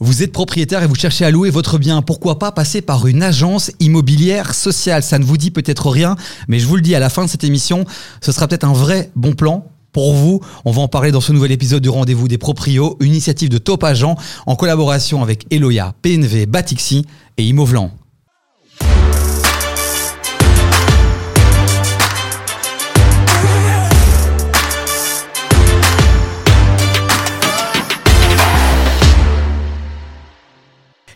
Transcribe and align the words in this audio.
Vous 0.00 0.22
êtes 0.22 0.32
propriétaire 0.32 0.84
et 0.84 0.86
vous 0.86 0.94
cherchez 0.94 1.24
à 1.24 1.30
louer 1.32 1.50
votre 1.50 1.76
bien. 1.76 2.02
Pourquoi 2.02 2.38
pas 2.38 2.52
passer 2.52 2.82
par 2.82 3.08
une 3.08 3.20
agence 3.20 3.72
immobilière 3.80 4.54
sociale? 4.54 5.02
Ça 5.02 5.18
ne 5.18 5.24
vous 5.24 5.36
dit 5.36 5.50
peut-être 5.50 5.90
rien, 5.90 6.14
mais 6.46 6.60
je 6.60 6.68
vous 6.68 6.76
le 6.76 6.82
dis 6.82 6.94
à 6.94 7.00
la 7.00 7.10
fin 7.10 7.24
de 7.24 7.28
cette 7.28 7.42
émission, 7.42 7.84
ce 8.20 8.30
sera 8.30 8.46
peut-être 8.46 8.62
un 8.62 8.72
vrai 8.72 9.10
bon 9.16 9.32
plan 9.32 9.66
pour 9.90 10.14
vous. 10.14 10.40
On 10.64 10.70
va 10.70 10.82
en 10.82 10.88
parler 10.88 11.10
dans 11.10 11.20
ce 11.20 11.32
nouvel 11.32 11.50
épisode 11.50 11.82
du 11.82 11.88
Rendez-vous 11.88 12.28
des 12.28 12.38
Proprios, 12.38 12.96
une 13.00 13.08
initiative 13.08 13.48
de 13.48 13.58
Top 13.58 13.82
Agent 13.82 14.16
en 14.46 14.54
collaboration 14.54 15.20
avec 15.20 15.52
Eloya, 15.52 15.94
PNV, 16.00 16.46
Batixi 16.46 17.04
et 17.36 17.42
Imovlan. 17.42 17.90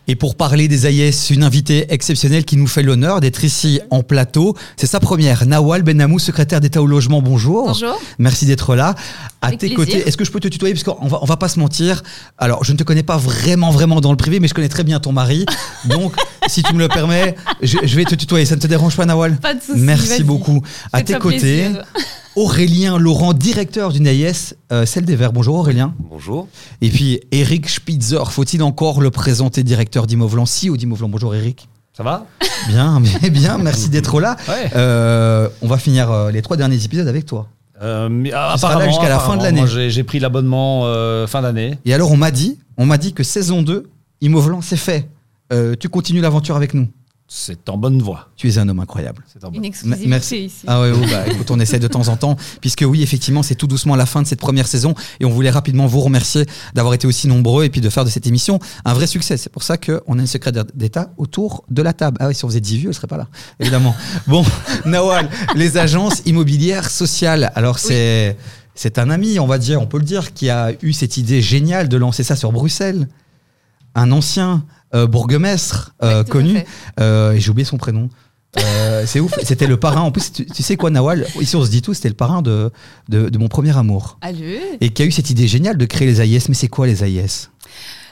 Et 0.07 0.15
pour 0.15 0.35
parler 0.35 0.67
des 0.67 0.85
AIS, 0.85 1.29
une 1.29 1.43
invitée 1.43 1.85
exceptionnelle 1.93 2.43
qui 2.43 2.57
nous 2.57 2.67
fait 2.67 2.83
l'honneur 2.83 3.21
d'être 3.21 3.45
ici 3.45 3.79
en 3.89 4.03
plateau. 4.03 4.53
C'est 4.75 4.85
sa 4.87 4.99
première. 4.99 5.45
Nawal 5.45 5.81
Benamou, 5.81 6.19
secrétaire 6.19 6.59
d'État 6.59 6.81
au 6.81 6.87
logement, 6.87 7.21
bonjour. 7.21 7.67
Bonjour. 7.67 7.97
Merci 8.19 8.45
d'être 8.45 8.75
là. 8.75 8.95
À 9.41 9.47
Avec 9.47 9.59
tes 9.59 9.67
plaisir. 9.67 9.77
côtés, 9.77 10.07
est-ce 10.07 10.17
que 10.17 10.25
je 10.25 10.31
peux 10.31 10.41
te 10.41 10.49
tutoyer? 10.49 10.73
Parce 10.73 10.83
qu'on 10.83 11.07
va, 11.07 11.19
on 11.21 11.25
va 11.25 11.37
pas 11.37 11.47
se 11.47 11.57
mentir. 11.57 12.03
Alors, 12.37 12.65
je 12.65 12.73
ne 12.73 12.77
te 12.77 12.83
connais 12.83 13.03
pas 13.03 13.15
vraiment, 13.15 13.71
vraiment 13.71 14.01
dans 14.01 14.11
le 14.11 14.17
privé, 14.17 14.41
mais 14.41 14.49
je 14.49 14.53
connais 14.53 14.67
très 14.69 14.83
bien 14.83 14.99
ton 14.99 15.13
mari. 15.13 15.45
Donc, 15.85 16.13
si 16.47 16.63
tu 16.63 16.73
me 16.73 16.79
le 16.79 16.89
permets, 16.89 17.35
je, 17.61 17.77
je 17.83 17.95
vais 17.95 18.03
te 18.03 18.15
tutoyer. 18.15 18.45
Ça 18.45 18.55
ne 18.57 18.61
te 18.61 18.67
dérange 18.67 18.97
pas, 18.97 19.05
Nawal? 19.05 19.37
Pas 19.37 19.53
de 19.53 19.61
souci. 19.61 19.79
Merci 19.79 20.23
beaucoup. 20.23 20.61
À 20.91 21.01
tes 21.01 21.13
côtés, 21.17 21.39
plaisir. 21.39 21.83
Aurélien 22.35 22.97
Laurent, 22.97 23.33
directeur 23.33 23.91
d'une 23.91 24.07
AIS, 24.07 24.55
euh, 24.71 24.85
celle 24.85 25.05
des 25.05 25.15
Verts. 25.15 25.33
Bonjour 25.33 25.55
Aurélien. 25.55 25.93
Bonjour. 25.99 26.47
Et 26.81 26.89
puis 26.89 27.19
Eric 27.31 27.69
Spitzer, 27.69 28.31
faut-il 28.31 28.63
encore 28.63 29.01
le 29.01 29.11
présenter 29.11 29.63
directeur 29.63 30.07
d'Imovlan 30.07 30.47
Si 30.47 30.69
ou 30.69 30.77
d'Imovlan. 30.77 31.09
Bonjour 31.09 31.35
Eric. 31.35 31.67
Ça 31.95 32.01
va? 32.01 32.25
Bien, 32.69 32.99
mais 33.21 33.29
bien, 33.29 33.59
merci 33.59 33.89
d'être 33.89 34.19
là. 34.19 34.35
Ouais. 34.47 34.71
Euh, 34.75 35.47
on 35.61 35.67
va 35.67 35.77
finir 35.77 36.09
euh, 36.09 36.31
les 36.31 36.41
trois 36.41 36.57
derniers 36.57 36.83
épisodes 36.83 37.07
avec 37.07 37.27
toi. 37.27 37.47
Euh, 37.83 38.09
mais, 38.09 38.31
ah, 38.33 38.53
apparemment, 38.53 38.85
jusqu'à 38.89 39.09
la 39.09 39.19
fin 39.19 39.37
de 39.37 39.43
l'année. 39.43 39.67
J'ai 39.67 40.03
pris 40.03 40.19
l'abonnement 40.19 40.85
euh, 40.85 41.27
fin 41.27 41.43
d'année. 41.43 41.77
Et 41.85 41.93
alors 41.93 42.11
on 42.11 42.17
m'a 42.17 42.31
dit, 42.31 42.57
on 42.77 42.87
m'a 42.87 42.97
dit 42.97 43.13
que 43.13 43.23
saison 43.23 43.61
2, 43.61 43.89
Imovlan, 44.21 44.61
c'est 44.61 44.77
fait. 44.77 45.07
Tu 45.79 45.87
continues 45.87 46.21
l'aventure 46.21 46.55
avec 46.55 46.73
nous. 46.73 46.87
C'est 47.35 47.67
en 47.67 47.77
bonne 47.77 47.99
voie. 47.99 48.29
Tu 48.35 48.47
es 48.47 48.59
un 48.59 48.69
homme 48.69 48.79
incroyable. 48.79 49.23
C'est 49.25 49.43
en 49.43 49.47
bonne 49.49 49.57
Une 49.57 49.65
exclusivité 49.65 50.07
merci. 50.07 50.45
ici. 50.45 50.65
Ah 50.67 50.81
ouais, 50.81 50.91
ouais, 50.91 51.07
bah, 51.09 51.27
écoute, 51.27 51.49
on 51.49 51.59
essaie 51.59 51.79
de 51.79 51.87
temps 51.87 52.07
en 52.09 52.15
temps, 52.15 52.37
puisque 52.61 52.85
oui, 52.87 53.01
effectivement, 53.01 53.41
c'est 53.41 53.55
tout 53.55 53.65
doucement 53.65 53.95
la 53.95 54.05
fin 54.05 54.21
de 54.21 54.27
cette 54.27 54.39
première 54.39 54.67
saison, 54.67 54.93
et 55.19 55.25
on 55.25 55.31
voulait 55.31 55.49
rapidement 55.49 55.87
vous 55.87 56.01
remercier 56.01 56.45
d'avoir 56.75 56.93
été 56.93 57.07
aussi 57.07 57.27
nombreux 57.27 57.63
et 57.63 57.71
puis 57.71 57.81
de 57.81 57.89
faire 57.89 58.05
de 58.05 58.11
cette 58.11 58.27
émission 58.27 58.59
un 58.85 58.93
vrai 58.93 59.07
succès. 59.07 59.35
C'est 59.37 59.51
pour 59.51 59.63
ça 59.63 59.77
qu'on 59.77 60.19
a 60.19 60.21
une 60.21 60.27
secrétaire 60.27 60.65
d'État 60.75 61.11
autour 61.17 61.63
de 61.71 61.81
la 61.81 61.93
table. 61.93 62.17
Ah 62.19 62.27
oui, 62.27 62.35
si 62.35 62.45
on 62.45 62.49
faisait 62.49 62.61
10 62.61 62.77
vieux, 62.77 62.89
elle 62.89 62.95
serait 62.95 63.07
pas 63.07 63.17
là, 63.17 63.27
évidemment. 63.59 63.95
bon, 64.27 64.45
Nawal, 64.85 65.27
les 65.55 65.77
agences 65.77 66.21
immobilières 66.27 66.87
sociales. 66.91 67.51
Alors 67.55 67.79
c'est 67.79 68.37
c'est 68.75 68.99
un 68.99 69.09
ami, 69.09 69.39
on 69.39 69.47
va 69.47 69.57
dire, 69.57 69.81
on 69.81 69.87
peut 69.87 69.97
le 69.97 70.05
dire, 70.05 70.35
qui 70.35 70.51
a 70.51 70.71
eu 70.83 70.93
cette 70.93 71.17
idée 71.17 71.41
géniale 71.41 71.89
de 71.89 71.97
lancer 71.97 72.23
ça 72.23 72.35
sur 72.35 72.51
Bruxelles. 72.51 73.07
Un 73.95 74.11
ancien 74.11 74.65
bourgmestre 74.93 75.93
euh, 76.03 76.19
Ouais, 76.19 76.23
tout 76.23 76.29
à 76.29 76.31
connu, 76.31 76.63
euh, 76.99 77.33
et 77.33 77.39
j'ai 77.39 77.49
oublié 77.49 77.65
son 77.65 77.77
prénom. 77.77 78.09
Euh, 78.57 79.03
c'est 79.07 79.19
ouf. 79.19 79.33
C'était 79.43 79.67
le 79.67 79.77
parrain. 79.77 80.01
En 80.01 80.11
plus, 80.11 80.31
tu, 80.31 80.45
tu 80.45 80.63
sais 80.63 80.75
quoi, 80.75 80.89
Nawal? 80.89 81.25
Ici, 81.39 81.55
on 81.55 81.63
se 81.65 81.69
dit 81.69 81.81
tout. 81.81 81.93
C'était 81.93 82.09
le 82.09 82.15
parrain 82.15 82.41
de, 82.41 82.71
de, 83.09 83.29
de 83.29 83.37
mon 83.37 83.47
premier 83.47 83.75
amour. 83.77 84.17
Allez. 84.21 84.61
Et 84.81 84.89
qui 84.89 85.01
a 85.01 85.05
eu 85.05 85.11
cette 85.11 85.29
idée 85.29 85.47
géniale 85.47 85.77
de 85.77 85.85
créer 85.85 86.07
les 86.07 86.21
AIS. 86.21 86.45
Mais 86.49 86.55
c'est 86.55 86.67
quoi 86.67 86.87
les 86.87 87.03
AIS 87.03 87.49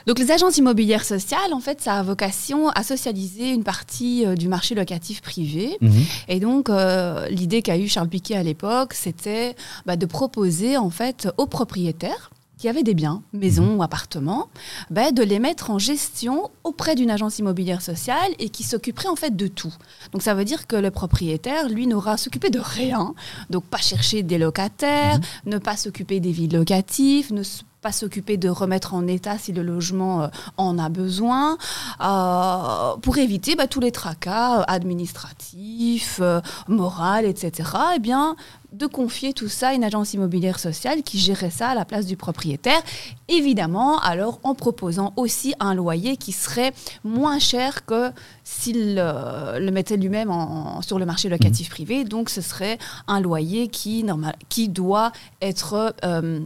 Donc 0.06 0.18
les 0.18 0.30
agences 0.30 0.58
immobilières 0.58 1.04
sociales, 1.04 1.52
en 1.52 1.60
fait, 1.60 1.80
ça 1.80 1.94
a 1.94 2.02
vocation 2.02 2.68
à 2.70 2.82
socialiser 2.82 3.50
une 3.50 3.64
partie 3.64 4.26
euh, 4.26 4.34
du 4.34 4.48
marché 4.48 4.74
locatif 4.74 5.20
privé. 5.20 5.76
Mhm. 5.80 6.04
Et 6.28 6.40
donc 6.40 6.70
euh, 6.70 7.26
l'idée 7.28 7.62
qu'a 7.62 7.78
eu 7.78 7.88
Charles 7.88 8.08
Piquet 8.08 8.36
à 8.36 8.42
l'époque, 8.42 8.94
c'était 8.94 9.54
bah, 9.86 9.96
de 9.96 10.06
proposer 10.06 10.76
en 10.76 10.90
fait 10.90 11.28
aux 11.38 11.46
propriétaires 11.46 12.30
qui 12.62 12.68
avaient 12.68 12.84
des 12.84 12.94
biens, 12.94 13.24
maisons 13.32 13.74
ou 13.74 13.82
appartements, 13.82 14.48
bah, 14.88 15.10
de 15.10 15.24
les 15.24 15.40
mettre 15.40 15.72
en 15.72 15.80
gestion 15.80 16.48
auprès 16.62 16.94
d'une 16.94 17.10
agence 17.10 17.40
immobilière 17.40 17.82
sociale 17.82 18.30
et 18.38 18.50
qui 18.50 18.62
s'occuperait 18.62 19.08
en 19.08 19.16
fait 19.16 19.34
de 19.34 19.48
tout. 19.48 19.74
Donc 20.12 20.22
ça 20.22 20.32
veut 20.34 20.44
dire 20.44 20.68
que 20.68 20.76
le 20.76 20.92
propriétaire, 20.92 21.68
lui, 21.68 21.88
n'aura 21.88 22.12
à 22.12 22.16
s'occuper 22.16 22.50
de 22.50 22.60
rien. 22.60 23.14
Donc 23.50 23.64
pas 23.64 23.78
chercher 23.78 24.22
des 24.22 24.38
locataires, 24.38 25.18
ne 25.44 25.58
pas 25.58 25.76
s'occuper 25.76 26.20
des 26.20 26.30
vides 26.30 26.52
locatifs, 26.52 27.32
ne 27.32 27.42
pas 27.82 27.92
s'occuper 27.92 28.36
de 28.36 28.48
remettre 28.48 28.94
en 28.94 29.06
état 29.06 29.36
si 29.36 29.52
le 29.52 29.62
logement 29.62 30.22
euh, 30.22 30.28
en 30.56 30.78
a 30.78 30.88
besoin, 30.88 31.58
euh, 32.00 32.96
pour 33.02 33.18
éviter 33.18 33.56
bah, 33.56 33.66
tous 33.66 33.80
les 33.80 33.90
tracas 33.90 34.60
euh, 34.60 34.64
administratifs, 34.68 36.20
moraux, 36.68 37.24
etc. 37.24 37.70
Eh 37.96 37.98
bien, 37.98 38.36
de 38.72 38.86
confier 38.86 39.32
tout 39.32 39.48
ça 39.48 39.68
à 39.68 39.74
une 39.74 39.84
agence 39.84 40.14
immobilière 40.14 40.58
sociale 40.58 41.02
qui 41.02 41.18
gérait 41.18 41.50
ça 41.50 41.70
à 41.70 41.74
la 41.74 41.84
place 41.84 42.06
du 42.06 42.16
propriétaire. 42.16 42.80
Évidemment, 43.28 43.98
alors 43.98 44.38
en 44.44 44.54
proposant 44.54 45.12
aussi 45.16 45.54
un 45.60 45.74
loyer 45.74 46.16
qui 46.16 46.32
serait 46.32 46.72
moins 47.04 47.38
cher 47.38 47.84
que 47.84 48.10
s'il 48.44 48.96
euh, 48.98 49.58
le 49.58 49.70
mettait 49.72 49.96
lui-même 49.96 50.32
sur 50.80 50.98
le 50.98 51.04
marché 51.04 51.28
locatif 51.28 51.68
privé. 51.68 52.04
Donc, 52.04 52.30
ce 52.30 52.40
serait 52.40 52.78
un 53.08 53.20
loyer 53.20 53.68
qui, 53.68 54.04
normal, 54.04 54.36
qui 54.48 54.68
doit 54.68 55.12
être... 55.40 55.94
euh, 56.04 56.40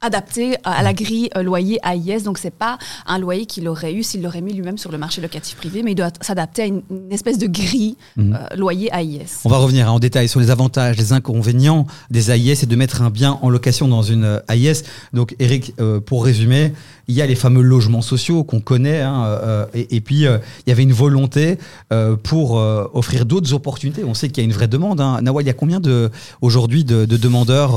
adapté 0.00 0.56
à 0.64 0.82
la 0.82 0.92
grille 0.92 1.30
euh, 1.36 1.42
loyer 1.42 1.78
AIS. 1.82 2.22
Donc, 2.24 2.38
c'est 2.38 2.50
pas 2.52 2.78
un 3.06 3.18
loyer 3.18 3.46
qu'il 3.46 3.66
aurait 3.68 3.92
eu 3.94 4.02
s'il 4.02 4.22
l'aurait 4.22 4.40
mis 4.42 4.52
lui-même 4.52 4.76
sur 4.78 4.92
le 4.92 4.98
marché 4.98 5.20
locatif 5.22 5.56
privé, 5.56 5.82
mais 5.82 5.92
il 5.92 5.94
doit 5.94 6.10
s'adapter 6.20 6.62
à 6.62 6.66
une, 6.66 6.82
une 6.90 7.12
espèce 7.12 7.38
de 7.38 7.46
grille 7.46 7.96
Mhm. 8.16 8.34
euh, 8.52 8.56
loyer 8.56 8.90
AIS. 8.92 9.40
On 9.44 9.48
va 9.48 9.56
revenir 9.58 9.88
hein, 9.88 9.92
en 9.92 9.98
détail 9.98 10.28
sur 10.28 10.40
les 10.40 10.50
avantages, 10.50 10.96
les 10.96 11.12
inconvénients 11.12 11.86
des 12.10 12.30
AIS 12.30 12.62
et 12.62 12.66
de 12.66 12.76
mettre 12.76 13.02
un 13.02 13.10
bien 13.10 13.38
en 13.42 13.48
location 13.50 13.88
dans 13.88 14.02
une 14.02 14.24
euh, 14.24 14.40
AIS. 14.48 14.82
Donc, 15.12 15.34
Eric, 15.38 15.74
euh, 15.80 16.00
pour 16.00 16.24
résumer, 16.24 16.72
il 17.08 17.14
y 17.14 17.22
a 17.22 17.26
les 17.26 17.34
fameux 17.34 17.62
logements 17.62 18.02
sociaux 18.02 18.44
qu'on 18.44 18.60
connaît. 18.60 19.00
hein, 19.00 19.24
euh, 19.26 19.66
et, 19.74 19.96
et 19.96 20.00
puis, 20.00 20.26
euh, 20.26 20.38
il 20.66 20.70
y 20.70 20.72
avait 20.72 20.82
une 20.82 20.92
volonté 20.92 21.58
euh, 21.92 22.16
pour 22.16 22.52
offrir 22.54 23.26
d'autres 23.26 23.52
opportunités. 23.54 24.04
On 24.04 24.14
sait 24.14 24.28
qu'il 24.28 24.42
y 24.42 24.46
a 24.46 24.48
une 24.48 24.52
vraie 24.54 24.68
demande. 24.68 25.00
Hein. 25.00 25.20
Nawal, 25.22 25.44
il 25.44 25.46
y 25.46 25.50
a 25.50 25.54
combien 25.54 25.80
de, 25.80 26.10
aujourd'hui 26.40 26.84
de, 26.84 27.04
de 27.04 27.16
demandeurs 27.16 27.72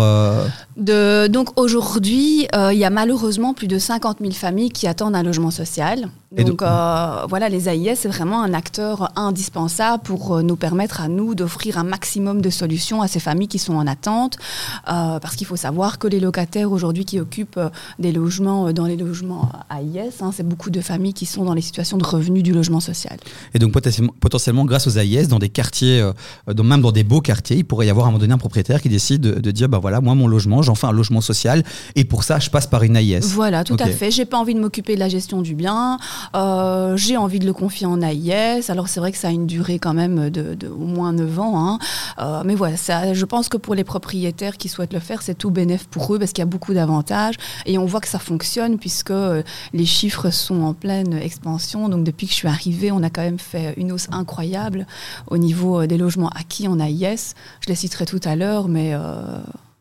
De, 0.77 1.27
donc 1.27 1.59
aujourd'hui, 1.59 2.47
il 2.53 2.77
y 2.77 2.85
a 2.85 2.89
malheureusement 2.89 3.53
plus 3.53 3.67
de 3.67 3.77
50 3.77 4.17
000 4.21 4.31
familles 4.31 4.69
qui 4.69 4.87
attendent 4.87 5.15
un 5.15 5.23
logement 5.23 5.51
social. 5.51 6.09
Et 6.35 6.43
Donc 6.43 6.61
voilà, 6.61 7.49
les 7.49 7.69
AIS, 7.69 7.95
c'est 7.95 8.09
vraiment 8.09 8.41
un 8.41 8.53
acteur 8.53 9.11
indispensable 9.15 10.03
pour 10.03 10.43
nous 10.43 10.55
permettre 10.55 11.01
à 11.01 11.07
nous 11.07 11.35
d'offrir 11.35 11.77
un 11.77 11.83
maximum 11.83 12.41
de 12.41 12.49
solutions 12.49 13.01
à 13.01 13.07
ces 13.07 13.19
familles 13.19 13.47
qui 13.47 13.59
sont 13.59 13.75
en 13.75 13.87
attente. 13.87 14.37
Parce 14.85 15.35
qu'il 15.35 15.47
faut 15.47 15.55
savoir 15.55 15.99
que 15.99 16.07
les 16.07 16.19
locataires 16.19 16.71
aujourd'hui 16.71 17.05
qui 17.05 17.19
occupent 17.19 17.59
des 17.99 18.11
logements 18.11 18.71
dans 18.73 18.85
les 18.85 18.97
logements 18.97 19.16
AIS, 19.23 20.21
hein, 20.21 20.31
c'est 20.33 20.47
beaucoup 20.47 20.69
de 20.69 20.81
familles 20.81 21.13
qui 21.13 21.25
sont 21.25 21.43
dans 21.45 21.53
les 21.53 21.61
situations 21.61 21.97
de 21.97 22.05
revenus 22.05 22.43
du 22.43 22.53
logement 22.53 22.79
social. 22.79 23.17
Et 23.53 23.59
donc 23.59 23.71
potentiellement, 23.71 24.13
potentiellement, 24.19 24.65
grâce 24.65 24.87
aux 24.87 24.97
AIS, 24.97 25.27
dans 25.27 25.39
des 25.39 25.49
quartiers, 25.49 26.01
euh, 26.01 26.13
dans- 26.53 26.63
même 26.63 26.81
dans 26.81 26.91
des 26.91 27.03
beaux 27.03 27.21
quartiers, 27.21 27.57
il 27.57 27.65
pourrait 27.65 27.87
y 27.87 27.89
avoir 27.89 28.05
à 28.05 28.09
un 28.09 28.11
moment 28.11 28.19
donné 28.19 28.33
un 28.33 28.37
propriétaire 28.37 28.81
qui 28.81 28.89
décide 28.89 29.21
de, 29.21 29.39
de 29.39 29.51
dire, 29.51 29.69
bah 29.69 29.79
voilà, 29.79 30.01
moi 30.01 30.15
mon 30.15 30.27
logement, 30.27 30.61
j'en 30.61 30.75
fais 30.75 30.87
un 30.87 30.91
logement 30.91 31.21
social, 31.21 31.63
et 31.95 32.03
pour 32.03 32.23
ça, 32.23 32.39
je 32.39 32.49
passe 32.49 32.67
par 32.67 32.83
une 32.83 32.95
AIS. 32.95 33.19
Voilà, 33.33 33.63
tout 33.63 33.75
à 33.79 33.87
fait. 33.93 34.11
J'ai 34.11 34.25
pas 34.25 34.37
envie 34.37 34.53
de 34.53 34.59
m'occuper 34.59 34.95
de 34.95 34.99
la 34.99 35.09
gestion 35.09 35.41
du 35.41 35.55
bien. 35.55 35.97
Euh, 36.35 36.95
j'ai 36.97 37.17
envie 37.17 37.39
de 37.39 37.45
le 37.45 37.53
confier 37.53 37.85
en 37.87 38.01
AIS. 38.01 38.69
Alors 38.69 38.87
c'est 38.87 38.99
vrai 38.99 39.11
que 39.11 39.17
ça 39.17 39.29
a 39.29 39.31
une 39.31 39.47
durée 39.47 39.79
quand 39.79 39.93
même 39.93 40.29
de, 40.29 40.55
de 40.55 40.67
au 40.67 40.85
moins 40.85 41.13
9 41.13 41.39
ans. 41.39 41.53
hein. 41.59 41.79
Euh, 42.19 42.41
mais 42.45 42.55
voilà, 42.55 42.77
ça, 42.77 43.13
je 43.13 43.25
pense 43.25 43.49
que 43.49 43.57
pour 43.57 43.75
les 43.75 43.83
propriétaires 43.83 44.57
qui 44.57 44.69
souhaitent 44.69 44.93
le 44.93 44.99
faire, 44.99 45.21
c'est 45.21 45.35
tout 45.37 45.49
bénéf 45.51 45.85
pour 45.87 46.13
eux 46.13 46.19
parce 46.19 46.31
qu'il 46.31 46.41
y 46.41 46.43
a 46.43 46.45
beaucoup 46.47 46.73
d'avantages. 46.73 47.35
Et 47.65 47.77
on 47.77 47.85
voit 47.85 48.01
que 48.01 48.07
ça 48.07 48.19
fonctionne 48.19 48.77
puisque 48.77 49.06
euh, 49.13 49.43
les 49.73 49.85
chiffres 49.85 50.29
sont 50.29 50.61
en 50.63 50.73
pleine 50.73 51.13
expansion. 51.13 51.89
Donc 51.89 52.03
depuis 52.03 52.27
que 52.27 52.31
je 52.33 52.37
suis 52.37 52.47
arrivée, 52.47 52.91
on 52.91 53.03
a 53.03 53.09
quand 53.09 53.21
même 53.21 53.39
fait 53.39 53.73
une 53.77 53.91
hausse 53.91 54.07
incroyable 54.11 54.87
au 55.27 55.37
niveau 55.37 55.81
euh, 55.81 55.87
des 55.87 55.97
logements 55.97 56.29
acquis 56.29 56.67
en 56.67 56.79
AIS. 56.79 57.33
Je 57.61 57.67
les 57.69 57.75
citerai 57.75 58.05
tout 58.05 58.21
à 58.23 58.35
l'heure, 58.35 58.67
mais... 58.67 58.93
euh, 58.93 59.39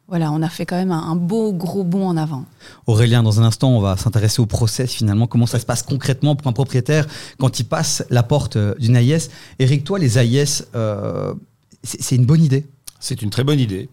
voilà, 0.09 0.31
on 0.31 0.41
a 0.41 0.49
fait 0.49 0.67
quand 0.67 0.77
même 0.77 0.93
un, 0.93 1.03
un 1.03 1.17
beau 1.17 1.53
gros 1.53 1.83
bond 1.83 2.07
en 2.07 2.17
avant. 2.17 2.45
Aurélien, 2.87 3.25
dans 3.25 3.41
un 3.41 3.45
instant, 3.45 3.71
on 3.71 3.81
va 3.81 3.97
s'intéresser 3.97 4.41
au 4.41 4.47
process 4.47 4.93
finalement, 4.93 5.27
comment 5.27 5.47
ça 5.47 5.59
se 5.59 5.67
passe 5.67 5.83
concrètement 5.83 6.37
pour 6.37 6.47
un 6.47 6.53
propriétaire 6.53 7.09
quand 7.41 7.59
il 7.59 7.65
passe 7.65 8.05
la 8.09 8.23
porte 8.23 8.57
d'une 8.79 8.95
AIS. 8.95 9.31
Eric, 9.59 9.83
toi, 9.83 9.99
les 9.99 10.17
AIS, 10.17 10.63
euh, 10.77 11.35
c'est 11.83 12.01
c'est 12.01 12.15
une 12.15 12.25
bonne 12.25 12.45
idée? 12.45 12.67
C'est 13.01 13.21
une 13.21 13.31
très 13.31 13.43
bonne 13.43 13.59
idée. 13.59 13.89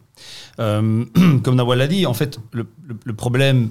Euh, 0.59 1.03
comme 1.44 1.56
Nawal 1.56 1.79
l'a 1.79 1.88
dit, 1.88 2.06
en 2.06 2.13
fait, 2.13 2.39
le, 2.51 2.68
le- 2.88 2.95
le 3.03 3.13
problème, 3.15 3.69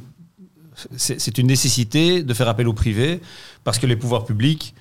c'est 0.96 1.38
une 1.38 1.46
nécessité 1.46 2.22
de 2.22 2.34
faire 2.34 2.48
appel 2.48 2.68
au 2.68 2.72
privé 2.72 3.20
parce 3.64 3.78
que 3.78 3.86
les 3.86 3.96
pouvoirs 3.96 4.24
publics 4.24 4.74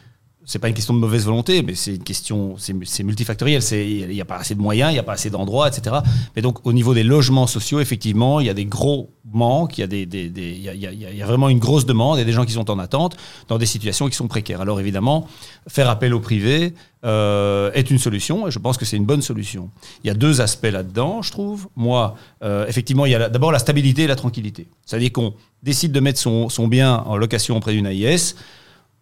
c'est 0.46 0.60
pas 0.60 0.68
une 0.68 0.74
question 0.74 0.94
de 0.94 1.00
mauvaise 1.00 1.26
volonté, 1.26 1.62
mais 1.62 1.76
c'est 1.76 1.96
une 1.96 2.04
question, 2.04 2.56
c'est 2.58 3.04
multifactoriel. 3.04 3.62
Il 3.72 4.08
n'y 4.08 4.22
a 4.22 4.26
pas 4.26 4.38
assez 4.38 4.56
de 4.56 4.62
moyens, 4.62 4.90
il 4.92 4.94
n'y 4.94 5.00
a 5.00 5.04
pas 5.04 5.14
assez 5.14 5.30
d'endroits, 5.30 5.68
etc. 5.68 5.98
Mais 6.36 6.42
donc, 6.42 6.66
au 6.66 6.74
niveau 6.74 6.94
des 6.94 7.04
logements 7.04 7.48
sociaux, 7.48 7.80
effectivement, 7.80 8.40
il 8.40 8.48
y 8.48 8.50
a 8.50 8.54
des 8.54 8.66
gros 8.66 9.12
manques, 9.32 9.78
il 9.78 9.86
y, 9.86 11.22
a 11.22 11.26
vraiment 11.26 11.48
une 11.48 11.60
grosse 11.60 11.86
demande, 11.86 12.18
il 12.18 12.22
y 12.22 12.24
a 12.24 12.26
des 12.26 12.32
gens 12.34 12.46
qui 12.46 12.54
sont 12.54 12.72
en 12.72 12.80
attente 12.80 13.18
dans 13.50 13.60
des 13.60 13.68
situations 13.68 14.10
qui 14.10 14.16
sont 14.16 14.28
précaires. 14.28 14.62
Alors, 14.62 14.80
évidemment, 14.80 15.28
faire 15.68 15.90
appel 15.90 16.14
au 16.14 16.20
privé 16.20 16.74
euh, 17.06 17.72
est 17.74 17.92
une 17.92 18.00
solution, 18.00 18.48
et 18.48 18.52
je 18.52 18.60
pense 18.60 18.78
que 18.78 18.86
c'est 18.86 18.98
une 18.98 19.06
bonne 19.06 19.22
solution. 19.22 19.70
Il 20.04 20.08
y 20.08 20.10
a 20.10 20.16
deux 20.16 20.42
aspects 20.42 20.66
là-dedans, 20.66 21.22
je 21.22 21.32
trouve. 21.32 21.68
Moi, 21.76 22.16
euh, 22.44 22.66
effectivement, 22.68 23.06
il 23.06 23.12
y 23.12 23.16
a 23.16 23.30
d'abord 23.30 23.52
la 23.52 23.60
stabilité 23.60 24.04
et 24.04 24.08
la 24.08 24.16
tranquillité. 24.16 24.68
C'est-à-dire 24.86 25.12
qu'on 25.12 25.36
décide 25.62 25.92
de 25.92 26.00
mettre 26.00 26.20
son, 26.20 26.50
son 26.50 26.68
bien 26.68 26.96
en 27.06 27.16
location 27.16 27.58
auprès 27.58 27.74
d'une 27.74 27.86
AIS. 27.86 28.36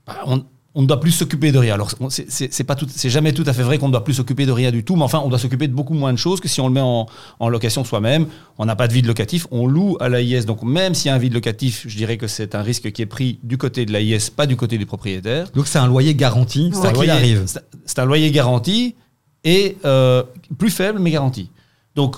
Bah, 0.05 0.17
on, 0.25 0.43
on 0.75 0.83
ne 0.83 0.87
doit 0.87 0.99
plus 0.99 1.11
s'occuper 1.11 1.51
de 1.51 1.57
rien. 1.57 1.73
Alors, 1.73 1.91
c'est 2.09 2.63
pas 2.63 2.75
c'est 2.87 3.09
jamais 3.09 3.33
tout 3.33 3.43
à 3.47 3.53
fait 3.53 3.63
vrai 3.63 3.77
qu'on 3.79 3.87
ne 3.87 3.91
doit 3.91 4.03
plus 4.03 4.13
s'occuper 4.13 4.45
de 4.45 4.51
rien 4.51 4.71
du 4.71 4.83
tout, 4.83 4.95
mais 4.95 5.03
enfin, 5.03 5.21
on 5.25 5.29
doit 5.29 5.39
s'occuper 5.39 5.67
de 5.67 5.73
beaucoup 5.73 5.95
moins 5.95 6.13
de 6.13 6.17
choses 6.17 6.39
que 6.39 6.47
si 6.47 6.61
on 6.61 6.67
le 6.67 6.73
met 6.73 6.81
en, 6.81 7.07
location 7.49 7.83
soi-même. 7.83 8.27
On 8.57 8.65
n'a 8.65 8.75
pas 8.75 8.87
de 8.87 8.93
vide 8.93 9.07
locatif, 9.07 9.47
on 9.51 9.65
loue 9.65 9.97
à 9.99 10.09
l'AIS. 10.09 10.45
Donc, 10.45 10.63
même 10.63 10.93
s'il 10.93 11.07
y 11.07 11.11
a 11.11 11.15
un 11.15 11.19
vide 11.19 11.33
locatif, 11.33 11.85
je 11.87 11.97
dirais 11.97 12.17
que 12.17 12.27
c'est 12.27 12.53
un 12.53 12.61
risque 12.61 12.91
qui 12.91 13.01
est 13.01 13.07
pris 13.07 13.39
du 13.43 13.57
côté 13.57 13.85
de 13.85 13.91
l'AIS, 13.91 14.29
pas 14.29 14.45
du 14.45 14.55
côté 14.55 14.77
du 14.77 14.85
propriétaire. 14.85 15.49
Donc, 15.51 15.67
c'est 15.67 15.79
un 15.79 15.87
loyer 15.87 16.13
garanti, 16.13 16.71
c'est 16.73 16.87
un 16.87 17.09
arrive. 17.09 17.45
C'est 17.85 17.99
un 17.99 18.05
loyer 18.05 18.29
garanti 18.31 18.95
et 19.43 19.77
euh, 19.85 20.23
plus 20.57 20.69
faible, 20.69 20.99
mais 20.99 21.11
garanti. 21.11 21.49
Donc, 21.95 22.17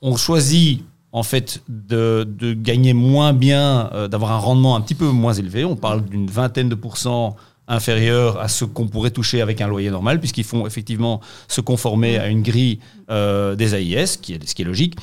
on 0.00 0.16
choisit 0.16 0.82
en 1.12 1.22
fait 1.22 1.62
de, 1.68 2.26
gagner 2.54 2.94
moins 2.94 3.32
bien, 3.32 3.90
euh, 3.92 4.08
d'avoir 4.08 4.32
un 4.32 4.38
rendement 4.38 4.76
un 4.76 4.80
petit 4.80 4.94
peu 4.94 5.08
moins 5.08 5.32
élevé. 5.32 5.64
On 5.64 5.76
parle 5.76 6.04
d'une 6.04 6.26
vingtaine 6.26 6.68
de 6.68 6.74
pourcents 6.74 7.36
inférieur 7.70 8.38
à 8.40 8.48
ce 8.48 8.64
qu'on 8.64 8.88
pourrait 8.88 9.10
toucher 9.10 9.40
avec 9.40 9.60
un 9.60 9.68
loyer 9.68 9.90
normal, 9.90 10.18
puisqu'ils 10.18 10.44
font 10.44 10.66
effectivement 10.66 11.20
se 11.48 11.60
conformer 11.60 12.18
à 12.18 12.26
une 12.28 12.42
grille 12.42 12.80
euh, 13.10 13.54
des 13.54 13.74
AIS, 13.74 14.18
qui 14.20 14.34
est, 14.34 14.48
ce 14.48 14.54
qui 14.54 14.62
est 14.62 14.66
logique. 14.66 14.96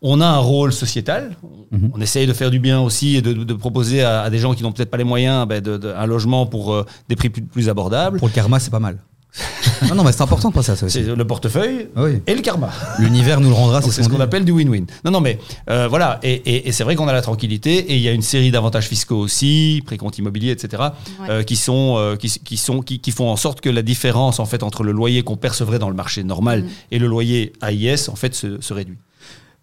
On 0.00 0.20
a 0.20 0.26
un 0.26 0.38
rôle 0.38 0.72
sociétal. 0.72 1.36
Mhm. 1.70 1.90
On 1.94 2.00
essaye 2.00 2.26
de 2.26 2.32
faire 2.32 2.50
du 2.50 2.58
bien 2.58 2.80
aussi 2.80 3.16
et 3.16 3.22
de, 3.22 3.54
proposer 3.54 4.02
à, 4.02 4.30
des 4.30 4.38
gens 4.38 4.54
qui 4.54 4.62
n'ont 4.62 4.72
peut-être 4.72 4.90
pas 4.90 4.96
les 4.96 5.04
moyens 5.04 5.46
ben, 5.46 5.62
un 5.96 6.06
logement 6.06 6.46
pour 6.46 6.72
euh, 6.72 6.86
des 7.08 7.16
prix 7.16 7.28
plus 7.28 7.68
abordables. 7.68 8.18
Pour 8.18 8.28
le 8.28 8.34
karma, 8.34 8.58
c'est 8.58 8.70
pas 8.70 8.80
mal. 8.80 8.98
non, 9.88 9.94
non, 9.96 10.04
mais 10.04 10.12
c'est 10.12 10.22
important 10.22 10.48
de 10.48 10.54
penser 10.54 10.72
à 10.72 10.76
ça 10.76 10.86
aussi. 10.86 11.04
C'est 11.04 11.14
le 11.14 11.26
portefeuille 11.26 11.88
et 12.26 12.34
le 12.34 12.40
karma. 12.40 12.70
L'univers 12.98 13.40
nous 13.40 13.48
le 13.48 13.54
rendra, 13.54 13.82
c'est 13.82 14.02
ce 14.02 14.08
qu'on 14.08 14.20
appelle 14.20 14.44
du 14.44 14.52
win-win. 14.52 14.86
Non, 15.04 15.10
non, 15.10 15.20
mais 15.20 15.38
euh, 15.70 15.88
voilà, 15.88 16.20
et, 16.22 16.70
c'est 16.72 16.84
vrai 16.84 16.96
qu'on 16.96 17.08
a 17.08 17.12
la 17.12 17.22
tranquillité, 17.22 17.78
et 17.78 17.96
il 17.96 18.02
y 18.02 18.08
a 18.08 18.12
une 18.12 18.22
série 18.22 18.50
d'avantages 18.50 18.86
fiscaux 18.86 19.16
aussi, 19.16 19.82
précompte 19.84 20.18
immobilier, 20.18 20.50
etc., 20.50 20.82
euh, 21.28 21.42
qui, 21.42 21.56
sont, 21.56 21.96
euh, 21.98 22.16
qui, 22.16 22.56
sont, 22.56 22.80
qui, 22.82 23.10
font 23.10 23.28
en 23.28 23.36
sorte 23.36 23.60
que 23.60 23.70
la 23.70 23.82
différence 23.82 24.40
en 24.40 24.46
fait, 24.46 24.62
entre 24.62 24.84
le 24.84 24.92
loyer 24.92 25.22
qu'on 25.22 25.36
percevrait 25.36 25.78
dans 25.78 25.88
le 25.88 25.94
marché 25.94 26.24
normal 26.24 26.62
mm. 26.62 26.68
et 26.92 26.98
le 26.98 27.06
loyer 27.06 27.52
AIS 27.62 28.08
en 28.08 28.16
fait, 28.16 28.34
se, 28.34 28.72
réduit. 28.72 28.98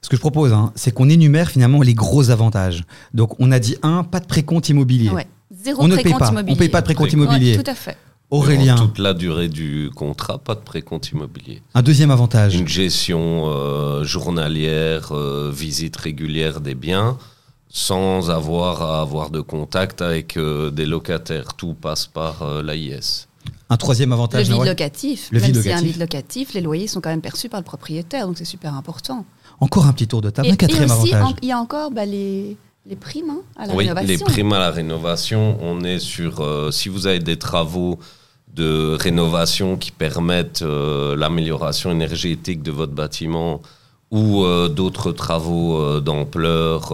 Ce 0.01 0.10
que 0.10 0.16
je 0.16 0.21
propose, 0.21 0.54
hein, 0.54 0.71
c'est 0.75 0.92
qu'on 0.94 1.10
énumère 1.10 1.50
finalement 1.50 1.81
les 1.81 1.94
gros 1.94 2.30
avantages. 2.30 2.83
Donc, 3.13 3.38
on 3.39 3.51
a 3.51 3.60
dit 3.60 3.75
un, 3.83 4.04
pas 4.04 4.19
de 4.19 4.25
précompte 4.25 4.69
immobilier. 4.69 5.12
Zéro 5.51 5.83
on 5.83 5.88
ne 5.88 5.98
paye 5.98 6.13
pas. 6.13 6.31
On 6.48 6.56
paye 6.56 6.69
pas 6.69 6.81
de 6.81 6.86
précompte 6.86 7.12
immobilier. 7.12 7.57
tout 7.57 7.69
à 7.69 7.75
fait. 7.75 7.98
Aurélien. 8.31 8.76
toute 8.76 9.00
la 9.00 9.14
durée 9.14 9.48
du 9.48 9.90
contrat, 9.96 10.38
pas 10.38 10.54
de 10.54 10.60
précompte 10.60 11.10
immobilier. 11.10 11.64
Un 11.74 11.81
deuxième 11.81 12.12
avantage. 12.12 12.54
Une 12.54 12.68
gestion 12.68 13.46
euh, 13.48 14.04
journalière, 14.04 15.12
euh, 15.14 15.52
visite 15.52 15.98
régulière 15.98 16.62
des 16.62 16.76
biens, 16.76 17.18
sans 17.70 18.30
avoir 18.30 18.84
à 18.84 19.02
avoir 19.02 19.31
de 19.31 19.42
contact 19.42 20.04
avec 20.04 20.38
euh, 20.38 20.70
des 20.70 20.86
locataires. 20.86 21.56
Tout 21.56 21.74
passe 21.74 22.06
par 22.06 22.62
l'AIS. 22.62 23.28
Un 23.72 23.78
troisième 23.78 24.14
avantage. 24.14 24.48
Le 24.48 24.56
vide 24.56 24.66
locatif. 24.66 25.30
Le 25.31 25.40
Même 25.40 25.56
s'il 25.56 25.66
y 25.66 25.72
a 25.72 25.78
un 25.78 25.81
vide 25.81 26.00
locatif, 26.00 26.54
les 26.54 26.62
loyers 26.62 26.88
sont 26.88 27.02
quand 27.02 27.10
même 27.10 27.22
perçus 27.22 27.50
par 27.50 27.60
le 27.60 27.66
propriétaire, 27.66 28.28
donc 28.28 28.38
c'est 28.38 28.46
super 28.46 28.76
important. 28.76 29.26
Encore 29.60 29.88
un 29.88 29.94
petit 29.94 30.08
tour 30.08 30.22
de 30.22 30.30
table. 30.30 30.50
un 30.50 30.56
quatrième 30.56 30.92
avantage. 30.92 31.34
Il 31.42 31.48
y 31.48 31.52
a 31.52 31.60
encore 31.60 31.90
bah, 31.90 32.06
les 32.06 32.58
les 32.86 32.96
primes 32.96 33.30
hein, 33.30 33.42
à 33.56 33.68
la 33.68 33.76
oui, 33.76 33.84
rénovation. 33.84 34.26
les 34.26 34.34
primes 34.34 34.54
à 34.54 34.58
la 34.58 34.72
rénovation, 34.72 35.58
on 35.62 35.84
est 35.84 36.00
sur, 36.00 36.44
si 36.72 36.90
vous 36.90 37.06
avez 37.06 37.20
des 37.20 37.38
travaux 37.38 38.00
de 38.54 38.98
rénovation 39.00 39.78
qui 39.78 39.92
permettent 39.92 40.63
euh, 40.63 41.16
l'amélioration 41.16 41.92
énergétique 41.92 42.63
de 42.63 42.72
votre 42.72 42.94
bâtiment 42.94 43.62
ou 44.12 44.44
euh, 44.44 44.69
d'autres 44.69 45.12
travaux 45.12 45.80
euh, 45.80 46.00
d'ampleur 46.00 46.94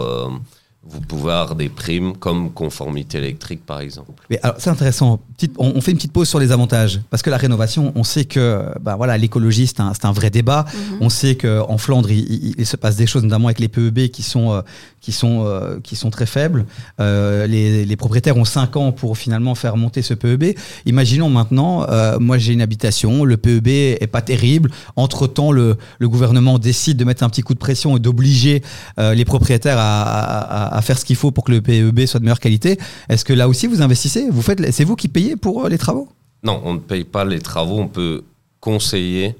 vous 0.88 1.02
pouvez 1.02 1.31
avoir 1.31 1.56
des 1.56 1.68
primes 1.68 2.16
comme 2.16 2.52
conformité 2.52 3.18
électrique, 3.18 3.66
par 3.66 3.80
exemple. 3.80 4.12
Mais 4.30 4.40
alors, 4.44 4.57
c'est 4.60 4.69
intéressant. 4.69 5.19
on, 5.57 5.81
fait 5.81 5.92
une 5.92 5.98
petite 5.98 6.12
pause 6.12 6.30
sur 6.30 6.38
les 6.38 6.52
avantages. 6.52 7.02
Parce 7.10 7.24
que 7.24 7.31
la 7.31 7.38
rénovation, 7.38 7.92
on 7.96 8.04
sait 8.04 8.25
que 8.25 8.63
bah, 8.80 8.96
voilà, 8.96 9.18
l'écologie, 9.18 9.66
c'est 9.66 9.80
un, 9.80 10.12
vrai 10.12 10.30
débat. 10.30 10.66
Mhm. 10.74 10.98
On 11.01 11.10
sait 11.10 11.36
qu'en 11.36 11.78
Flandre, 11.80 12.12
il, 12.12 12.66
se 12.66 12.78
passe 12.78 12.96
des 12.96 13.08
choses, 13.08 13.24
notamment 13.24 13.48
avec 13.48 13.60
les 13.60 13.68
PEB, 13.68 14.10
qui 14.10 14.22
sont, 14.22 14.54
euh, 14.54 14.62
qui 15.06 15.12
sont, 15.12 15.46
euh, 15.46 15.80
qui 15.84 15.96
sont 15.96 16.10
très 16.10 16.25
faibles. 16.25 16.66
Euh, 17.00 17.46
les, 17.46 17.96
propriétaires 17.96 18.38
ont 18.38 18.46
5 18.46 18.75
ans 18.75 18.92
pour 18.92 19.18
finalement 19.18 19.56
faire 19.56 19.78
monter 19.78 20.02
ce 20.02 20.13
PEB. 20.13 20.56
Imaginons 20.86 21.30
maintenant, 21.30 21.86
moi 22.19 22.38
j'ai 22.38 22.54
une 22.54 22.62
habitation, 22.62 23.24
le 23.24 23.38
PEB 23.38 23.68
est 24.02 24.10
pas 24.12 24.22
terrible. 24.22 24.69
Entre-temps, 24.96 25.52
le, 25.52 25.78
le, 26.00 26.10
gouvernement 26.10 26.60
décide 26.60 26.98
de 26.98 27.06
mettre 27.06 27.24
un 27.24 27.30
petit 27.30 27.42
coup 27.42 27.54
de 27.54 27.60
pression 27.60 27.96
et 27.96 28.00
d'obliger 28.00 28.62
les 28.98 29.25
propriétaires 29.25 29.78
à 29.80 30.75
à 30.75 30.81
faire 30.81 30.98
ce 30.98 31.06
qu'il 31.06 31.16
faut 31.16 31.31
pour 31.31 31.44
que 31.44 31.51
le 31.51 31.62
PEB 31.62 32.06
soit 32.06 32.19
de 32.19 32.25
meilleure 32.25 32.40
qualité. 32.40 32.78
Est-ce 33.10 33.25
que 33.25 33.34
là 33.34 33.48
aussi 33.48 33.68
vous 33.68 33.81
investissez? 33.81 34.30
C'est 34.72 34.84
vous 34.84 34.96
qui 34.96 35.08
payez 35.08 35.36
pour 35.36 35.66
euh, 35.66 35.69
les 35.69 35.78
travaux? 35.78 36.10
Non, 36.44 36.62
on 36.63 36.75
ne 36.75 36.80
paye 36.80 37.04
pas 37.04 37.25
les 37.25 37.40
travaux. 37.40 37.80
On 37.80 37.88
peut 37.88 38.24
conseiller 38.60 39.36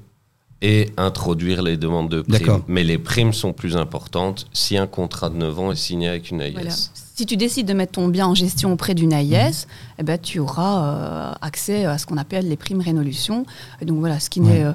et 0.62 0.90
introduire 0.96 1.62
les 1.62 1.76
demandes 1.76 2.08
de 2.08 2.22
primes. 2.22 2.62
Mais 2.68 2.84
les 2.84 2.98
primes 2.98 3.32
sont 3.32 3.52
plus 3.52 3.76
importantes 3.76 4.46
si 4.52 4.76
un 4.76 4.86
contrat 4.86 5.28
de 5.28 5.36
9 5.36 5.58
ans 5.58 5.72
est 5.72 5.76
signé 5.76 6.08
avec 6.08 6.30
une 6.30 6.40
AIS. 6.40 6.90
Si 7.14 7.24
tu 7.24 7.36
décides 7.36 7.66
de 7.66 7.72
mettre 7.72 7.92
ton 7.92 8.08
bien 8.08 8.26
en 8.26 8.34
gestion 8.34 8.72
auprès 8.72 8.94
d'une 8.94 9.12
AIS, 9.12 9.66
eh 9.98 10.02
ben, 10.02 10.18
tu 10.18 10.38
auras 10.38 10.84
euh, 10.84 11.32
accès 11.40 11.84
à 11.84 11.98
ce 11.98 12.06
qu'on 12.06 12.18
appelle 12.18 12.48
les 12.48 12.56
primes 12.56 12.80
rénolution. 12.80 13.46
donc 13.82 13.98
voilà, 13.98 14.20
ce 14.20 14.28
qui 14.28 14.40
n'est 14.40 14.64
euh, 14.64 14.72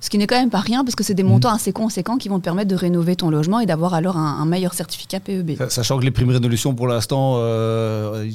ce 0.00 0.08
qui 0.08 0.18
n'est 0.18 0.26
quand 0.26 0.38
même 0.38 0.50
pas 0.50 0.60
rien, 0.60 0.82
parce 0.84 0.94
que 0.94 1.04
c'est 1.04 1.14
des 1.14 1.22
montants 1.22 1.52
mm. 1.52 1.56
assez 1.56 1.72
conséquents 1.72 2.16
qui 2.16 2.28
vont 2.28 2.38
te 2.38 2.44
permettre 2.44 2.68
de 2.68 2.74
rénover 2.74 3.16
ton 3.16 3.30
logement 3.30 3.60
et 3.60 3.66
d'avoir 3.66 3.94
alors 3.94 4.16
un, 4.16 4.44
meilleur 4.46 4.74
certificat 4.74 5.20
PEB. 5.20 5.56
Sachant 5.68 5.98
que 5.98 6.04
les 6.04 6.10
primes 6.10 6.30
résolution, 6.30 6.74
pour 6.74 6.86
l'instant, 6.86 7.34
euh, 7.38 8.28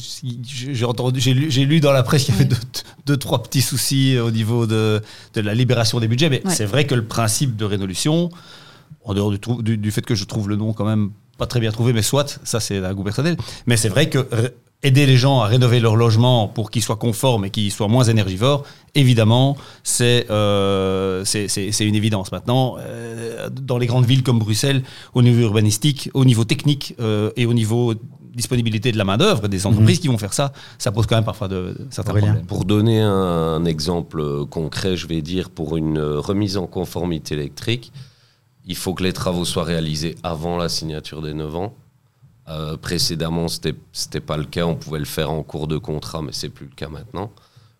j'ai 0.43 0.85
entendu, 0.85 1.19
j'ai 1.19 1.33
lu, 1.33 1.49
lu, 1.65 1.79
dans 1.79 1.91
la 1.91 2.03
presse 2.03 2.25
qu'il 2.25 2.35
y 2.35 2.37
avait 2.37 2.49
deux, 3.05 3.17
trois 3.17 3.41
petits 3.41 3.61
soucis 3.61 4.17
au 4.19 4.31
niveau 4.31 4.67
de, 4.67 5.01
de 5.33 5.41
la 5.41 5.53
libération 5.55 5.99
des 5.99 6.07
budgets. 6.07 6.29
Mais 6.29 6.43
c'est 6.49 6.65
vrai 6.65 6.85
que 6.85 6.95
le 6.95 7.05
principe 7.05 7.55
de 7.55 7.65
résolution, 7.65 8.29
en 9.03 9.13
dehors 9.13 9.31
du, 9.31 9.77
du, 9.77 9.91
fait 9.91 10.05
que 10.05 10.15
je 10.15 10.25
trouve 10.25 10.49
le 10.49 10.55
nom 10.55 10.73
quand 10.73 10.85
même 10.85 11.11
pas 11.37 11.47
très 11.47 11.59
bien 11.59 11.71
trouvé, 11.71 11.93
mais 11.93 12.01
soit, 12.01 12.39
ça 12.43 12.59
c'est 12.59 12.77
un 12.77 12.93
goût 12.93 13.03
personnel. 13.03 13.37
Mais 13.65 13.75
c'est 13.75 13.89
vrai 13.89 14.09
que 14.09 14.27
aider 14.85 15.07
les 15.07 15.17
gens 15.17 15.41
à 15.41 15.47
rénover 15.47 15.79
leur 15.79 15.95
logement 15.95 16.47
pour 16.47 16.69
qu'ils 16.69 16.83
soient 16.83 16.95
conformes 16.95 17.45
et 17.45 17.49
qu'ils 17.49 17.71
soient 17.71 17.87
moins 17.87 18.03
énergivores, 18.03 18.63
évidemment, 18.93 19.57
c'est 19.83 20.27
euh, 20.29 21.23
une 21.79 21.95
évidence. 21.95 22.31
Maintenant, 22.31 22.77
euh, 22.79 23.49
dans 23.49 23.79
les 23.79 23.87
grandes 23.87 24.05
villes 24.05 24.21
comme 24.21 24.37
Bruxelles, 24.37 24.83
au 25.15 25.23
niveau 25.23 25.41
urbanistique, 25.41 26.11
au 26.13 26.23
niveau 26.23 26.45
technique 26.45 26.95
euh, 26.99 27.31
et 27.35 27.47
au 27.47 27.53
niveau 27.53 27.95
disponibilité 28.35 28.91
de 28.91 28.97
la 28.97 29.05
main-d'œuvre, 29.05 29.47
des 29.47 29.65
entreprises 29.65 29.97
mhm. 29.97 30.01
qui 30.01 30.07
vont 30.09 30.17
faire 30.17 30.33
ça, 30.33 30.53
ça 30.77 30.91
pose 30.91 31.07
quand 31.07 31.15
même 31.15 31.25
parfois 31.25 31.47
de, 31.47 31.75
certains 31.89 32.11
problèmes. 32.11 32.45
Pour 32.45 32.65
donner 32.65 33.01
un, 33.01 33.63
exemple 33.65 34.45
concret, 34.45 34.97
je 34.97 35.07
vais 35.07 35.21
dire, 35.21 35.49
pour 35.49 35.77
une 35.77 35.99
remise 35.99 36.57
en 36.57 36.67
conformité 36.67 37.33
électrique, 37.33 37.91
il 38.67 38.75
faut 38.75 38.93
que 38.93 39.03
les 39.03 39.13
travaux 39.13 39.45
soient 39.45 39.63
réalisés 39.63 40.15
avant 40.21 40.57
la 40.57 40.69
signature 40.69 41.21
des 41.21 41.33
9 41.33 41.55
ans 41.55 41.73
euh, 42.47 42.77
précédemment, 42.77 43.47
ce 43.47 43.59
n'était 43.67 44.19
pas 44.19 44.37
le 44.37 44.45
cas. 44.45 44.65
On 44.65 44.75
pouvait 44.75 44.99
le 44.99 45.05
faire 45.05 45.31
en 45.31 45.43
cours 45.43 45.67
de 45.67 45.77
contrat, 45.77 46.21
mais 46.21 46.31
c'est 46.31 46.49
plus 46.49 46.67
le 46.67 46.75
cas 46.75 46.89
maintenant 46.89 47.31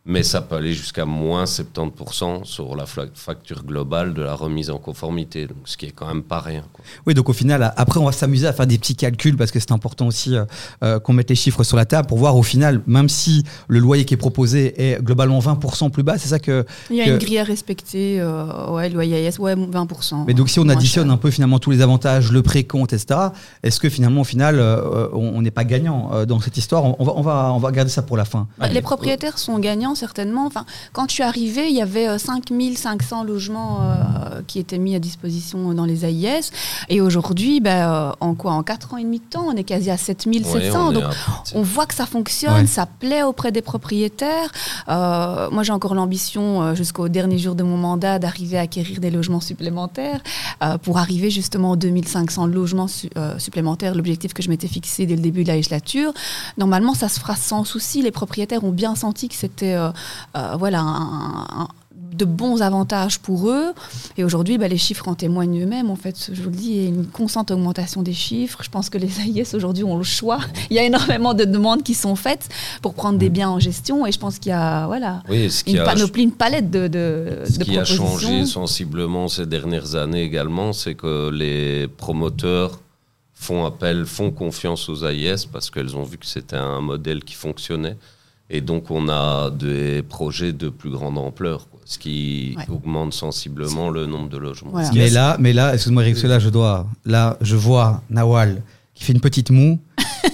mais 0.07 0.21
ça 0.21 0.41
peut 0.41 0.55
aller 0.55 0.73
jusqu'à 0.73 1.05
moins 1.05 1.45
70% 1.45 2.43
sur 2.43 2.75
la 2.75 2.85
facture 2.85 3.63
globale 3.63 4.13
de 4.13 4.21
la 4.21 4.35
remise 4.35 4.69
en 4.69 4.77
conformité, 4.77 5.47
donc 5.47 5.57
ce 5.65 5.77
qui 5.77 5.87
est 5.87 5.91
quand 5.91 6.05
même 6.05 6.21
pas 6.21 6.39
rien. 6.39 6.63
Oui, 7.07 7.15
donc 7.15 7.27
au 7.27 7.33
final, 7.33 7.73
après, 7.75 7.99
on 7.99 8.05
va 8.05 8.11
s'amuser 8.11 8.45
à 8.45 8.53
faire 8.53 8.67
des 8.67 8.77
petits 8.77 8.95
calculs 8.95 9.35
parce 9.35 9.51
que 9.51 9.59
c'est 9.59 9.71
important 9.71 10.05
aussi 10.05 10.35
euh, 10.35 10.45
euh, 10.83 10.99
qu'on 10.99 11.13
mette 11.13 11.29
les 11.31 11.35
chiffres 11.35 11.63
sur 11.63 11.75
la 11.75 11.85
table 11.85 12.07
pour 12.07 12.19
voir 12.19 12.37
au 12.37 12.43
final, 12.43 12.81
même 12.85 13.09
si 13.09 13.43
le 13.67 13.79
loyer 13.79 14.05
qui 14.05 14.13
est 14.13 14.17
proposé 14.17 14.91
est 14.91 15.01
globalement 15.01 15.39
20% 15.39 15.89
plus 15.89 16.03
bas, 16.03 16.19
c'est 16.19 16.29
ça 16.29 16.37
que. 16.37 16.65
Il 16.91 16.97
y 16.97 17.01
a 17.01 17.07
une 17.07 17.17
grille 17.17 17.39
à 17.39 17.43
respecter, 17.43 18.21
euh, 18.21 18.69
ouais, 18.69 18.89
loyer 18.89 19.27
AS, 19.27 19.39
ouais, 19.39 19.55
20%. 19.55 20.25
Mais 20.27 20.35
donc 20.35 20.49
si 20.49 20.59
on 20.59 20.69
additionne 20.69 21.09
un 21.09 21.17
peu 21.17 21.31
finalement 21.31 21.57
tous 21.57 21.71
les 21.71 21.81
avantages, 21.81 22.31
le 22.31 22.43
précompte, 22.43 22.93
etc., 22.93 23.19
est-ce 23.63 23.79
que 23.79 23.89
finalement, 23.89 24.21
au 24.21 24.25
final, 24.25 24.59
on 25.13 25.41
n'est 25.41 25.51
pas 25.51 25.63
gagnant 25.63 26.25
dans 26.25 26.39
cette 26.39 26.57
histoire? 26.57 26.99
On 26.99 27.03
va, 27.03 27.13
on, 27.15 27.21
va, 27.21 27.51
on 27.53 27.57
va 27.57 27.71
garder 27.71 27.89
ça 27.89 28.03
pour 28.03 28.17
la 28.17 28.25
fin. 28.25 28.47
Les 28.71 28.81
propriétaires 28.81 29.39
sont 29.39 29.57
gagnants 29.57 29.94
certainement. 29.95 30.45
Enfin, 30.45 30.65
quand 30.93 31.07
je 31.09 31.13
suis 31.15 31.23
arrivée, 31.23 31.69
il 31.69 31.75
y 31.75 31.81
avait 31.81 32.07
euh, 32.07 32.17
5500 32.17 33.23
logements 33.23 33.79
euh, 33.81 34.41
qui 34.47 34.59
étaient 34.59 34.77
mis 34.77 34.95
à 34.95 34.99
disposition 34.99 35.73
dans 35.73 35.85
les 35.85 36.05
AIS. 36.05 36.51
Et 36.89 37.01
aujourd'hui, 37.01 37.59
ben, 37.61 37.89
euh, 37.89 38.11
en 38.19 38.35
quoi? 38.35 38.51
En 38.53 38.63
4 38.63 38.93
ans 38.93 38.97
et 38.97 39.03
demi 39.03 39.19
de 39.19 39.25
temps, 39.25 39.45
on 39.47 39.55
est 39.55 39.63
quasi 39.63 39.89
à 39.89 39.97
7700. 39.97 40.87
Ouais, 40.89 40.93
Donc, 40.93 41.03
on 41.53 41.61
voit 41.61 41.85
que 41.85 41.93
ça 41.95 42.05
fonctionne, 42.05 42.53
Ouais. 42.53 42.67
ça 42.67 42.85
plaît 42.85 43.23
auprès 43.23 43.51
des 43.51 43.61
propriétaires. 43.61 44.51
Euh, 44.89 45.49
moi, 45.51 45.63
j'ai 45.63 45.71
encore 45.71 45.95
l'ambition, 45.95 46.61
euh, 46.61 46.75
jusqu'au 46.75 47.09
dernier 47.09 47.37
jour 47.37 47.55
de 47.55 47.63
mon 47.63 47.77
mandat, 47.77 48.19
d'arriver 48.19 48.57
à 48.57 48.61
acquérir 48.61 48.99
des 48.99 49.11
logements 49.11 49.39
supplémentaires 49.39 50.21
euh, 50.63 50.77
pour 50.77 50.97
arriver 50.97 51.29
justement 51.29 51.71
aux 51.71 51.75
2500 51.75 52.45
logements 52.47 52.87
su- 52.87 53.09
euh, 53.17 53.37
supplémentaires, 53.39 53.95
l'objectif 53.95 54.33
que 54.33 54.41
je 54.43 54.49
m'étais 54.49 54.67
fixé 54.67 55.05
dès 55.05 55.15
le 55.15 55.21
début 55.21 55.43
de 55.43 55.47
la 55.49 55.55
législature. 55.55 56.13
Normalement, 56.57 56.93
ça 56.93 57.09
se 57.09 57.19
fera 57.19 57.35
sans 57.35 57.63
souci. 57.63 58.01
Les 58.01 58.11
propriétaires 58.11 58.63
ont 58.63 58.71
bien 58.71 58.95
senti 58.95 59.27
que 59.29 59.35
c'était 59.35 59.73
euh, 59.73 59.84
euh, 59.84 59.84
voilà, 60.57 60.79
un- 60.81 61.47
un- 61.63 61.67
de 62.13 62.23
bons 62.23 62.61
avantages 62.61 63.19
pour 63.19 63.49
eux. 63.49 63.73
Et 64.15 64.23
aujourd'hui, 64.23 64.57
bah, 64.57 64.69
les 64.69 64.77
chiffres 64.77 65.09
en 65.09 65.15
témoignent 65.15 65.61
eux-mêmes. 65.63 65.89
En 65.89 65.97
fait, 65.97 66.29
je 66.31 66.41
vous 66.41 66.49
le 66.49 66.55
dis, 66.55 66.69
il 66.69 66.81
y 66.81 66.85
a 66.85 66.87
une 66.87 67.05
constante 67.07 67.51
augmentation 67.51 68.03
des 68.03 68.13
chiffres. 68.13 68.59
Je 68.63 68.69
pense 68.69 68.89
que 68.89 68.97
les 68.97 69.09
AIS 69.27 69.53
aujourd'hui 69.53 69.83
ont 69.83 69.97
le 69.97 70.03
choix. 70.05 70.39
Il 70.69 70.77
y 70.77 70.79
a 70.79 70.83
énormément 70.83 71.33
de 71.33 71.43
demandes 71.43 71.83
qui 71.83 71.93
sont 71.93 72.15
faites 72.15 72.47
pour 72.81 72.93
prendre 72.93 73.19
des 73.19 73.29
biens 73.29 73.49
en 73.49 73.59
gestion. 73.59 74.05
Et 74.05 74.13
je 74.13 74.19
pense 74.19 74.39
qu'il 74.39 74.51
y 74.51 74.53
a 74.53 74.87
voilà, 74.87 75.23
Oui, 75.27 75.51
ce 75.51 75.65
qui 75.65 75.73
une 75.73 75.79
a, 75.79 75.83
panoplie, 75.83 76.23
une 76.23 76.31
palette 76.31 76.71
de, 76.71 76.87
de, 76.87 77.39
ce 77.49 77.59
de 77.59 77.63
qui 77.65 77.77
a 77.77 77.83
changé 77.83 78.45
sensiblement 78.45 79.27
ces 79.27 79.45
dernières 79.45 79.95
années 79.95 80.23
également, 80.23 80.71
c'est 80.71 80.95
que 80.95 81.29
les 81.31 81.89
promoteurs 81.89 82.79
font 83.33 83.65
appel, 83.65 84.05
font 84.05 84.31
confiance 84.31 84.87
aux 84.87 85.05
AIS 85.05 85.45
parce 85.51 85.69
qu'elles 85.69 85.97
ont 85.97 86.03
vu 86.03 86.17
que 86.17 86.25
c'était 86.25 86.55
un 86.55 86.79
modèle 86.79 87.25
qui 87.25 87.33
fonctionnait. 87.33 87.97
Et 88.49 88.61
donc, 88.61 88.91
on 88.91 89.09
a 89.09 89.49
des 89.49 90.03
projets 90.03 90.53
de 90.53 90.69
plus 90.69 90.91
grande 90.91 91.17
ampleur, 91.17 91.67
quoi, 91.69 91.79
ce 91.85 91.97
qui 91.97 92.53
Ouais. 92.57 92.65
augmente 92.69 93.13
sensiblement 93.13 93.89
le 93.89 94.05
nombre 94.05 94.29
de 94.29 94.37
logements. 94.37 94.69
Voilà. 94.71 94.91
Mais 94.93 95.09
là, 95.09 95.35
mais 95.39 95.51
là, 95.51 95.73
excuse-moi, 95.73 96.03
Eric, 96.03 96.21
là, 96.23 96.37
je 96.37 96.49
dois, 96.49 96.85
là, 97.05 97.37
je 97.41 97.55
vois 97.55 98.03
Nawal 98.09 98.61
qui 98.93 99.03
fait 99.03 99.13
une 99.13 99.19
petite 99.19 99.49
moue. 99.49 99.79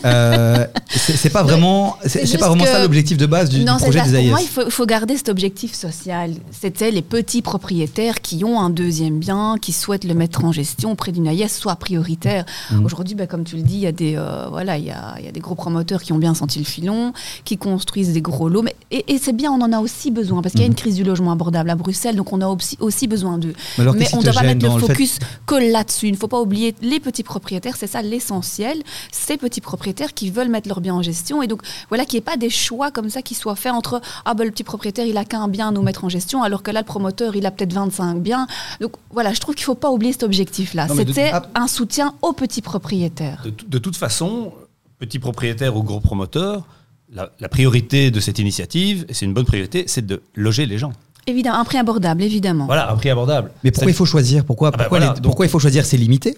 Euh, 0.06 0.66
c'est 0.90 1.30
pas 1.30 1.44
vraiment, 1.44 1.98
c'est 2.06 2.38
pas 2.38 2.48
vraiment 2.48 2.66
ça 2.66 2.82
l'objectif 2.82 3.18
de 3.18 3.26
base 3.26 3.50
du, 3.50 3.64
non, 3.64 3.78
projet 3.78 4.02
des 4.02 4.16
AIS. 4.16 4.22
pour 4.22 4.30
moi, 4.32 4.40
il 4.42 4.72
faut, 4.72 4.86
garder 4.86 5.16
cet 5.18 5.30
objectif 5.30 5.74
social. 5.74 6.34
C'était 6.52 6.92
les 6.92 7.02
petits 7.02 7.42
propriétaires 7.42 8.22
qui 8.22 8.44
ont 8.44 8.60
un 8.60 8.70
deuxième 8.70 9.20
bien, 9.20 9.56
qui 9.62 9.72
souhaitent 9.74 10.04
le 10.04 10.14
mettre 10.14 10.44
en 10.46 10.52
gestion 10.52 10.92
auprès 10.94 11.12
d'une 11.12 11.28
AIS, 11.28 11.50
soit 11.50 11.76
prioritaire. 11.76 12.46
Mhm. 12.72 12.86
Aujourd'hui, 12.86 13.16
bah, 13.16 13.28
comme 13.28 13.44
tu 13.44 13.58
le 13.58 13.62
dis, 13.64 13.76
il 13.76 13.80
y 13.82 13.88
a 13.88 13.92
des 13.92 14.16
euh, 14.18 14.48
voilà, 14.50 14.78
il 14.78 14.86
y 14.86 14.92
a, 14.92 15.16
y 15.24 15.28
a 15.28 15.32
des 15.32 15.40
gros 15.40 15.56
promoteurs 15.56 16.02
qui 16.02 16.14
ont 16.14 16.18
bien 16.18 16.34
senti 16.34 16.60
le 16.60 16.66
filon, 16.66 17.14
qui 17.46 17.58
construisent 17.58 18.14
des 18.14 18.22
gros 18.22 18.50
lots. 18.50 18.62
Mais, 18.64 18.76
et 18.92 19.14
et 19.14 19.18
c'est 19.18 19.34
bien, 19.34 19.52
on 19.52 19.62
en 19.62 19.72
a 19.74 19.80
aussi 19.80 20.10
besoin 20.12 20.42
parce 20.42 20.54
qu'il 20.54 20.62
y 20.62 20.66
a 20.66 20.68
Mhm. 20.68 20.72
une 20.72 20.78
crise 20.78 20.96
du 20.96 21.04
logement 21.04 21.32
abordable 21.32 21.70
à 21.70 21.76
Bruxelles, 21.76 22.16
donc 22.16 22.32
on 22.34 22.42
a 22.42 22.48
aussi, 22.48 22.78
aussi 22.80 23.08
besoin 23.08 23.38
d'eux. 23.38 23.54
Mais 23.78 23.86
on 24.14 24.18
ne 24.20 24.24
doit 24.24 24.34
pas 24.34 24.44
mettre 24.44 24.66
le 24.66 24.74
le 24.74 24.80
fait- 24.80 24.88
focus 24.88 25.18
que 25.46 25.56
là-dessus. 25.56 26.08
Il 26.08 26.14
ne 26.14 26.18
faut 26.18 26.28
pas 26.28 26.40
oublier 26.42 26.74
les 26.82 27.00
petits 27.00 27.24
propriétaires, 27.24 27.76
c'est 27.78 27.88
ça 27.88 28.02
l'essentiel. 28.02 28.78
Ces 29.12 29.38
petits 29.38 29.60
propriétaires 29.62 29.71
qui 30.14 30.30
veulent 30.32 30.50
mettre 30.50 30.68
leur 30.68 30.82
bien 30.82 30.94
en 30.94 31.02
gestion 31.02 31.42
et 31.42 31.48
donc 31.48 31.62
voilà 31.90 32.06
qu'il 32.06 32.18
n'y 32.18 32.20
ait 32.20 32.26
pas 32.32 32.38
des 32.38 32.50
choix 32.50 32.92
comme 32.92 33.10
ça 33.10 33.22
qui 33.22 33.34
soient 33.36 33.56
faits 33.56 33.72
entre 33.74 34.02
ah 34.26 34.34
ben 34.34 34.46
le 34.46 34.52
petit 34.52 34.64
propriétaire 34.64 35.06
il 35.06 35.18
a 35.18 35.26
qu'un 35.26 35.48
bien 35.48 35.70
à 35.70 35.72
nous 35.72 35.82
mettre 35.82 36.04
en 36.06 36.10
gestion 36.10 36.44
alors 36.44 36.64
que 36.64 36.72
là 36.72 36.80
le 36.82 36.86
promoteur 36.86 37.36
il 37.36 37.46
a 37.46 37.52
peut-être 37.52 37.74
25 37.74 38.16
biens. 38.22 38.48
Donc 38.80 38.94
voilà, 39.12 39.34
je 39.34 39.40
trouve 39.40 39.56
qu'il 39.56 39.64
ne 39.64 39.66
faut 39.66 39.76
pas 39.76 39.92
oublier 39.92 40.12
cet 40.14 40.24
objectif-là. 40.24 40.88
De- 40.88 40.94
C'était 40.96 41.32
un 41.56 41.68
soutien 41.68 42.14
aux 42.22 42.34
petits 42.34 42.62
propriétaires. 42.62 43.44
De, 43.68 43.78
toute 43.78 43.96
façon, 43.96 44.52
petit 45.00 45.20
propriétaire 45.20 45.76
ou 45.76 45.84
gros 45.84 46.00
promoteur, 46.00 46.66
la, 47.14 47.32
la 47.40 47.50
priorité 47.50 48.12
de 48.12 48.20
cette 48.20 48.40
initiative, 48.40 49.06
et 49.10 49.14
c'est 49.14 49.26
une 49.26 49.34
bonne 49.34 49.46
priorité, 49.46 49.84
c'est 49.88 50.06
de 50.06 50.22
loger 50.36 50.66
les 50.66 50.78
gens. 50.78 50.94
Évidemment, 51.28 51.60
un 51.60 51.66
prix 51.66 51.78
abordable, 51.78 52.24
évidemment. 52.24 52.66
Voilà, 52.66 52.92
un 52.92 52.96
prix 52.96 53.10
abordable. 53.10 53.52
Mais 53.64 53.72
pourquoi 53.72 53.92
il 53.92 53.96
faut 53.96 54.06
choisir? 54.06 54.44
Pourquoi, 54.44 54.70
Ah 54.70 54.72
bah 54.72 54.78
pourquoi, 54.86 54.98
voilà, 55.00 55.14
les- 55.14 55.20
donc- 55.20 55.24
pourquoi 55.26 55.46
il 55.46 55.50
faut 55.50 55.60
choisir? 55.60 55.86
C'est 55.86 55.98
limité? 55.98 56.36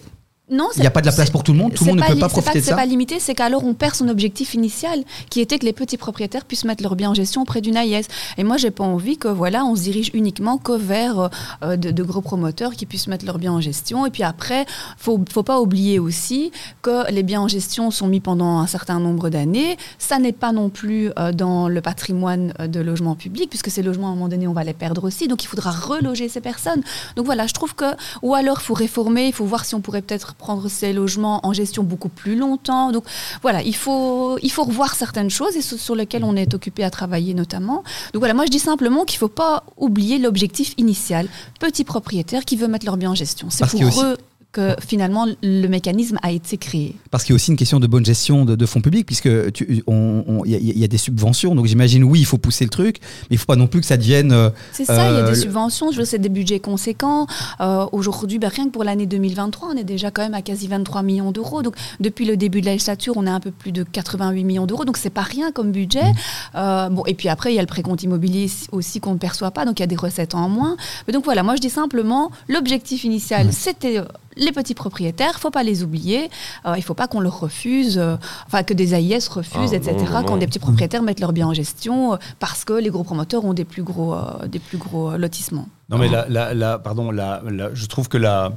Non, 0.50 0.68
Il 0.76 0.82
n'y 0.82 0.86
a 0.86 0.90
pas 0.90 1.00
de 1.00 1.06
la 1.06 1.12
place 1.12 1.28
c'est- 1.28 1.32
pour 1.32 1.42
tout 1.42 1.52
le 1.52 1.58
monde 1.58 1.72
Tout 1.72 1.84
le 1.84 1.90
c'est 1.90 1.96
monde 1.96 2.00
ne 2.00 2.14
peut 2.14 2.18
pas 2.20 2.28
c'est 2.28 2.32
profiter 2.34 2.58
de 2.58 2.64
C'est 2.64 2.70
ça 2.72 2.76
pas 2.76 2.84
limité, 2.84 3.18
c'est 3.18 3.34
qu'alors 3.34 3.64
on 3.64 3.72
perd 3.72 3.94
son 3.94 4.08
objectif 4.08 4.52
initial, 4.52 5.02
qui 5.30 5.40
était 5.40 5.58
que 5.58 5.64
les 5.64 5.72
petits 5.72 5.96
propriétaires 5.96 6.44
puissent 6.44 6.66
mettre 6.66 6.82
leur 6.82 6.96
bien 6.96 7.08
en 7.08 7.14
gestion 7.14 7.40
auprès 7.40 7.62
d'une 7.62 7.78
AIS. 7.78 8.02
Et 8.36 8.44
moi, 8.44 8.58
j'ai 8.58 8.70
pas 8.70 8.84
envie 8.84 9.16
que 9.16 9.28
voilà, 9.28 9.64
on 9.64 9.74
se 9.74 9.80
dirige 9.80 10.10
uniquement 10.12 10.58
que 10.58 10.72
vers 10.72 11.30
euh, 11.62 11.76
de, 11.76 11.90
de 11.90 12.02
gros 12.02 12.20
promoteurs 12.20 12.72
qui 12.72 12.84
puissent 12.84 13.06
mettre 13.06 13.24
leur 13.24 13.38
bien 13.38 13.52
en 13.52 13.62
gestion. 13.62 14.04
Et 14.04 14.10
puis 14.10 14.22
après, 14.22 14.66
faut 14.98 15.18
faut 15.32 15.42
pas 15.42 15.60
oublier 15.62 15.98
aussi 15.98 16.52
que 16.82 17.10
les 17.10 17.22
biens 17.22 17.40
en 17.40 17.48
gestion 17.48 17.90
sont 17.90 18.06
mis 18.06 18.20
pendant 18.20 18.58
un 18.58 18.66
certain 18.66 19.00
nombre 19.00 19.30
d'années. 19.30 19.78
Ça 19.98 20.18
n'est 20.18 20.32
pas 20.32 20.52
non 20.52 20.68
plus 20.68 21.10
euh, 21.18 21.32
dans 21.32 21.68
le 21.68 21.80
patrimoine 21.80 22.52
euh, 22.60 22.66
de 22.66 22.80
logement 22.80 23.14
public, 23.14 23.48
puisque 23.48 23.70
ces 23.70 23.82
logements 23.82 24.08
à 24.08 24.10
un 24.10 24.14
moment 24.14 24.28
donné, 24.28 24.46
on 24.46 24.52
va 24.52 24.64
les 24.64 24.74
perdre 24.74 25.04
aussi. 25.04 25.26
Donc 25.26 25.42
il 25.42 25.46
faudra 25.46 25.70
reloger 25.70 26.28
ces 26.28 26.42
personnes. 26.42 26.82
Donc 27.16 27.24
voilà, 27.24 27.46
je 27.46 27.54
trouve 27.54 27.74
que 27.74 27.86
ou 28.20 28.34
alors 28.34 28.58
il 28.60 28.64
faut 28.64 28.74
réformer, 28.74 29.28
il 29.28 29.32
faut 29.32 29.46
voir 29.46 29.64
si 29.64 29.74
on 29.74 29.80
pourrait 29.80 30.02
peut-être 30.02 30.33
prendre 30.38 30.68
ces 30.68 30.92
logements 30.92 31.40
en 31.46 31.52
gestion 31.52 31.82
beaucoup 31.82 32.08
plus 32.08 32.36
longtemps. 32.36 32.92
Donc 32.92 33.04
voilà, 33.42 33.62
il 33.62 33.74
faut, 33.74 34.38
il 34.42 34.50
faut 34.50 34.64
revoir 34.64 34.94
certaines 34.94 35.30
choses 35.30 35.56
et 35.56 35.62
sur, 35.62 35.94
lesquelles 35.94 36.24
on 36.24 36.36
est 36.36 36.54
occupé 36.54 36.84
à 36.84 36.90
travailler 36.90 37.34
notamment. 37.34 37.84
Donc 38.12 38.20
voilà, 38.20 38.34
moi 38.34 38.44
je 38.46 38.50
dis 38.50 38.58
simplement 38.58 39.04
qu'il 39.04 39.16
ne 39.16 39.20
faut 39.20 39.28
pas 39.28 39.64
oublier 39.76 40.18
l'objectif 40.18 40.74
initial. 40.76 41.28
Petit 41.60 41.84
propriétaire 41.84 42.44
qui 42.44 42.56
veut 42.56 42.68
mettre 42.68 42.86
leur 42.86 42.96
bien 42.96 43.10
en 43.10 43.14
gestion. 43.14 43.48
C'est 43.50 43.66
pour 43.66 43.80
aussi- 43.82 44.00
eux 44.02 44.16
que 44.54 44.74
finalement 44.86 45.26
le 45.42 45.66
mécanisme 45.66 46.18
a 46.22 46.30
été 46.32 46.56
créé. 46.56 46.94
Parce 47.10 47.24
qu'il 47.24 47.32
y 47.32 47.34
a 47.34 47.36
aussi 47.36 47.50
une 47.50 47.56
question 47.58 47.80
de 47.80 47.86
bonne 47.86 48.06
gestion 48.06 48.44
de, 48.46 48.54
de 48.56 48.66
fonds 48.66 48.80
publics, 48.80 49.04
puisque 49.04 49.26
il 49.26 49.82
y, 49.86 50.54
a- 50.54 50.58
il 50.58 50.78
y 50.78 50.84
a 50.84 50.88
des 50.88 50.96
subventions. 50.98 51.54
Donc 51.54 51.66
j'imagine, 51.66 52.04
oui, 52.04 52.20
il 52.20 52.24
faut 52.24 52.38
pousser 52.38 52.64
le 52.64 52.70
truc, 52.70 52.98
mais 53.22 53.26
il 53.30 53.34
ne 53.34 53.38
faut 53.40 53.46
pas 53.46 53.56
non 53.56 53.66
plus 53.66 53.80
que 53.80 53.86
ça 53.86 53.96
devienne. 53.96 54.32
euh, 54.32 54.50
C'est 54.72 54.84
ça, 54.84 55.10
il 55.10 55.14
y 55.14 55.16
a 55.16 55.20
Euh, 55.20 55.24
des 55.24 55.30
le- 55.30 55.36
subventions, 55.36 55.90
je 55.92 55.98
veux 55.98 56.04
c'est 56.04 56.18
des 56.18 56.28
budgets 56.28 56.60
conséquents. 56.60 57.26
Euh, 57.60 57.86
Aujourd'hui, 57.92 58.38
ben, 58.38 58.48
rien 58.48 58.66
que 58.66 58.70
pour 58.70 58.84
l'année 58.84 59.06
2023, 59.06 59.68
on 59.74 59.76
est 59.76 59.84
déjà 59.84 60.10
quand 60.10 60.22
même 60.22 60.34
à 60.34 60.42
quasi 60.42 60.68
23 60.68 61.02
millions 61.02 61.32
d'euros. 61.32 61.62
Donc, 61.62 61.74
depuis 62.00 62.24
le 62.24 62.36
début 62.36 62.60
de 62.60 62.66
la 62.66 62.72
législature, 62.72 63.14
on 63.16 63.26
est 63.26 63.30
un 63.30 63.40
peu 63.40 63.50
plus 63.50 63.72
de 63.72 63.82
88 63.82 64.44
millions 64.44 64.66
d'euros. 64.66 64.84
Donc, 64.84 64.96
c'est 64.96 65.10
pas 65.10 65.22
rien 65.22 65.50
comme 65.52 65.72
budget. 65.72 66.04
Mmh. 66.04 66.14
Euh, 66.56 66.88
bon, 66.90 67.02
et 67.06 67.14
puis 67.14 67.28
après, 67.28 67.52
il 67.52 67.56
y 67.56 67.58
a 67.58 67.62
le 67.62 67.66
précompte 67.66 68.02
immobilier 68.02 68.50
aussi 68.72 69.00
qu'on 69.00 69.12
ne 69.14 69.18
perçoit 69.18 69.50
pas. 69.50 69.64
Donc, 69.64 69.80
il 69.80 69.82
y 69.82 69.84
a 69.84 69.88
des 69.88 69.96
recettes 69.96 70.34
en 70.34 70.48
moins. 70.48 70.76
Mais 71.06 71.12
donc, 71.12 71.24
voilà, 71.24 71.42
moi, 71.42 71.56
je 71.56 71.60
dis 71.60 71.70
simplement, 71.70 72.30
l'objectif 72.48 73.04
initial, 73.04 73.48
Mmh. 73.48 73.52
c'était 73.52 73.98
euh, 73.98 74.04
les 74.36 74.52
petits 74.52 74.74
propriétaires. 74.74 75.38
faut 75.40 75.50
pas 75.50 75.62
les 75.62 75.82
oublier. 75.82 76.30
Euh, 76.66 76.74
il 76.76 76.82
faut 76.82 76.94
pas 76.94 77.06
qu'on 77.08 77.20
leur 77.20 77.38
refuse, 77.40 77.98
euh, 77.98 78.16
enfin, 78.46 78.62
que 78.62 78.74
des 78.74 78.94
AIS 78.94 79.28
refusent, 79.28 79.72
Ah, 79.72 79.76
etc. 79.76 79.94
non, 79.98 80.20
non, 80.20 80.24
quand 80.24 80.36
des 80.36 80.46
petits 80.46 80.58
propriétaires 80.58 81.02
mettent 81.02 81.20
leur 81.20 81.32
bien 81.32 81.46
en 81.46 81.54
gestion 81.54 82.14
euh, 82.14 82.16
parce 82.40 82.64
que 82.64 82.72
les 82.72 82.90
gros 82.90 83.04
promoteurs 83.04 83.44
ont 83.44 83.54
des 83.54 83.64
plus 83.64 83.82
gros, 83.82 84.14
euh, 84.14 84.46
des 84.46 84.58
plus 84.58 84.78
gros 84.78 85.10
euh, 85.12 85.16
lotissements. 85.18 85.68
Non, 85.90 85.98
mais 85.98 86.08
la- 86.08 86.78
pardon, 86.78 87.10
la- 87.10 87.42
la- 87.48 87.74
je 87.74 87.86
trouve 87.86 88.08
que 88.08 88.16
la- 88.18 88.52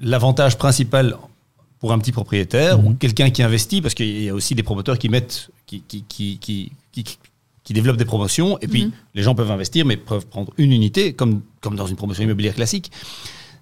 l'avantage 0.00 0.56
principal 0.58 1.16
pour 1.78 1.92
un 1.92 1.98
petit 1.98 2.12
propriétaire 2.12 2.78
Mhm. 2.78 2.86
ou 2.86 2.94
quelqu'un 2.94 3.30
qui 3.30 3.42
investit, 3.42 3.80
parce 3.80 3.94
qu'il 3.94 4.22
y 4.22 4.28
a 4.28 4.34
aussi 4.34 4.54
des 4.54 4.62
promoteurs 4.62 4.98
qui 4.98 5.08
mettent, 5.08 5.50
qui, 5.66 5.82
qui, 5.82 6.02
qui, 6.08 6.38
qui, 6.38 6.72
qui- 6.92 7.18
qui 7.62 7.72
développent 7.74 7.96
des 7.98 8.04
promotions, 8.04 8.58
et 8.60 8.68
puis 8.68 8.86
Mhm. 8.86 8.92
les 9.14 9.22
gens 9.22 9.34
peuvent 9.34 9.50
investir, 9.50 9.84
mais 9.86 9.96
peuvent 9.96 10.26
prendre 10.26 10.52
une 10.58 10.72
unité, 10.72 11.12
comme, 11.12 11.42
comme 11.60 11.76
dans 11.76 11.86
une 11.86 11.96
promotion 11.96 12.24
immobilière 12.24 12.54
classique. 12.54 12.90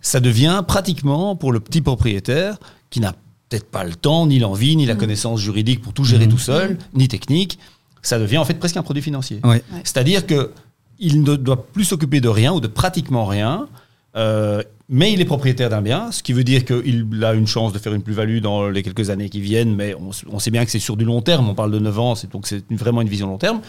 Ça 0.09 0.21
devient 0.21 0.63
pratiquement 0.67 1.37
pour 1.37 1.53
le 1.53 1.61
petit 1.61 1.83
propriétaire 1.83 2.57
qui 2.89 3.01
n'a 3.01 3.13
peut-être 3.51 3.71
pas 3.71 3.85
le 3.85 3.95
temps, 3.95 4.27
ni 4.27 4.39
l'envie, 4.39 4.75
ni 4.75 4.87
la 4.87 4.95
Mhm. 4.95 5.01
connaissance 5.01 5.41
juridique 5.41 5.83
pour 5.83 5.93
tout 5.93 6.05
gérer 6.05 6.25
Mhm. 6.25 6.33
tout 6.33 6.39
seul, 6.39 6.79
ni 6.95 7.09
technique. 7.09 7.59
Ça 8.01 8.19
devient 8.19 8.39
en 8.39 8.47
fait 8.47 8.55
presque 8.55 8.79
un 8.79 8.83
produit 8.83 9.03
financier. 9.03 9.41
Ouais. 9.45 9.63
C'est-à-dire 9.85 10.27
que 10.27 10.53
il 10.99 11.23
ne 11.23 11.37
doit 11.37 11.67
plus 11.67 11.85
s'occuper 11.85 12.23
de 12.23 12.29
rien 12.29 12.55
ou 12.55 12.61
de 12.61 12.69
pratiquement 12.69 13.27
rien, 13.27 13.69
euh, 14.17 14.63
mais 14.89 15.13
il 15.13 15.21
est 15.21 15.27
propriétaire 15.27 15.69
d'un 15.69 15.83
bien, 15.83 16.11
ce 16.11 16.23
qui 16.23 16.33
veut 16.33 16.43
dire 16.43 16.65
qu'il 16.65 17.07
a 17.23 17.35
une 17.35 17.47
chance 17.47 17.75
de 17.75 17.79
faire 17.79 17.93
une 17.93 18.03
plus-value 18.03 18.39
dans 18.41 18.67
les 18.71 18.83
quelques 18.83 19.11
années 19.11 19.29
qui 19.29 19.43
viennent, 19.43 19.75
mais 19.77 19.95
on, 19.95 20.39
sait 20.39 20.51
bien 20.51 20.65
que 20.65 20.71
c'est 20.71 20.79
sur 20.79 20.97
du 20.97 21.05
long 21.05 21.21
terme, 21.21 21.51
on 21.51 21.55
parle 21.55 21.71
de 21.73 21.79
9 21.79 21.99
ans, 21.99 22.15
donc 22.33 22.47
c'est 22.47 22.65
vraiment 22.73 23.03
une 23.03 23.09
vision 23.11 23.27
long 23.29 23.37
terme. 23.37 23.61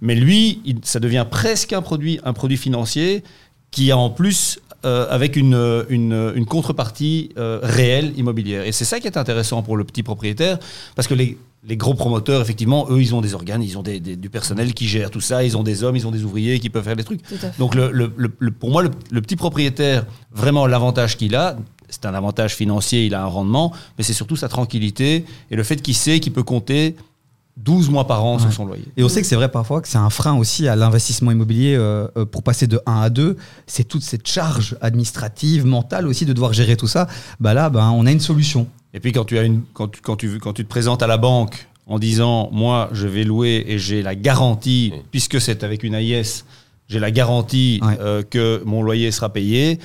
Mais 0.00 0.14
lui, 0.14 0.60
il- 0.64 0.78
ça 0.84 1.00
devient 1.00 1.26
presque 1.30 1.74
un 1.74 1.82
produit, 1.82 2.18
un 2.24 2.32
produit 2.32 2.56
financier 2.56 3.22
qui 3.70 3.90
a 3.90 3.96
en 3.98 4.10
plus 4.10 4.58
euh, 4.84 5.06
avec 5.10 5.36
une, 5.36 5.54
euh, 5.54 5.84
une, 5.88 6.32
une 6.34 6.46
contrepartie 6.46 7.30
euh, 7.38 7.60
réelle 7.62 8.12
immobilière. 8.18 8.64
Et 8.66 8.72
c'est 8.72 8.84
ça 8.84 9.00
qui 9.00 9.06
est 9.06 9.16
intéressant 9.16 9.62
pour 9.62 9.76
le 9.76 9.84
petit 9.84 10.02
propriétaire, 10.02 10.58
parce 10.94 11.06
que 11.08 11.14
les, 11.14 11.38
les 11.64 11.76
gros 11.76 11.94
promoteurs, 11.94 12.40
effectivement, 12.42 12.86
eux, 12.90 13.00
ils 13.00 13.14
ont 13.14 13.20
des 13.20 13.34
organes, 13.34 13.62
ils 13.62 13.78
ont 13.78 13.82
des- 13.82 14.00
des- 14.00 14.16
du 14.16 14.28
personnel 14.30 14.74
qui 14.74 14.88
gère 14.88 15.10
tout 15.10 15.20
ça, 15.20 15.44
ils 15.44 15.56
ont 15.56 15.62
des 15.62 15.84
hommes, 15.84 15.94
ils 15.96 16.06
ont 16.06 16.10
des 16.10 16.24
ouvriers 16.24 16.58
qui 16.58 16.70
peuvent 16.70 16.82
faire 16.84 16.96
des 16.96 17.04
trucs. 17.04 17.20
Donc 17.58 17.74
le, 17.74 17.90
le- 17.92 18.50
pour 18.50 18.70
moi, 18.70 18.82
le, 18.82 18.90
le 19.10 19.20
petit 19.20 19.36
propriétaire, 19.36 20.04
vraiment 20.32 20.66
l'avantage 20.66 21.16
qu'il 21.16 21.36
a, 21.36 21.56
c'est 21.88 22.06
un 22.06 22.14
avantage 22.14 22.54
financier, 22.56 23.06
il 23.06 23.14
a 23.14 23.22
un 23.22 23.26
rendement, 23.26 23.72
mais 23.96 24.02
c'est 24.04 24.14
surtout 24.14 24.34
sa 24.36 24.48
tranquillité 24.48 25.24
et 25.50 25.56
le 25.56 25.62
fait 25.62 25.76
qu'il 25.82 25.94
sait 25.94 26.20
qu'il 26.20 26.32
peut 26.32 26.42
compter 26.42 26.96
12 27.58 27.90
mois 27.90 28.06
par 28.06 28.24
an 28.24 28.38
sur 28.38 28.52
son 28.52 28.64
loyer. 28.64 28.84
Et 28.96 29.04
on 29.04 29.08
sait 29.08 29.20
que 29.20 29.26
c'est 29.26 29.36
vrai 29.36 29.50
parfois 29.50 29.80
que 29.82 29.88
c'est 29.88 29.98
un 29.98 30.08
frein 30.10 30.34
aussi 30.36 30.68
à 30.68 30.74
l'investissement 30.76 31.30
immobilier 31.30 31.74
euh, 31.76 32.08
euh, 32.16 32.24
pour 32.24 32.42
passer 32.42 32.66
de 32.66 32.80
1 32.86 33.00
à 33.02 33.10
2. 33.10 33.36
C'est 33.66 33.84
toute 33.84 34.02
cette 34.02 34.26
charge 34.26 34.76
administrative, 34.80 35.66
mentale 35.66 36.06
aussi 36.06 36.24
de 36.24 36.32
devoir 36.32 36.52
gérer 36.54 36.76
tout 36.76 36.86
ça. 36.88 37.08
Bah 37.40 37.52
là, 37.54 37.68
ben, 37.70 37.90
on 37.90 38.06
a 38.06 38.10
une 38.12 38.20
solution. 38.20 38.66
Et 38.94 39.00
puis 39.00 39.12
quand 39.12 39.24
tu, 39.24 39.38
as 39.38 39.42
une, 39.42 39.62
quand, 39.74 39.88
tu, 39.88 40.00
quand, 40.00 40.16
tu, 40.16 40.38
quand 40.38 40.52
tu 40.54 40.64
te 40.64 40.68
présentes 40.68 41.02
à 41.02 41.06
la 41.06 41.18
banque 41.18 41.68
en 41.86 41.98
disant 41.98 42.48
moi 42.52 42.88
je 42.92 43.06
vais 43.06 43.24
louer 43.24 43.64
et 43.68 43.78
j'ai 43.78 44.02
la 44.02 44.14
garantie, 44.14 44.90
Oui. 44.94 45.00
puisque 45.10 45.40
c'est 45.40 45.62
avec 45.64 45.82
une 45.82 45.94
AIS, 45.94 46.44
j'ai 46.88 46.98
la 47.00 47.10
garantie 47.10 47.80
Ouais. 47.82 47.98
euh, 48.00 48.22
que 48.22 48.62
mon 48.64 48.82
loyer 48.82 49.10
sera 49.10 49.30
payé. 49.32 49.78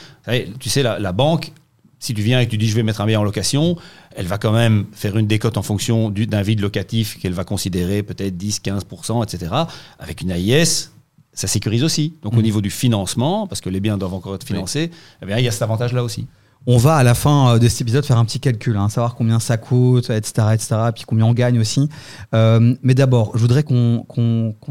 Tu 0.59 0.69
sais, 0.69 0.83
la, 0.83 0.99
la 0.99 1.11
banque, 1.11 1.51
si 1.99 2.13
tu 2.13 2.21
viens 2.21 2.39
et 2.39 2.45
que 2.45 2.51
tu 2.51 2.57
dis 2.57 2.67
je 2.69 2.75
vais 2.75 2.83
mettre 2.83 3.01
un 3.01 3.05
bien 3.05 3.19
en 3.19 3.23
location, 3.23 3.75
elle 4.17 4.25
va 4.25 4.37
quand 4.39 4.51
même 4.51 4.85
faire 4.91 5.15
une 5.17 5.27
décote 5.27 5.57
en 5.57 5.61
fonction 5.61 6.09
du- 6.09 6.25
d'un 6.27 6.41
vide 6.41 6.59
locatif 6.59 7.17
qu'elle 7.19 7.33
va 7.33 7.43
considérer 7.43 8.01
peut-être 8.03 8.35
10, 8.35 8.59
15%, 8.59 9.23
etc. 9.23 9.51
Avec 9.99 10.21
une 10.21 10.31
AIS, 10.31 10.89
ça 11.33 11.47
sécurise 11.47 11.83
aussi. 11.83 12.13
Donc 12.23 12.33
au 12.33 12.37
Mhm. 12.37 12.43
niveau 12.43 12.61
du 12.61 12.71
financement, 12.71 13.45
parce 13.47 13.61
que 13.61 13.69
les 13.69 13.79
biens 13.79 13.97
doivent 13.97 14.15
encore 14.15 14.33
être 14.35 14.43
financés, 14.45 14.89
eh 15.21 15.25
bien, 15.27 15.37
il 15.37 15.45
y 15.45 15.47
a 15.47 15.51
cet 15.51 15.61
avantage-là 15.61 16.03
aussi. 16.03 16.25
On 16.65 16.77
va 16.77 16.95
à 16.95 17.03
la 17.03 17.13
fin 17.13 17.53
euh, 17.53 17.59
de 17.59 17.67
cet 17.69 17.81
épisode 17.81 18.03
faire 18.05 18.17
un 18.17 18.25
petit 18.25 18.39
calcul, 18.39 18.75
hein, 18.75 18.89
savoir 18.89 19.13
combien 19.15 19.39
ça 19.39 19.55
coûte, 19.57 20.09
etc., 20.09 20.47
etc., 20.53 20.75
puis 20.93 21.03
combien 21.05 21.25
on 21.25 21.33
gagne 21.33 21.59
aussi. 21.59 21.87
Euh, 22.33 22.75
mais 22.81 22.95
d'abord, 22.95 23.31
je 23.35 23.39
voudrais 23.39 23.63
qu'on 23.63 24.03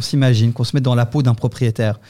s'imagine, 0.01 0.53
qu'on 0.53 0.65
se 0.65 0.75
mette 0.77 0.83
dans 0.85 0.95
la 0.97 1.07
peau 1.07 1.23
d'un 1.23 1.35
propriétaire 1.35 2.01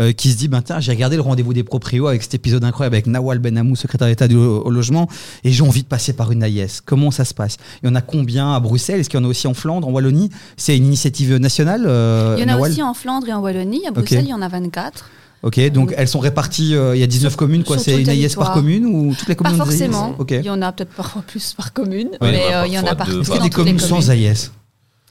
euh, 0.00 0.12
qui 0.12 0.30
se 0.30 0.36
dit, 0.36 0.48
ben 0.48 0.60
tiens, 0.62 0.78
j'ai 0.80 0.92
regardé 0.92 1.16
le 1.16 1.22
rendez-vous 1.22 1.54
des 1.54 1.64
proprios 1.64 2.06
avec 2.06 2.22
cet 2.22 2.34
épisode 2.34 2.64
incroyable 2.64 2.94
avec 2.96 3.06
Nawal 3.06 3.38
Benamou, 3.38 3.76
secrétaire 3.76 4.08
d'État 4.08 4.28
du- 4.28 4.36
au, 4.36 4.70
logement, 4.70 5.08
et 5.44 5.52
j'ai 5.52 5.62
envie 5.62 5.82
de 5.82 5.88
passer 5.88 6.12
par 6.12 6.32
une 6.32 6.42
AIS. 6.42 6.80
Comment 6.84 7.10
ça 7.10 7.24
se 7.24 7.32
passe? 7.34 7.56
Il 7.82 7.88
y 7.88 7.90
en 7.90 7.94
a 7.94 8.02
combien 8.02 8.52
à 8.54 8.60
Bruxelles? 8.60 9.00
Est-ce 9.00 9.08
qu'il 9.08 9.18
y 9.18 9.22
en 9.22 9.26
a 9.26 9.28
aussi 9.28 9.46
en 9.46 9.54
Flandre, 9.54 9.88
en 9.88 9.90
Wallonie? 9.92 10.30
C'est 10.56 10.76
une 10.76 10.86
initiative 10.86 11.36
nationale 11.36 11.84
euh, 11.86 12.34
Il 12.38 12.42
y 12.42 12.44
en 12.44 12.48
a 12.48 12.52
Nawal? 12.56 12.70
aussi 12.72 12.82
en 12.82 12.94
Flandre 12.94 13.28
et 13.28 13.32
en 13.32 13.40
Wallonie. 13.40 13.86
À 13.86 13.90
Bruxelles, 13.90 14.24
il 14.24 14.30
y 14.30 14.34
en 14.34 14.42
a 14.42 14.48
24. 14.48 15.08
Ok, 15.42 15.60
donc 15.70 15.94
elles 15.96 16.08
sont 16.08 16.18
réparties, 16.18 16.74
euh, 16.74 16.96
il 16.96 16.98
y 16.98 17.02
a 17.02 17.06
19 17.06 17.36
communes, 17.36 17.62
quoi. 17.62 17.78
C'est 17.78 18.00
une 18.00 18.08
AIS 18.08 18.34
par 18.36 18.52
commune 18.52 18.86
ou 18.86 19.14
toutes 19.16 19.28
les 19.28 19.34
Pas 19.34 19.44
communes 19.44 19.60
AIS 19.60 19.64
forcément. 19.64 20.14
Ok. 20.18 20.30
Il 20.32 20.44
y 20.44 20.50
en 20.50 20.60
a 20.62 20.72
peut-être 20.72 20.92
parfois 20.94 21.22
plus 21.22 21.54
par 21.54 21.72
commune, 21.72 22.08
Ouais, 22.20 22.32
mais 22.32 22.42
il 22.66 22.72
y 22.72 22.78
en 22.78 22.84
a 22.86 22.94
partout. 22.94 23.20
Est-ce 23.20 23.30
qu'il 23.30 23.36
y 23.38 23.40
a 23.40 23.44
des 23.44 23.50
communes 23.50 23.78
sans 23.78 24.10
AIS 24.10 24.50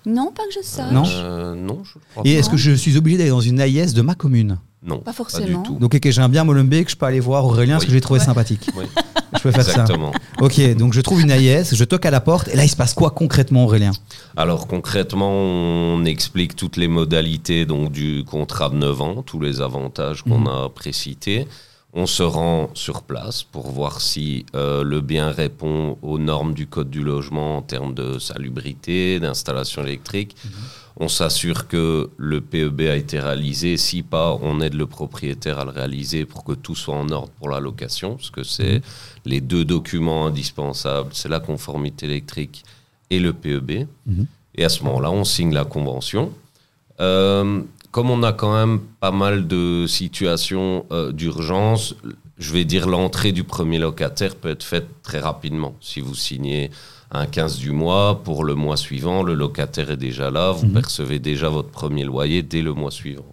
Non, 0.06 0.32
pas 0.36 0.44
que 0.44 0.60
je 0.62 0.66
sache. 0.68 0.92
Non? 0.92 1.04
Euh, 1.08 1.56
non, 1.56 1.82
je 1.86 1.94
crois 2.12 2.24
Et 2.26 2.34
pas. 2.34 2.40
est-ce 2.40 2.50
que 2.50 2.58
je 2.58 2.72
suis 2.72 2.98
obligé 2.98 3.18
d'aller 3.18 3.30
dans 3.30 3.40
une 3.40 3.60
AIS 3.62 3.94
de 3.94 4.02
ma 4.02 4.14
commune? 4.16 4.58
Non, 4.86 5.00
Pas 5.00 5.12
du 5.12 5.18
forcément. 5.18 5.64
tout. 5.64 5.78
Donc, 5.80 5.96
ok, 5.96 6.10
j'ai 6.10 6.22
un 6.22 6.30
bien 6.30 6.44
Molenbeek, 6.44 6.90
je 6.90 6.96
peux 6.96 7.06
aller 7.08 7.20
voir 7.20 7.44
Aurélien, 7.46 7.74
parce 7.76 7.84
Oui. 7.84 7.88
que 7.88 7.92
je 7.92 7.96
l'ai 7.98 8.02
trouvé 8.02 8.20
Ouais. 8.20 8.26
sympathique. 8.26 8.68
Oui, 8.76 8.86
Je 9.36 9.40
peux 9.42 9.52
faire 9.52 9.64
ça. 9.64 9.72
exactement. 9.82 10.12
Ok, 10.40 10.60
donc 10.76 10.94
je 10.94 11.02
trouve 11.02 11.22
une 11.22 11.32
AIS, 11.32 11.74
je 11.76 11.84
toque 11.84 12.06
à 12.06 12.12
la 12.12 12.22
porte, 12.22 12.48
et 12.50 12.56
là, 12.56 12.64
il 12.64 12.70
se 12.70 12.76
passe 12.76 12.94
quoi 12.94 13.10
concrètement, 13.12 13.66
Aurélien? 13.66 13.92
Alors 14.38 14.68
concrètement, 14.68 15.32
on 15.32 16.06
explique 16.06 16.56
toutes 16.56 16.78
les 16.78 16.88
modalités 16.88 17.66
donc, 17.66 17.92
du 17.92 18.24
contrat 18.26 18.70
de 18.70 18.76
9 18.76 19.02
ans, 19.02 19.24
tous 19.24 19.40
les 19.40 19.60
avantages 19.62 20.22
qu'on 20.24 20.40
Mhm. 20.40 20.48
a 20.48 20.70
précités. 20.70 21.48
On 21.98 22.06
se 22.08 22.24
rend 22.24 22.70
sur 22.74 23.04
place 23.04 23.44
pour 23.44 23.72
voir 23.72 24.02
si 24.02 24.46
euh, 24.54 24.84
le 24.84 25.00
bien 25.00 25.32
répond 25.32 25.98
aux 26.02 26.20
normes 26.20 26.54
du 26.54 26.68
Code 26.68 26.90
du 26.90 27.02
logement 27.02 27.58
en 27.58 27.62
termes 27.62 27.94
de 27.94 28.20
salubrité, 28.20 29.20
d'installation 29.22 29.82
électrique. 29.84 30.36
On 30.98 31.10
s'assure 31.10 31.68
que 31.68 32.10
le 32.18 32.40
PEB 32.40 32.82
a 32.82 32.96
été 32.96 33.20
réalisé. 33.20 33.76
Si 33.76 34.02
pas, 34.02 34.38
on 34.42 34.62
aide 34.62 34.76
le 34.76 34.86
propriétaire 34.86 35.60
à 35.60 35.66
le 35.66 35.72
réaliser 35.72 36.26
pour 36.26 36.46
que 36.46 36.54
tout 36.54 36.76
soit 36.76 36.96
en 36.96 37.10
ordre 37.10 37.32
pour 37.38 37.50
la 37.50 37.60
location, 37.60 38.16
parce 38.16 38.30
que 38.30 38.44
c'est 38.44 38.82
les 39.26 39.42
deux 39.42 39.66
documents 39.66 40.28
indispensables, 40.28 41.10
c'est 41.14 41.28
la 41.30 41.42
conformité 41.42 42.06
électrique 42.06 42.64
et 43.10 43.20
le 43.20 43.34
PEB. 43.34 43.88
Mhm. 44.06 44.26
Et 44.56 44.64
à 44.64 44.70
ce 44.70 44.84
moment-là, 44.84 45.12
on 45.12 45.26
signe 45.26 45.54
la 45.54 45.66
convention. 45.66 46.32
Euh, 47.02 47.62
comme 47.92 48.10
on 48.10 48.24
a 48.24 48.32
quand 48.32 48.54
même 48.54 48.80
pas 49.00 49.12
mal 49.12 49.48
de 49.48 49.86
situations 49.88 50.86
euh, 50.92 51.12
d'urgence, 51.12 51.96
je 52.38 52.54
vais 52.54 52.66
dire 52.66 52.88
l'entrée 52.88 53.32
du 53.32 53.44
premier 53.44 53.80
locataire 53.80 54.36
peut 54.36 54.50
être 54.50 54.64
faite 54.64 54.88
très 55.04 55.20
rapidement. 55.20 55.76
Si 55.82 56.02
vous 56.02 56.16
signez 56.16 56.72
un 57.12 57.26
15 57.28 57.58
du 57.60 57.72
mois, 57.72 58.22
pour 58.24 58.44
le 58.44 58.56
mois 58.56 58.78
suivant, 58.78 59.24
le 59.24 59.34
locataire 59.36 59.92
est 59.92 59.98
déjà 59.98 60.32
là, 60.32 60.52
vous 60.52 60.66
Mhm. 60.68 60.74
percevez 60.74 61.20
déjà 61.20 61.50
votre 61.50 61.70
premier 61.70 62.04
loyer 62.04 62.42
dès 62.44 62.62
le 62.62 62.74
mois 62.74 62.92
suivant. 62.92 63.26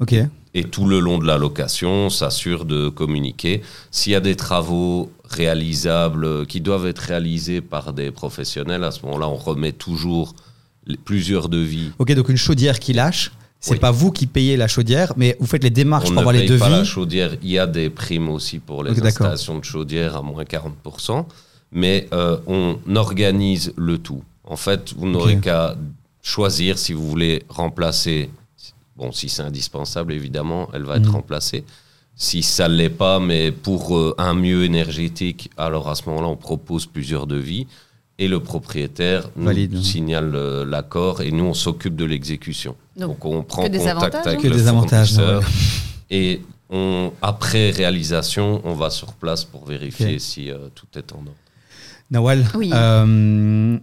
Ok. 0.00 0.14
Et 0.54 0.64
tout 0.64 0.86
le 0.86 0.98
long 1.00 1.18
de 1.18 1.26
la 1.26 1.36
location, 1.38 2.06
on 2.06 2.10
s'assure 2.10 2.64
de 2.64 2.88
communiquer. 2.88 3.62
S'il 3.90 4.12
y 4.12 4.14
a 4.16 4.20
des 4.20 4.34
travaux 4.36 5.10
réalisables 5.28 6.46
qui 6.46 6.60
doivent 6.60 6.86
être 6.86 6.98
réalisés 7.00 7.60
par 7.60 7.92
des 7.92 8.10
professionnels, 8.10 8.84
à 8.84 8.90
ce 8.90 9.04
moment-là, 9.06 9.28
on 9.28 9.36
remet 9.36 9.72
toujours 9.72 10.34
les- 10.86 10.96
plusieurs 10.96 11.48
devis. 11.48 11.90
Ok, 11.98 12.12
donc 12.14 12.28
une 12.28 12.36
chaudière 12.36 12.78
qui 12.80 12.92
lâche, 12.92 13.32
c'est 13.60 13.72
Oui. 13.72 13.78
pas 13.78 13.90
vous 13.90 14.10
qui 14.12 14.26
payez 14.26 14.56
la 14.56 14.68
chaudière, 14.68 15.12
mais 15.16 15.36
vous 15.40 15.46
faites 15.46 15.64
les 15.64 15.70
démarches 15.70 16.06
on 16.08 16.12
pour 16.12 16.20
avoir 16.20 16.32
les 16.32 16.46
paye 16.46 16.58
pas 16.58 16.68
la 16.68 16.78
devis. 16.78 16.88
chaudière. 16.88 17.32
Il 17.42 17.50
y 17.50 17.58
a 17.58 17.66
des 17.66 17.90
primes 17.90 18.28
aussi 18.30 18.58
pour 18.58 18.82
les 18.84 18.90
Ok, 18.90 18.96
d'accord. 18.96 19.08
installations 19.26 19.58
de 19.58 19.64
chaudière 19.64 20.16
à 20.16 20.22
moins 20.22 20.44
40%. 20.44 21.26
Mais 21.72 22.08
euh, 22.12 22.38
on 22.46 22.78
organise 22.96 23.72
le 23.76 23.98
tout. 23.98 24.22
En 24.44 24.56
fait, 24.56 24.94
vous 24.96 25.08
n'aurez 25.08 25.38
qu'à 25.38 25.76
choisir 26.22 26.78
si 26.78 26.92
vous 26.92 27.06
voulez 27.08 27.42
remplacer. 27.48 28.30
Bon, 28.96 29.12
si 29.12 29.28
c'est 29.28 29.42
indispensable, 29.42 30.12
évidemment, 30.12 30.68
elle 30.72 30.84
va 30.84 30.96
être 30.96 31.06
Mhm. 31.06 31.12
remplacée. 31.16 31.64
Si 32.16 32.42
ça 32.42 32.68
ne 32.68 32.74
l'est 32.74 32.88
pas, 32.90 33.20
mais 33.20 33.52
pour 33.52 33.96
euh, 33.96 34.14
un 34.18 34.34
mieux 34.34 34.64
énergétique, 34.64 35.50
alors 35.56 35.88
à 35.88 35.94
ce 35.94 36.08
moment-là, 36.08 36.26
on 36.28 36.36
propose 36.36 36.86
plusieurs 36.86 37.26
devis. 37.26 37.66
Et 38.20 38.26
le 38.26 38.40
propriétaire 38.40 39.30
nous 39.36 39.44
Valide. 39.44 39.80
signale 39.80 40.32
euh, 40.34 40.64
l'accord 40.64 41.20
et 41.20 41.30
nous, 41.30 41.44
on 41.44 41.54
s'occupe 41.54 41.94
de 41.94 42.04
l'exécution. 42.04 42.74
Donc, 42.96 43.20
Donc, 43.20 43.24
on 43.26 43.42
prend 43.44 43.62
que 43.62 43.68
des 43.68 43.78
contact 43.78 43.96
avantages, 44.02 44.26
avec 44.26 44.38
hein. 44.40 44.42
Que 44.42 44.48
le 44.48 44.54
des 44.56 44.66
avantages, 44.66 45.12
fournisseur. 45.12 45.40
Noël. 45.42 45.52
Et 46.10 46.40
on, 46.68 47.12
après 47.22 47.70
réalisation, 47.70 48.60
on 48.64 48.74
va 48.74 48.90
sur 48.90 49.12
place 49.12 49.44
pour 49.44 49.64
vérifier 49.66 50.18
si 50.18 50.50
euh, 50.50 50.68
tout 50.74 50.86
est 50.96 51.12
en 51.12 51.18
ordre. 51.18 51.32
Nawal, 52.10 52.44
Oui. 52.54 52.70
euh, 52.72 53.78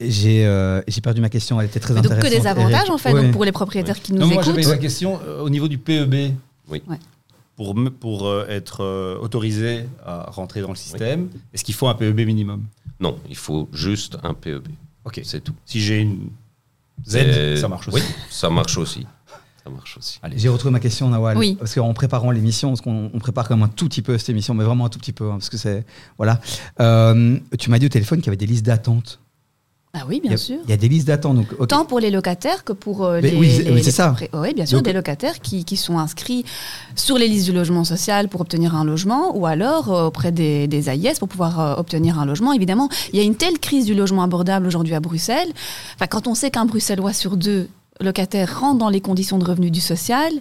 j'ai 0.00 0.46
euh, 0.46 0.80
j'ai 0.88 1.00
perdu 1.00 1.20
ma 1.20 1.28
question, 1.28 1.60
elle 1.60 1.66
était 1.66 1.80
très 1.80 1.94
Mais 1.94 2.00
donc 2.00 2.12
que 2.12 2.16
intéressante. 2.18 2.42
des 2.42 2.46
avantages 2.48 2.90
en 2.90 2.98
fait 2.98 3.12
Ouais. 3.12 3.22
donc 3.22 3.32
pour 3.32 3.44
les 3.44 3.52
propriétaires 3.52 4.00
qui 4.00 4.12
nous 4.12 4.20
Non, 4.20 4.26
moi 4.26 4.34
écoutent. 4.42 4.46
j'avais 4.46 4.62
la 4.62 4.78
question 4.78 5.20
euh, 5.26 5.40
au 5.42 5.50
niveau 5.50 5.68
du 5.68 5.78
PEB. 5.78 6.32
Oui. 6.68 6.82
Ouais. 6.86 6.98
Pour, 7.56 7.74
pour 8.00 8.26
euh, 8.26 8.46
être 8.48 8.82
euh, 8.82 9.18
autorisé 9.18 9.84
à 10.04 10.30
rentrer 10.30 10.60
dans 10.60 10.68
le 10.70 10.74
système, 10.76 11.28
est-ce 11.54 11.64
qu'il 11.64 11.74
faut 11.74 11.88
un 11.88 11.94
PEB 11.94 12.20
minimum? 12.26 12.64
Non, 13.00 13.18
il 13.28 13.36
faut 13.36 13.68
juste 13.72 14.18
un 14.22 14.34
PEB. 14.34 14.68
Ok. 15.04 15.20
C'est 15.24 15.42
tout. 15.42 15.54
Si 15.64 15.80
j'ai 15.80 16.00
une 16.00 16.28
Z, 17.06 17.56
ça 17.60 17.68
marche 17.68 17.88
aussi. 17.88 17.96
Oui, 17.96 18.02
ça 18.30 18.50
marche 18.50 18.76
aussi. 18.78 19.06
Ça 19.66 19.72
marche 19.72 19.98
aussi. 19.98 20.18
Allez. 20.22 20.38
J'ai 20.38 20.48
retrouvé 20.48 20.70
ma 20.70 20.78
question, 20.80 21.08
Nawal. 21.08 21.36
Oui. 21.36 21.56
Parce 21.58 21.74
qu'en 21.74 21.92
préparant 21.92 22.30
l'émission, 22.30 22.68
parce 22.68 22.80
qu'on 22.82 23.10
on 23.12 23.18
prépare 23.18 23.48
quand 23.48 23.56
même 23.56 23.64
un 23.64 23.68
tout 23.68 23.88
petit 23.88 24.00
peu 24.02 24.16
cette 24.16 24.28
émission, 24.28 24.54
mais 24.54 24.62
vraiment 24.62 24.86
un 24.86 24.88
tout 24.88 25.00
petit 25.00 25.12
peu, 25.12 25.24
hein, 25.26 25.32
parce 25.38 25.50
que 25.50 25.56
c'est. 25.56 25.84
Voilà. 26.18 26.40
Euh, 26.80 27.36
tu 27.58 27.68
m'as 27.70 27.78
dit 27.80 27.86
au 27.86 27.90
téléphone 27.90 28.20
qu'il 28.20 28.26
y 28.26 28.30
avait 28.30 28.36
des 28.36 28.46
listes 28.46 28.64
d'attente. 28.64 29.18
Ah 29.98 30.04
oui, 30.06 30.20
Il 30.22 30.28
bien 30.28 30.32
a- 30.32 30.36
sûr. 30.36 30.58
Il 30.64 30.70
y 30.70 30.74
a 30.74 30.76
des 30.76 30.88
listes 30.88 31.06
d'attente. 31.08 31.36
Donc, 31.36 31.46
ok. 31.58 31.68
Tant 31.68 31.86
pour 31.86 32.00
les 32.00 32.10
locataires 32.10 32.64
que 32.64 32.74
pour 32.74 33.06
euh, 33.06 33.18
les, 33.20 33.34
oui, 33.34 33.50
c'est- 33.50 33.62
les- 33.62 33.70
mais 33.70 33.78
c'est 33.80 33.86
les 33.86 33.90
ça. 33.92 34.14
Oui, 34.34 34.52
bien 34.54 34.66
sûr, 34.66 34.78
Donc- 34.78 34.84
des 34.84 34.92
locataires 34.92 35.40
qui, 35.40 35.64
qui 35.64 35.78
sont 35.78 35.98
inscrits 35.98 36.44
sur 36.94 37.16
les 37.16 37.26
listes 37.28 37.46
du 37.46 37.52
logement 37.52 37.82
social 37.82 38.28
pour 38.28 38.42
obtenir 38.42 38.74
un 38.76 38.84
logement 38.84 39.34
ou 39.36 39.46
alors 39.46 39.90
euh, 39.92 40.06
auprès 40.06 40.32
des, 40.32 40.68
des 40.68 40.90
AIS 40.90 41.18
pour 41.18 41.28
pouvoir 41.28 41.58
euh, 41.60 41.74
obtenir 41.76 42.18
un 42.20 42.26
logement. 42.26 42.52
Évidemment, 42.52 42.90
il 43.14 43.18
y 43.18 43.22
a 43.22 43.24
une 43.24 43.36
telle 43.36 43.58
crise 43.58 43.86
du 43.86 43.94
logement 43.94 44.22
abordable 44.22 44.66
aujourd'hui 44.66 44.94
à 44.94 45.00
Bruxelles. 45.00 45.48
Enfin, 45.94 46.06
quand 46.08 46.26
on 46.26 46.34
sait 46.34 46.50
qu'un 46.50 46.66
Bruxellois 46.66 47.14
sur 47.14 47.38
deux 47.38 47.68
locataires 48.00 48.60
rentre 48.60 48.78
dans 48.78 48.88
les 48.88 49.00
conditions 49.00 49.38
de 49.38 49.44
revenus 49.44 49.72
du 49.72 49.80
social, 49.80 50.32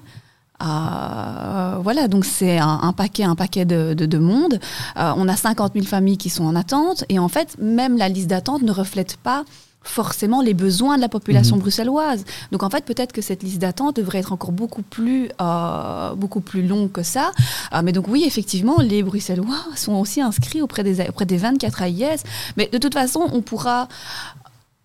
euh, 0.63 1.77
voilà, 1.81 2.07
donc 2.07 2.23
c'est 2.25 2.57
un, 2.59 2.79
un 2.83 2.93
paquet, 2.93 3.23
un 3.23 3.35
paquet 3.35 3.65
de, 3.65 3.93
de- 3.93 4.05
de 4.05 4.17
monde. 4.17 4.59
Euh, 4.97 5.11
on 5.17 5.27
a 5.27 5.35
50 5.35 5.73
000 5.73 5.85
familles 5.85 6.17
qui 6.17 6.29
sont 6.29 6.45
en 6.45 6.55
attente 6.55 7.03
et 7.09 7.19
en 7.19 7.27
fait, 7.27 7.57
même 7.59 7.97
la 7.97 8.07
liste 8.09 8.27
d'attente 8.27 8.61
ne 8.61 8.71
reflète 8.71 9.17
pas 9.17 9.43
forcément 9.83 10.41
les 10.41 10.55
besoins 10.55 10.95
de 10.95 11.01
la 11.01 11.09
population 11.09 11.57
Mhm. 11.57 11.61
bruxelloise. 11.61 12.23
Donc 12.51 12.63
en 12.63 12.69
fait, 12.71 12.85
peut-être 12.85 13.11
que 13.11 13.21
cette 13.21 13.43
liste 13.43 13.59
d'attente 13.59 13.97
devrait 13.97 14.17
être 14.19 14.33
encore 14.33 14.51
beaucoup 14.51 14.81
plus, 14.81 15.29
euh, 15.41 16.15
beaucoup 16.15 16.41
plus 16.41 16.65
longue 16.65 16.91
que 16.91 17.03
ça. 17.03 17.31
Euh, 17.73 17.81
mais 17.83 17.91
donc 17.91 18.07
oui, 18.07 18.23
effectivement, 18.25 18.77
les 18.79 19.03
Bruxellois 19.03 19.57
sont 19.75 19.93
aussi 19.93 20.21
inscrits 20.21 20.61
auprès 20.61 20.83
des, 20.83 21.01
auprès 21.07 21.25
des 21.25 21.37
24 21.37 21.83
AIS. 21.83 22.23
Mais 22.57 22.67
de 22.71 22.77
toute 22.79 22.93
façon, 22.95 23.27
on 23.31 23.41
pourra 23.41 23.87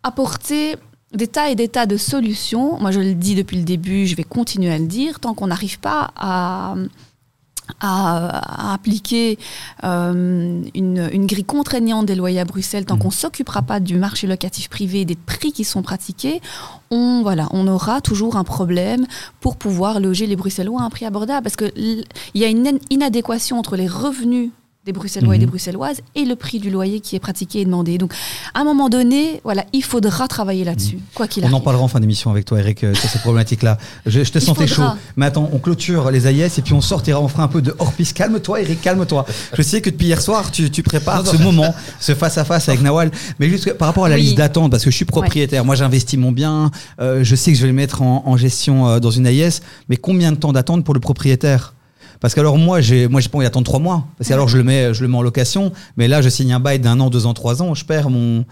apporter 0.03 0.77
des 1.13 1.27
tas 1.27 1.51
et 1.51 1.55
des 1.55 1.69
tas 1.69 1.87
de 1.87 1.97
solutions. 1.97 2.79
Moi, 2.81 2.91
je 2.93 3.01
le 3.01 3.15
dis 3.15 3.35
depuis 3.35 3.57
le 3.57 3.65
début, 3.65 4.07
je 4.07 4.15
vais 4.17 4.25
continuer 4.25 4.73
à 4.73 4.79
le 4.79 4.87
dire, 4.87 5.21
tant 5.21 5.35
qu'on 5.35 5.49
n'arrive 5.49 5.79
pas 5.81 6.13
à, 6.17 6.75
à, 7.81 8.71
à 8.71 8.73
appliquer 8.75 9.39
euh, 9.85 10.63
une, 10.75 11.09
une 11.13 11.27
grille 11.27 11.45
contraignante 11.45 12.07
des 12.07 12.15
loyers 12.15 12.41
à 12.41 12.45
Bruxelles, 12.45 12.85
tant 12.85 12.95
Mhm. 12.95 13.01
qu'on 13.03 13.09
ne 13.09 13.13
s'occupera 13.13 13.63
pas 13.63 13.81
du 13.81 13.97
marché 13.97 14.27
locatif 14.27 14.69
privé 14.69 15.01
et 15.03 15.05
des 15.05 15.17
prix 15.17 15.53
qui 15.53 15.65
sont 15.65 15.83
pratiqués, 15.83 16.41
on, 16.91 17.23
voilà, 17.23 17.49
on 17.53 17.67
aura 17.69 18.01
toujours 18.01 18.37
un 18.37 18.45
problème 18.45 19.07
pour 19.41 19.57
pouvoir 19.57 20.01
loger 20.01 20.27
les 20.27 20.37
Bruxellois 20.37 20.81
à 20.81 20.85
un 20.85 20.91
prix 20.91 21.07
abordable. 21.07 21.43
Parce 21.45 21.57
qu'il 21.57 22.05
y 22.35 22.45
a 22.45 22.49
une 22.49 22.67
in- 22.67 22.79
inadéquation 22.91 23.59
entre 23.59 23.77
les 23.77 23.87
revenus 23.89 24.51
des 24.87 24.93
Bruxellois 24.93 25.35
et 25.37 25.39
des 25.39 25.45
Mhm. 25.45 25.51
Bruxelloises 25.51 26.01
et 26.15 26.25
le 26.25 26.37
prix 26.37 26.59
du 26.59 26.71
loyer 26.71 27.01
qui 27.01 27.15
est 27.15 27.19
pratiqué 27.19 27.61
et 27.61 27.65
demandé. 27.67 27.99
Donc, 27.99 28.15
à 28.55 28.61
un 28.61 28.65
moment 28.65 28.89
donné, 28.89 29.43
voilà, 29.45 29.65
il 29.75 29.85
faudra 29.85 30.27
travailler 30.27 30.65
là-dessus, 30.65 30.99
quoi 31.15 31.27
qu'il 31.29 31.43
On 31.43 31.47
arrive. 31.49 31.57
en 31.57 31.61
parlera 31.61 31.85
en 31.85 31.89
fin 31.89 32.01
d'émission 32.01 32.31
avec 32.31 32.47
toi, 32.47 32.59
Eric, 32.61 32.83
euh, 32.85 32.95
sur 32.95 33.11
cette 33.11 33.21
problématique-là. 33.21 33.77
Je, 34.07 34.25
je 34.25 34.33
te 34.33 34.39
Il 34.39 34.41
sentais 34.41 34.67
chaud. 34.67 34.83
Mais 35.17 35.27
attends, 35.27 35.51
on 35.53 35.59
clôture 35.59 36.11
les 36.11 36.27
AIS 36.27 36.59
et 36.59 36.63
puis 36.63 36.73
on 36.73 36.81
sortira, 36.81 37.21
on 37.21 37.29
fera 37.29 37.43
un 37.43 37.49
peu 37.49 37.61
de 37.61 37.75
hors-piste. 37.79 38.17
Calme-toi, 38.17 38.63
Eric, 38.63 38.81
calme-toi. 38.81 39.27
Je 39.53 39.61
sais 39.61 39.83
que 39.83 39.91
depuis 39.91 40.07
hier 40.07 40.23
soir, 40.23 40.51
tu, 40.51 40.71
tu 40.71 40.83
prépares 40.83 41.27
ce 41.27 41.37
moment, 41.37 41.75
ce 42.01 42.15
face-à-face 42.15 42.71
avec 42.71 42.81
Nawal. 42.81 43.11
Mais 43.39 43.51
juste 43.51 43.75
par 43.75 43.89
rapport 43.89 44.07
à 44.07 44.09
la 44.09 44.15
Oui. 44.17 44.23
liste 44.23 44.37
d'attente, 44.39 44.71
parce 44.71 44.83
que 44.85 44.91
je 44.91 44.97
suis 44.97 45.05
propriétaire, 45.05 45.63
moi 45.67 45.75
j'investis 45.75 46.19
mon 46.19 46.33
bien, 46.33 46.71
euh, 47.03 47.23
je 47.23 47.37
sais 47.37 47.53
que 47.53 47.57
je 47.59 47.63
vais 47.63 47.69
le 47.69 47.75
mettre 47.75 48.01
en, 48.01 48.23
en 48.27 48.37
gestion 48.39 48.89
euh, 48.89 48.99
dans 48.99 49.11
une 49.11 49.27
AIS, 49.27 49.61
mais 49.91 49.99
combien 49.99 50.33
de 50.33 50.37
temps 50.39 50.53
d'attente 50.55 50.85
pour 50.85 50.95
le 50.95 51.01
propriétaire? 51.01 51.75
Parce 52.21 52.35
qu'alors 52.35 52.59
moi 52.59 52.81
j'ai 52.81 53.09
moi 53.09 53.21
j'ai 53.21 53.29
pas 53.29 53.39
envie 53.39 53.47
d'attendre 53.47 53.65
trois 53.65 53.81
mois. 53.81 54.05
Parce 54.19 54.29
que 54.29 54.35
alors 54.35 54.49
je 54.49 54.57
le 54.59 54.65
mets 54.65 54.95
je 54.95 55.03
le 55.03 55.09
mets 55.09 55.17
en 55.17 55.23
location. 55.23 55.73
Mais 55.97 56.09
là 56.09 56.23
je 56.23 56.29
signe 56.29 56.53
un 56.53 56.61
bail 56.61 56.79
d'un 56.79 57.01
an 57.01 57.11
deux 57.11 57.27
ans 57.27 57.35
trois 57.35 57.63
ans. 57.63 57.75
Je 57.75 57.85
perds 57.85 58.11
mon 58.11 58.45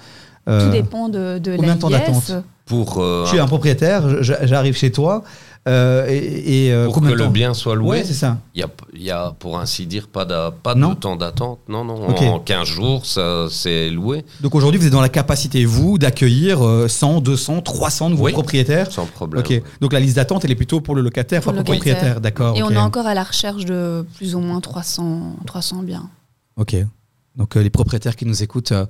euh, 0.48 0.66
Tout 0.66 0.72
dépend 0.72 1.09
de, 1.09 1.38
de 1.38 1.57
combien 1.57 1.74
de 1.76 1.81
temps 1.81 1.88
l'AIS. 1.90 2.00
d'attente 2.07 2.33
Pour, 2.64 2.98
euh, 2.98 3.24
je 3.24 3.31
suis 3.31 3.38
un 3.40 3.46
propriétaire, 3.46 4.22
j'arrive 4.22 4.76
chez 4.76 4.90
toi 4.92 5.22
euh, 5.68 6.07
et, 6.09 6.66
et, 6.66 6.72
euh, 6.72 6.87
pour 6.87 7.00
que 7.02 7.07
le 7.09 7.28
bien 7.28 7.54
soit 7.54 7.74
loué, 7.76 7.88
Ouais, 7.98 8.04
c'est 8.04 8.14
ça. 8.14 8.38
il 8.54 8.61
y 8.61 8.64
a, 8.64 8.68
il 8.94 9.02
y 9.02 9.11
a, 9.11 9.35
pour 9.38 9.59
ainsi 9.59 9.87
dire, 9.87 10.09
pas 10.09 10.24
de, 10.24 10.50
pas 10.50 10.74
Non. 10.74 10.90
de 10.90 10.94
temps 10.94 11.16
d'attente. 11.16 11.59
Non, 11.68 11.85
non. 11.85 12.09
En 12.09 12.40
15 12.40 12.66
jours, 12.66 13.04
ça, 13.07 13.46
c'est 13.50 13.90
loué, 13.90 14.24
Donc 14.40 14.54
aujourd'hui, 14.54 14.81
vous 14.81 14.87
êtes 14.87 14.92
dans 14.92 15.00
la 15.00 15.09
capacité, 15.09 15.64
vous, 15.64 15.98
d'accueillir 15.98 16.66
euh, 16.66 16.88
100, 16.88 17.20
200, 17.20 17.61
300 17.62 18.11
nouveaux 18.11 18.24
Oui. 18.24 18.33
propriétaires. 18.33 18.90
sans 18.90 19.07
problème. 19.07 19.44
Ok. 19.44 19.62
Donc 19.81 19.92
la 19.92 20.00
liste 20.00 20.16
d'attente, 20.16 20.44
elle 20.44 20.50
est 20.52 20.54
plutôt 20.57 20.81
pour 20.81 20.94
le 20.94 21.02
locataire, 21.02 21.42
Pour 21.42 21.52
pas 21.52 21.59
le 21.59 21.64
pour 21.64 21.74
le 21.74 21.78
locataire. 21.78 21.96
propriétaire. 22.14 22.20
D'accord. 22.20 22.57
Et 22.57 22.62
on 22.62 22.70
est 22.70 22.76
encore 22.78 23.07
à 23.07 23.14
la 23.14 23.22
recherche 23.24 23.64
de 23.64 24.04
plus 24.16 24.35
ou 24.35 24.40
moins 24.40 24.61
300, 24.61 25.37
300 25.46 25.83
biens. 25.83 26.09
Ok. 26.57 26.74
Donc 27.38 27.57
euh, 27.57 27.62
les 27.62 27.70
propriétaires 27.70 28.16
qui 28.16 28.27
nous 28.27 28.42
écoutent, 28.42 28.72
euh, 28.72 28.85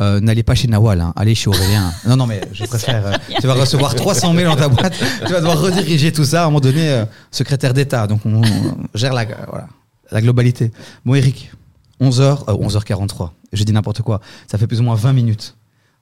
euh, 0.00 0.20
n'allez 0.20 0.42
pas 0.42 0.54
chez 0.54 0.66
Nawal, 0.68 1.00
hein, 1.02 1.12
allez 1.16 1.34
chez 1.34 1.48
Aurélien. 1.48 1.92
non, 2.06 2.16
non, 2.16 2.26
mais 2.26 2.40
je 2.52 2.64
préfère. 2.64 3.06
euh, 3.06 3.12
tu 3.40 3.46
vas 3.46 3.52
recevoir 3.54 3.94
300 3.94 4.32
mails 4.32 4.46
dans 4.46 4.56
ta 4.56 4.68
boîte, 4.68 4.94
tu 5.26 5.32
vas 5.32 5.40
devoir 5.40 5.60
rediriger 5.60 6.10
tout 6.10 6.24
ça 6.24 6.40
à 6.40 6.42
un 6.44 6.46
moment 6.46 6.60
donné, 6.60 6.90
euh, 6.90 7.04
secrétaire 7.30 7.74
d'État. 7.74 8.06
Donc 8.06 8.24
on, 8.24 8.42
on 8.42 8.74
gère 8.94 9.12
la, 9.12 9.26
voilà, 9.26 9.68
la 10.10 10.20
globalité. 10.22 10.72
Bon, 11.04 11.14
Eric, 11.14 11.52
11h, 12.00 12.46
11h43, 12.46 13.30
je 13.52 13.62
dis 13.64 13.72
n'importe 13.72 14.00
quoi. 14.00 14.20
Ça 14.50 14.56
fait 14.56 14.66
plus 14.66 14.80
ou 14.80 14.84
moins 14.84 14.94
20 14.94 15.12
minutes 15.12 15.54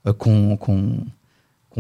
euh, 0.07 0.13
qu'on 0.13 0.57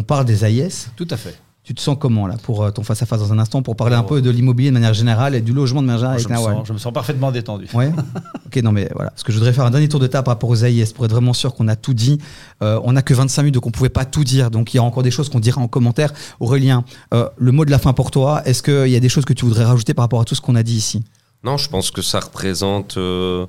parle 0.06 0.24
des 0.24 0.44
AIS. 0.44 0.88
Tout 0.96 1.06
à 1.10 1.16
fait. 1.16 1.38
Tu 1.68 1.74
te 1.74 1.82
sens 1.82 1.98
comment 2.00 2.26
là 2.26 2.36
pour 2.42 2.62
euh, 2.64 2.70
ton 2.70 2.82
face-à-face 2.82 3.20
dans 3.20 3.30
un 3.34 3.38
instant 3.38 3.60
pour 3.60 3.76
parler 3.76 3.94
un 3.94 4.00
Oh. 4.00 4.04
peu 4.04 4.22
de 4.22 4.30
l'immobilier 4.30 4.70
de 4.70 4.72
manière 4.72 4.94
générale 4.94 5.34
et 5.34 5.42
du 5.42 5.52
logement 5.52 5.82
de 5.82 5.86
manière 5.86 5.98
générale 5.98 6.18
je, 6.18 6.26
avec 6.28 6.46
me 6.46 6.56
sens, 6.60 6.66
je 6.68 6.72
me 6.72 6.78
sens 6.78 6.94
parfaitement 6.94 7.30
détendu. 7.30 7.66
Ouais. 7.74 7.92
ok, 8.46 8.62
non, 8.62 8.72
mais 8.72 8.88
voilà. 8.94 9.10
Parce 9.10 9.22
que 9.22 9.32
je 9.32 9.36
voudrais 9.36 9.52
faire 9.52 9.66
un 9.66 9.70
dernier 9.70 9.86
tour 9.86 10.00
de 10.00 10.06
table 10.06 10.24
par 10.24 10.32
rapport 10.32 10.48
aux 10.48 10.64
AIS 10.64 10.94
pour 10.94 11.04
être 11.04 11.10
vraiment 11.10 11.34
sûr 11.34 11.54
qu'on 11.54 11.68
a 11.68 11.76
tout 11.76 11.92
dit. 11.92 12.20
Euh, 12.62 12.80
on 12.84 12.92
n'a 12.94 13.02
que 13.02 13.12
25 13.12 13.42
minutes, 13.42 13.54
donc 13.56 13.66
on 13.66 13.70
pouvait 13.70 13.90
pas 13.90 14.06
tout 14.06 14.24
dire. 14.24 14.50
Donc 14.50 14.72
il 14.72 14.78
y 14.78 14.80
a 14.80 14.82
encore 14.82 15.02
des 15.02 15.10
choses 15.10 15.28
qu'on 15.28 15.40
dira 15.40 15.60
en 15.60 15.68
commentaire. 15.68 16.14
Aurélien, 16.40 16.84
euh, 17.12 17.28
le 17.36 17.52
mot 17.52 17.66
de 17.66 17.70
la 17.70 17.78
fin 17.78 17.92
pour 17.92 18.10
toi. 18.10 18.40
Est-ce 18.46 18.62
qu'il 18.62 18.88
y 18.90 18.96
a 18.96 19.00
des 19.00 19.10
choses 19.10 19.26
que 19.26 19.34
tu 19.34 19.44
voudrais 19.44 19.66
rajouter 19.66 19.92
par 19.92 20.04
rapport 20.04 20.22
à 20.22 20.24
tout 20.24 20.34
ce 20.34 20.40
qu'on 20.40 20.54
a 20.54 20.62
dit 20.62 20.74
ici? 20.76 21.02
Non, 21.44 21.58
je 21.58 21.68
pense 21.68 21.90
que 21.90 22.00
ça 22.00 22.20
représente, 22.20 22.96
euh, 22.96 23.44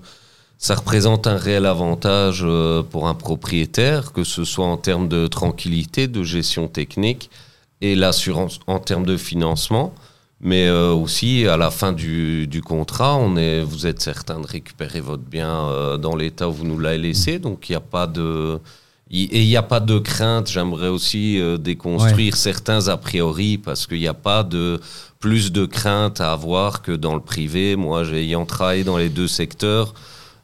ça 0.57 0.75
représente 0.75 1.25
un 1.25 1.37
réel 1.37 1.65
avantage 1.65 2.45
pour 2.89 3.07
un 3.07 3.13
propriétaire, 3.15 4.11
que 4.11 4.25
ce 4.25 4.43
soit 4.43 4.65
en 4.65 4.75
termes 4.75 5.07
de 5.07 5.27
tranquillité, 5.27 6.09
de 6.09 6.21
gestion 6.21 6.67
technique 6.67 7.29
et 7.81 7.95
l'assurance 7.95 8.59
en 8.67 8.79
termes 8.79 9.05
de 9.05 9.17
financement. 9.17 9.93
Mais 10.41 10.67
euh, 10.67 10.93
aussi, 10.93 11.47
à 11.47 11.57
la 11.57 11.69
fin 11.69 11.91
du, 11.91 12.47
du 12.47 12.61
contrat, 12.61 13.17
on 13.17 13.35
est, 13.35 13.61
vous 13.61 13.85
êtes 13.85 14.01
certain 14.01 14.39
de 14.39 14.47
récupérer 14.47 15.01
votre 15.01 15.23
bien 15.23 15.67
euh, 15.67 15.97
dans 15.97 16.15
l'état 16.15 16.47
où 16.47 16.53
vous 16.53 16.65
nous 16.65 16.79
l'avez 16.79 16.97
laissé. 16.97 17.39
Donc, 17.39 17.69
il 17.69 17.73
n'y 17.73 17.77
a 17.77 17.81
pas 17.81 18.07
de... 18.07 18.59
Et 19.11 19.41
il 19.41 19.47
n'y 19.47 19.57
a 19.57 19.63
pas 19.63 19.79
de 19.79 19.97
crainte. 19.97 20.51
J'aimerais 20.51 20.87
aussi 20.87 21.41
euh, 21.41 21.57
déconstruire 21.57 22.35
certains 22.35 22.89
a 22.89 22.95
priori 22.95 23.57
parce 23.57 23.87
qu'il 23.87 23.97
n'y 23.97 24.07
a 24.07 24.13
pas 24.13 24.43
de 24.43 24.79
plus 25.19 25.51
de 25.51 25.65
crainte 25.65 26.21
à 26.21 26.31
avoir 26.31 26.83
que 26.83 26.91
dans 26.91 27.15
le 27.15 27.21
privé. 27.21 27.75
Moi, 27.75 28.07
ayant 28.13 28.45
travaillé 28.45 28.83
dans 28.83 28.97
les 28.97 29.09
deux 29.09 29.27
secteurs, 29.27 29.95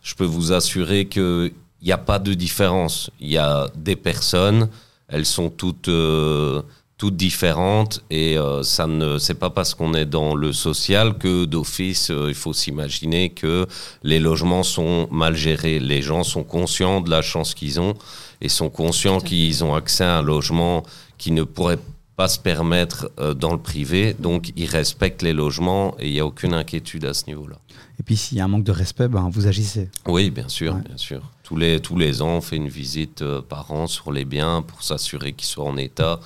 je 0.02 0.16
peux 0.16 0.26
vous 0.26 0.52
assurer 0.52 1.06
qu'il 1.06 1.52
n'y 1.84 1.92
a 1.92 2.00
pas 2.00 2.18
de 2.18 2.34
différence. 2.34 3.12
Il 3.20 3.30
y 3.30 3.38
a 3.38 3.68
des 3.76 3.96
personnes, 3.96 4.68
elles 5.10 5.28
sont 5.28 5.52
toutes, 5.52 5.90
euh, 5.90 6.64
toutes 6.98 7.18
différentes 7.18 8.02
et 8.10 8.38
euh, 8.38 8.64
ça 8.64 8.88
ne 8.88 9.18
c'est 9.18 9.34
pas 9.34 9.50
parce 9.50 9.74
qu'on 9.74 9.94
est 9.94 10.06
dans 10.06 10.34
le 10.34 10.54
social 10.54 11.18
que 11.18 11.44
d'office 11.44 12.10
euh, 12.10 12.28
il 12.30 12.34
faut 12.36 12.54
s'imaginer 12.54 13.32
que 13.32 13.68
les 14.04 14.20
logements 14.20 14.64
sont 14.64 15.08
mal 15.12 15.36
gérés. 15.36 15.80
Les 15.80 16.02
gens 16.02 16.24
sont 16.24 16.44
conscients 16.44 17.02
de 17.02 17.10
la 17.10 17.22
chance 17.22 17.54
qu'ils 17.54 17.80
ont 17.82 17.96
et 18.42 18.48
sont 18.48 18.70
conscients 18.70 19.20
qu'ils 19.20 19.64
ont 19.64 19.76
accès 19.76 20.06
à 20.06 20.20
un 20.20 20.22
logement 20.22 20.84
qui 21.18 21.32
ne 21.32 21.44
pourrait 21.44 21.80
pas 22.16 22.30
se 22.30 22.40
permettre 22.40 23.12
euh, 23.20 23.34
dans 23.34 23.52
le 23.52 23.60
privé. 23.60 24.16
Donc 24.18 24.54
ils 24.56 24.70
respectent 24.70 25.22
les 25.22 25.34
logements 25.34 25.96
et 26.00 26.08
il 26.08 26.14
n'y 26.14 26.22
a 26.22 26.26
aucune 26.26 26.54
inquiétude 26.54 27.04
à 27.04 27.14
ce 27.14 27.26
niveau-là. 27.28 27.58
Et 28.00 28.04
puis 28.04 28.16
s'il 28.16 28.38
y 28.38 28.42
a 28.42 28.46
un 28.46 28.48
manque 28.48 28.64
de 28.64 28.72
respect, 28.72 29.10
ben, 29.10 29.30
vous 29.30 29.48
agissez. 29.48 29.90
Oui, 30.08 30.30
bien 30.30 30.48
sûr, 30.48 30.76
Ouais. 30.76 30.82
bien 30.82 30.98
sûr. 30.98 31.22
Tous 31.44 31.58
les, 31.58 31.82
tous 31.82 31.98
les 31.98 32.22
ans, 32.22 32.38
on 32.38 32.42
fait 32.42 32.56
une 32.56 32.70
visite 32.70 33.22
euh, 33.22 33.42
par 33.42 33.72
an 33.72 33.86
sur 33.88 34.14
les 34.14 34.24
biens 34.24 34.62
pour 34.62 34.82
s'assurer 34.82 35.34
qu'ils 35.34 35.48
soient 35.48 35.66
en 35.66 35.76
état. 35.76 36.22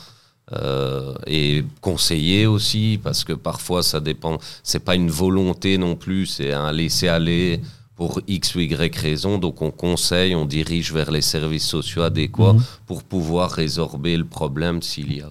Euh, 0.53 1.13
et 1.27 1.63
conseiller 1.81 2.47
aussi, 2.47 2.99
parce 3.03 3.23
que 3.23 3.33
parfois 3.33 3.83
ça 3.83 3.99
dépend. 3.99 4.37
C'est 4.63 4.83
pas 4.83 4.95
une 4.95 5.11
volonté 5.11 5.77
non 5.77 5.95
plus, 5.95 6.25
c'est 6.25 6.53
un 6.53 6.71
laisser-aller 6.71 7.61
pour 7.95 8.21
X 8.27 8.55
ou 8.55 8.59
Y 8.61 8.95
raison. 8.95 9.37
Donc 9.37 9.61
on 9.61 9.71
conseille, 9.71 10.33
on 10.35 10.45
dirige 10.45 10.91
vers 10.93 11.11
les 11.11 11.21
services 11.21 11.67
sociaux 11.67 12.01
adéquats 12.03 12.53
Mhm. 12.53 12.63
pour 12.87 13.03
pouvoir 13.03 13.51
résorber 13.51 14.15
le 14.17 14.25
problème 14.25 14.81
s'il 14.81 15.13
y 15.13 15.21
a. 15.21 15.29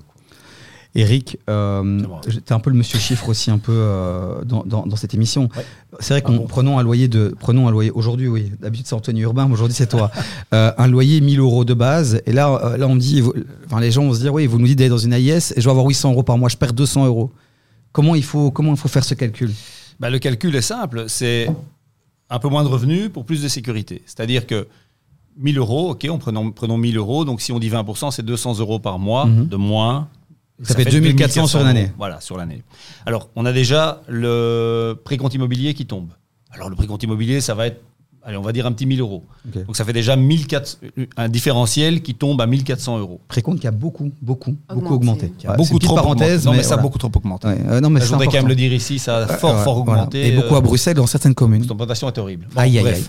Eric, 0.94 1.38
euh, 1.51 2.01
C'est 2.29 2.53
un 2.53 2.59
peu 2.61 2.70
le 2.70 2.77
monsieur 2.77 2.98
chiffre 2.98 3.29
aussi 3.29 3.51
un 3.51 3.59
peu 3.59 3.72
euh, 3.74 4.42
dans, 4.44 4.64
dans- 4.64 4.87
dans 4.87 4.96
cette 4.96 5.14
émission. 5.14 5.48
Ouais. 5.57 5.64
C'est 6.01 6.14
vrai 6.14 6.22
Ah 6.24 6.27
qu'on 6.27 6.37
bon 6.37 6.46
prenons 6.46 6.79
un 6.79 6.83
loyer 6.83 7.09
de 7.09 7.35
prenons 7.38 7.68
un 7.68 7.70
loyer 7.70 7.90
aujourd'hui 7.90 8.27
oui 8.27 8.51
d'habitude 8.61 8.87
c'est 8.87 8.94
Anthony 8.94 9.20
Urbain 9.20 9.46
mais 9.46 9.53
aujourd'hui 9.53 9.74
c'est 9.77 9.87
toi 9.88 10.11
Euh, 10.55 10.72
un 10.79 10.87
loyer 10.88 11.20
1000 11.20 11.40
euros 11.40 11.64
de 11.66 11.74
base 11.74 12.22
et 12.24 12.33
là 12.33 12.48
euh, 12.64 12.77
là 12.79 12.87
on 12.88 12.94
me 12.94 13.01
dit 13.01 13.20
vous- 13.20 13.35
enfin 13.66 13.81
les 13.81 13.90
gens 13.90 14.03
vont 14.05 14.14
se 14.14 14.20
dire 14.20 14.33
oui 14.33 14.46
vous 14.46 14.59
nous 14.59 14.66
dites 14.66 14.79
d'aller 14.79 14.88
dans 14.88 14.96
une 14.98 15.12
AIS 15.12 15.53
et 15.55 15.61
je 15.61 15.64
vais 15.64 15.70
avoir 15.70 15.85
800 15.87 16.12
euros 16.12 16.22
par 16.22 16.38
mois 16.38 16.48
je 16.48 16.57
perds 16.57 16.72
200 16.72 17.05
euros 17.07 17.31
comment 17.92 18.14
il 18.14 18.24
faut 18.24 18.51
comment 18.51 18.72
il 18.72 18.79
faut 18.79 18.88
faire 18.88 19.05
ce 19.05 19.14
calcul? 19.14 19.51
Bah, 20.01 20.09
le 20.11 20.18
calcul 20.18 20.55
est 20.57 20.62
simple, 20.62 21.05
c'est 21.09 21.48
un 22.31 22.38
peu 22.38 22.48
moins 22.48 22.62
de 22.62 22.68
revenus 22.68 23.11
pour 23.12 23.24
plus 23.24 23.42
de 23.42 23.48
sécurité. 23.48 24.03
C'est-à-dire 24.07 24.46
que 24.46 24.66
1000 25.38 25.59
euros, 25.59 25.90
ok, 25.90 26.07
on 26.11 26.18
prenons, 26.18 26.51
prenons 26.53 26.79
1000 26.79 26.96
euros, 26.96 27.24
donc 27.24 27.40
si 27.40 27.51
on 27.53 27.59
dit 27.59 27.68
20%, 27.70 28.11
c'est 28.12 28.24
200 28.24 28.59
euros 28.61 28.79
par 28.79 28.98
mois 28.98 29.27
Mhm. 29.27 29.48
de 29.48 29.57
moins. 29.57 30.09
Ça 30.62 30.75
fait 30.75 30.85
2400 30.85 31.47
sur 31.47 31.61
une 31.61 31.66
euros. 31.66 31.71
année. 31.71 31.92
Voilà, 31.97 32.21
sur 32.21 32.37
l'année. 32.37 32.62
Alors, 33.07 33.31
on 33.37 33.47
a 33.47 33.53
déjà 33.53 34.03
le 34.09 34.94
précompte 35.05 35.35
immobilier 35.35 35.75
qui 35.75 35.87
tombe. 35.87 36.11
Alors, 36.51 36.68
le 36.68 36.77
précompte 36.77 37.03
immobilier, 37.03 37.40
ça 37.40 37.55
va 37.55 37.66
être, 37.66 37.81
allez, 38.24 38.37
on 38.37 38.42
va 38.42 38.52
dire 38.52 38.66
un 38.66 38.72
petit 38.72 38.87
1000 38.87 39.00
euros. 39.00 39.24
Donc, 39.66 39.76
ça 39.76 39.85
fait 39.85 39.92
déjà 39.92 40.16
1400 40.16 40.78
un 41.16 41.28
différentiel 41.28 42.02
qui 42.02 42.14
tombe 42.14 42.40
à 42.40 42.46
1400 42.46 42.98
euros. 42.98 43.20
précompte 43.28 43.61
qui 43.61 43.66
a 43.66 43.70
beaucoup 43.70 44.11
beaucoup 44.20 44.57
beaucoup 44.68 44.94
Augmenté. 44.94 45.26
augmenté 45.26 45.33
Qui 45.38 45.46
a 45.46 45.52
beaucoup 45.54 45.72
une 45.72 45.78
petite 45.78 45.83
trop 45.88 45.94
parenthèse 45.96 46.40
augmenté. 46.42 46.46
Non, 46.46 46.52
mais, 46.57 46.62
ça 46.62 46.74
a 46.74 46.76
beaucoup 46.78 46.98
trop 46.98 47.11
augmenté. 47.14 47.48
Ouais, 47.48 47.59
euh, 47.68 47.81
non 47.81 47.90
mais 47.90 48.00
je 48.00 48.07
voudrais 48.07 48.26
quand 48.26 48.33
même 48.35 48.48
le 48.48 48.54
dire 48.54 48.72
ici, 48.72 48.98
ça 48.98 49.18
a 49.18 49.26
fort, 49.26 49.59
fort 49.62 49.85
voilà. 49.85 50.02
augmenté. 50.02 50.28
et 50.28 50.37
beaucoup 50.37 50.54
à 50.54 50.59
euh, 50.59 50.61
Bruxelles 50.61 50.94
dans 50.96 51.07
certaines 51.07 51.35
communes 51.35 51.62
Cette 51.62 51.70
augmentation 51.70 52.09
est 52.09 52.18
horrible. 52.18 52.48
Bon, 52.54 52.61
Aïe, 52.61 52.78
aïe, 52.78 52.87
aïe. 52.88 53.04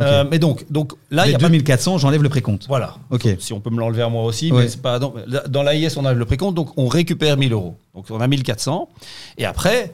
Euh, 0.00 0.24
mais 0.30 0.38
donc, 0.38 0.64
donc 0.70 0.92
là, 1.10 1.26
il 1.26 1.32
y 1.32 1.34
a 1.34 1.38
pas 1.38 1.44
de- 1.48 1.52
2400 1.52 1.98
j'enlève 1.98 2.22
le 2.22 2.28
précompte 2.30 2.66
Voilà. 2.68 2.94
ok 3.10 3.28
Si 3.38 3.52
on 3.52 3.60
peut 3.60 3.68
me 3.70 3.78
l'enlever 3.78 4.02
à 4.02 4.08
moi 4.08 4.24
aussi, 4.24 4.50
Ouais. 4.50 4.62
mais 4.62 4.68
c'est 4.68 4.80
pas. 4.80 4.98
là, 5.26 5.42
dans 5.48 5.62
l'AIS, 5.62 5.96
on 5.96 6.04
a 6.06 6.12
le 6.14 6.24
précompte, 6.24 6.54
donc 6.54 6.70
on 6.78 6.86
récupère 6.88 7.36
1000 7.36 7.52
euros. 7.52 7.76
Donc 7.94 8.06
on 8.10 8.20
a 8.20 8.26
1400. 8.26 8.88
Et 9.36 9.44
après, 9.44 9.92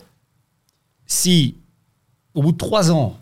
si 1.06 1.56
au 2.34 2.42
bout 2.42 2.52
de 2.52 2.56
3 2.58 2.92
ans, 2.92 3.16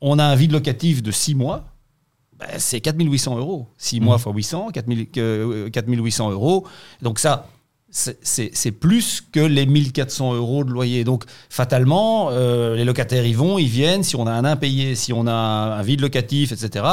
on 0.00 0.18
a 0.18 0.24
un 0.24 0.34
vide 0.34 0.52
locatif 0.52 1.02
de 1.02 1.10
6 1.10 1.34
mois, 1.34 1.64
ben, 2.38 2.46
c'est 2.58 2.80
4800 2.80 3.38
euros. 3.38 3.66
6 3.78 4.00
mois 4.00 4.16
Mhm. 4.16 4.20
fois 4.20 4.32
800, 4.34 4.68
4000 4.72 5.08
que- 5.10 5.68
4800 5.72 6.30
euros. 6.30 6.66
Donc 7.02 7.18
ça. 7.18 7.46
c'est- 7.88 8.72
plus 8.72 9.22
que 9.32 9.40
les 9.40 9.64
1400 9.64 10.34
euros 10.34 10.64
de 10.64 10.70
loyer. 10.70 11.02
Donc, 11.04 11.24
fatalement, 11.48 12.28
euh, 12.30 12.74
les 12.76 12.84
locataires 12.84 13.24
y 13.24 13.32
vont, 13.32 13.56
ils 13.58 13.68
viennent. 13.68 14.02
Si 14.02 14.16
on 14.16 14.26
a 14.26 14.32
un 14.32 14.44
impayé, 14.44 14.94
si 14.96 15.14
on 15.14 15.26
a 15.26 15.32
un 15.32 15.82
vide 15.82 16.02
locatif, 16.02 16.52
etc., 16.52 16.84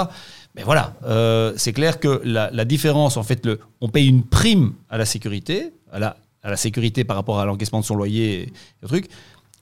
mais 0.56 0.64
voilà, 0.64 0.94
euh, 1.04 1.52
c'est 1.58 1.74
clair 1.74 2.00
que 2.00 2.22
la, 2.24 2.50
la 2.52 2.64
différence, 2.64 3.18
en 3.18 3.24
fait, 3.24 3.46
le, 3.46 3.60
on 3.82 3.90
paye 3.90 4.08
une 4.08 4.24
prime 4.24 4.74
à 4.90 4.98
la 4.98 5.04
sécurité, 5.06 5.74
à 5.92 6.00
la, 6.00 6.16
à 6.42 6.50
la 6.52 6.58
sécurité 6.58 7.04
par 7.04 7.18
rapport 7.18 7.40
à 7.40 7.46
l'encaissement 7.46 7.82
de 7.82 7.86
son 7.86 7.96
loyer 7.96 8.44
et 8.44 8.54
le 8.82 8.88
truc, 8.88 9.10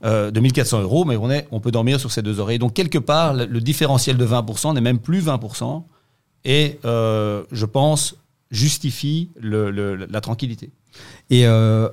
euh, 0.04 0.30
de 0.30 0.40
1400 0.40 0.82
euros, 0.82 1.04
mais 1.04 1.16
on, 1.16 1.30
est, 1.30 1.46
on 1.50 1.60
peut 1.60 1.70
dormir 1.70 2.00
sur 2.00 2.10
ses 2.10 2.22
deux 2.22 2.40
oreilles. 2.40 2.58
Donc, 2.58 2.74
quelque 2.74 2.98
part, 2.98 3.34
le, 3.34 3.44
le 3.46 3.60
différentiel 3.60 4.16
de 4.16 4.26
20% 4.26 4.74
n'est 4.74 4.80
même 4.80 4.98
plus 4.98 5.20
20% 5.24 5.82
et, 6.44 6.78
euh, 6.84 7.44
je 7.52 7.66
pense, 7.66 8.16
justifie 8.50 9.30
le- 9.40 9.70
le- 9.70 9.94
la 9.96 10.20
tranquillité. 10.20 10.70
Et 11.30 11.46
euh, 11.46 11.88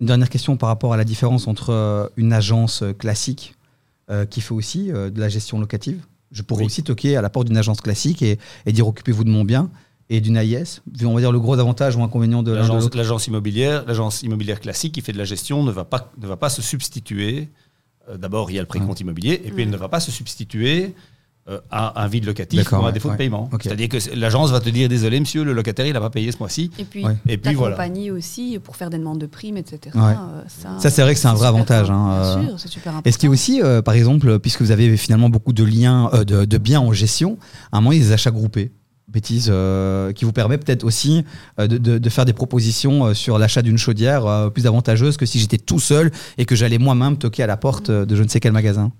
une 0.00 0.06
dernière 0.06 0.30
question 0.30 0.56
par 0.56 0.68
rapport 0.68 0.92
à 0.92 0.96
la 0.96 1.04
différence 1.04 1.46
entre 1.48 1.70
euh, 1.70 2.08
une 2.16 2.32
agence 2.32 2.84
classique 2.98 3.54
qui 4.30 4.40
fait 4.40 4.54
aussi 4.54 4.88
de 4.88 5.20
la 5.20 5.28
gestion 5.28 5.60
locative 5.60 6.00
Je 6.32 6.42
pourrais 6.42 6.62
Oui. 6.62 6.66
aussi 6.66 6.82
toquer 6.82 7.16
à 7.16 7.22
la 7.22 7.30
porte 7.30 7.46
d'une 7.46 7.56
agence 7.56 7.80
classique 7.80 8.22
et, 8.22 8.40
et 8.66 8.72
dire 8.72 8.88
occupez-vous 8.88 9.22
de 9.22 9.30
mon 9.30 9.44
bien 9.44 9.70
et 10.12 10.20
d'une 10.20 10.36
AIS. 10.36 10.82
Vu, 10.92 11.06
on 11.06 11.14
va 11.14 11.20
dire 11.20 11.32
le 11.32 11.40
gros 11.40 11.58
avantage 11.58 11.96
ou 11.96 12.02
inconvénient 12.02 12.42
de 12.42 12.52
L'agence 12.52 12.92
l'agence 12.94 13.26
immobilière, 13.28 13.84
l'agence 13.86 14.22
immobilière 14.22 14.60
classique 14.60 14.92
qui 14.92 15.00
fait 15.00 15.12
de 15.12 15.18
la 15.18 15.24
gestion 15.24 15.62
ne 15.62 15.70
va 15.70 15.84
pas, 15.84 16.10
ne 16.20 16.26
va 16.26 16.36
pas 16.36 16.50
se 16.50 16.60
substituer. 16.60 17.48
euh, 18.10 18.16
D'abord, 18.18 18.50
il 18.50 18.54
y 18.54 18.58
a 18.58 18.62
le 18.62 18.66
précompte 18.66 19.00
immobilier, 19.00 19.40
et 19.44 19.50
puis 19.52 19.62
elle 19.62 19.70
ne 19.70 19.76
va 19.76 19.88
pas 19.88 20.00
se 20.00 20.10
substituer 20.10 20.94
euh, 21.48 21.58
à 21.70 22.02
un 22.02 22.08
vide 22.08 22.26
locatif 22.26 22.70
ou 22.70 22.74
à 22.74 22.78
un 22.78 22.84
ouais, 22.86 22.92
défaut 22.92 23.08
ouais. 23.08 23.14
de 23.14 23.18
paiement. 23.18 23.48
C'est-à-dire 23.62 23.88
que 23.88 23.96
l'agence 24.14 24.50
va 24.50 24.60
te 24.60 24.68
dire 24.68 24.88
désolé 24.88 25.20
monsieur, 25.20 25.42
le 25.44 25.52
locataire 25.52 25.86
il 25.86 25.92
n'a 25.94 26.00
pas 26.00 26.10
payé 26.10 26.30
ce 26.32 26.38
mois-ci. 26.38 26.70
Et 26.78 26.84
puis, 26.84 27.04
Ouais. 27.04 27.16
Et 27.28 27.38
puis 27.38 27.54
voilà. 27.54 27.78
aussi 28.12 28.58
pour 28.62 28.76
faire 28.76 28.90
des 28.90 28.98
demandes 28.98 29.18
de 29.20 29.26
primes, 29.26 29.56
etc. 29.56 29.78
Ouais. 29.94 30.00
Euh, 30.12 30.42
Ça, 30.48 30.70
Ça, 30.80 30.90
c'est 30.90 31.02
vrai 31.02 31.14
que 31.14 31.20
c'est 31.20 31.28
un 31.28 31.34
vrai 31.34 31.46
avantage, 31.46 31.88
hein, 31.90 32.40
Bien 32.40 32.48
sûr, 32.48 32.60
c'est 32.60 32.68
super 32.68 32.92
important. 32.92 33.08
Est-ce 33.08 33.16
qu'il 33.16 33.28
y 33.28 33.30
a 33.30 33.32
aussi, 33.32 33.62
euh, 33.62 33.80
par 33.80 33.94
exemple, 33.94 34.38
puisque 34.40 34.60
vous 34.62 34.72
avez 34.72 34.96
finalement 34.96 35.30
beaucoup 35.30 35.52
de 35.52 35.64
liens, 35.64 36.10
euh, 36.14 36.24
de, 36.24 36.44
de 36.44 36.58
biens 36.58 36.80
en 36.80 36.92
gestion, 36.92 37.38
à 37.72 37.78
un 37.78 37.80
moment, 37.80 37.92
il 37.92 37.98
y 37.98 38.02
a 38.02 38.04
des 38.06 38.12
achats 38.12 38.32
groupés 38.32 38.72
bêtises 39.10 39.48
euh, 39.50 40.12
qui 40.12 40.24
vous 40.24 40.32
permet 40.32 40.56
peut-être 40.58 40.84
aussi 40.84 41.24
euh, 41.58 41.66
de, 41.66 41.78
de- 41.78 41.98
de 41.98 42.08
faire 42.10 42.24
des 42.24 42.32
propositions 42.32 43.06
euh, 43.06 43.14
sur 43.14 43.38
l'achat 43.38 43.62
d'une 43.62 43.78
chaudière 43.78 44.50
plus 44.52 44.66
avantageuse 44.66 45.16
que 45.16 45.26
si 45.26 45.38
j'étais 45.38 45.58
tout 45.58 45.80
seul 45.80 46.10
et 46.38 46.44
que 46.44 46.54
j'allais 46.54 46.78
moi-même 46.78 47.16
toquer 47.18 47.42
à 47.42 47.46
la 47.46 47.56
porte 47.56 47.90
de 47.90 48.16
je 48.16 48.22
ne 48.22 48.28
sais 48.28 48.40
quel 48.40 48.52
magasin. 48.52 48.92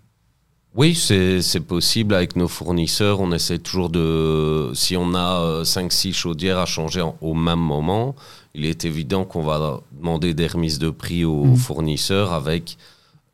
Oui, 0.77 0.95
c'est 0.95 1.61
possible 1.67 2.15
avec 2.15 2.37
nos 2.37 2.47
fournisseurs. 2.47 3.21
On 3.21 3.33
essaie 3.33 3.59
toujours 3.59 3.91
de. 3.91 4.71
Si 4.75 4.97
on 4.97 5.15
a 5.17 5.63
5-6 5.65 6.13
chaudières 6.13 6.59
à 6.59 6.67
changer 6.67 7.01
en- 7.01 7.17
au 7.21 7.35
même 7.35 7.59
moment, 7.59 8.15
il 8.55 8.65
est 8.65 8.85
évident 8.85 9.25
qu'on 9.25 9.43
va 9.43 9.81
demander 9.99 10.33
des 10.33 10.47
remises 10.47 10.79
de 10.79 10.91
prix 10.91 11.25
aux 11.25 11.45
Mhm. 11.47 11.57
fournisseurs 11.57 12.33
avec 12.33 12.77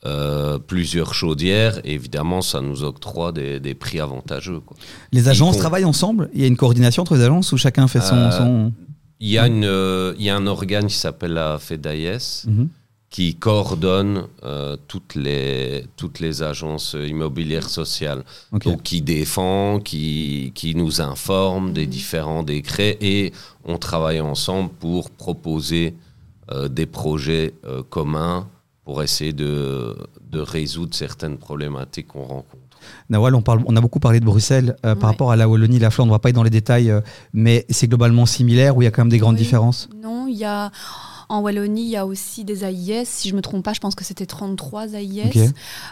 euh, 0.04 0.58
plusieurs 0.58 1.14
chaudières. 1.14 1.78
Et 1.84 1.94
évidemment, 1.94 2.42
ça 2.42 2.60
nous 2.60 2.84
octroie 2.84 3.32
des, 3.32 3.58
des 3.60 3.74
prix 3.74 3.98
avantageux. 4.00 4.60
quoi. 4.60 4.76
Les 5.12 5.28
agences 5.28 5.56
travaillent 5.58 5.84
ensemble? 5.84 6.28
Il 6.34 6.40
y 6.40 6.44
a 6.44 6.46
une 6.46 6.56
coordination 6.56 7.02
entre 7.02 7.14
les 7.16 7.22
agences 7.22 7.52
où 7.52 7.56
chacun 7.56 7.88
fait 7.88 8.00
son... 8.00 8.14
Euh, 8.16 8.30
son- 8.30 8.72
Il 9.20 9.28
y, 9.28 9.38
a 9.38 9.46
une, 9.46 9.64
euh, 9.64 10.14
il 10.18 10.24
y 10.24 10.30
a 10.30 10.36
un 10.36 10.46
organe 10.46 10.86
qui 10.88 10.94
s'appelle 10.96 11.32
la 11.32 11.58
FEDAIS 11.58 12.44
Mhm. 12.46 12.68
qui 13.08 13.34
coordonne 13.36 14.24
toutes, 14.88 15.14
les, 15.14 15.86
toutes 15.96 16.20
les 16.20 16.42
agences 16.42 16.94
immobilières 17.08 17.70
sociales. 17.70 18.22
Donc, 18.52 18.82
qui 18.82 19.00
défend, 19.00 19.80
qui, 19.80 20.52
qui 20.54 20.74
nous 20.74 21.00
informe 21.00 21.72
des 21.72 21.86
différents 21.86 22.42
décrets 22.42 22.98
et 23.00 23.32
on 23.64 23.78
travaille 23.78 24.20
ensemble 24.20 24.68
pour 24.78 25.10
proposer 25.10 25.94
des 26.70 26.86
projets 26.86 27.54
communs 27.88 28.48
pour 28.86 29.02
essayer 29.02 29.32
de, 29.32 29.96
de 30.30 30.38
résoudre 30.38 30.94
certaines 30.94 31.38
problématiques 31.38 32.06
qu'on 32.06 32.22
rencontre. 32.22 32.62
Nawal, 33.10 33.34
on, 33.34 33.42
parle, 33.42 33.62
on 33.66 33.74
a 33.74 33.80
beaucoup 33.80 33.98
parlé 33.98 34.20
de 34.20 34.24
Bruxelles 34.24 34.76
euh, 34.86 34.94
par 34.94 35.10
rapport 35.10 35.32
à 35.32 35.36
la 35.36 35.48
Wallonie, 35.48 35.80
la 35.80 35.90
Flandre, 35.90 36.10
on 36.10 36.14
ne 36.14 36.16
va 36.16 36.20
pas 36.20 36.28
être 36.28 36.36
dans 36.36 36.44
les 36.44 36.50
détails, 36.50 36.90
euh, 36.90 37.00
mais 37.32 37.66
c'est 37.68 37.88
globalement 37.88 38.26
similaire 38.26 38.76
ou 38.76 38.82
il 38.82 38.84
y 38.84 38.88
a 38.88 38.92
quand 38.92 39.02
même 39.02 39.10
des 39.10 39.18
grandes 39.18 39.34
Oui. 39.34 39.42
différences? 39.42 39.88
Non, 40.00 40.28
il 40.28 40.36
y 40.36 40.44
a 40.44 40.70
en 41.28 41.40
Wallonie, 41.40 41.82
il 41.84 41.90
y 41.90 41.96
a 41.96 42.06
aussi 42.06 42.44
des 42.44 42.64
AIS. 42.64 43.04
Si 43.04 43.28
je 43.28 43.34
me 43.34 43.42
trompe 43.42 43.64
pas, 43.64 43.72
je 43.72 43.80
pense 43.80 43.94
que 43.94 44.04
c'était 44.04 44.26
33 44.26 44.94
AIS. 44.94 45.22
Ok. 45.26 45.38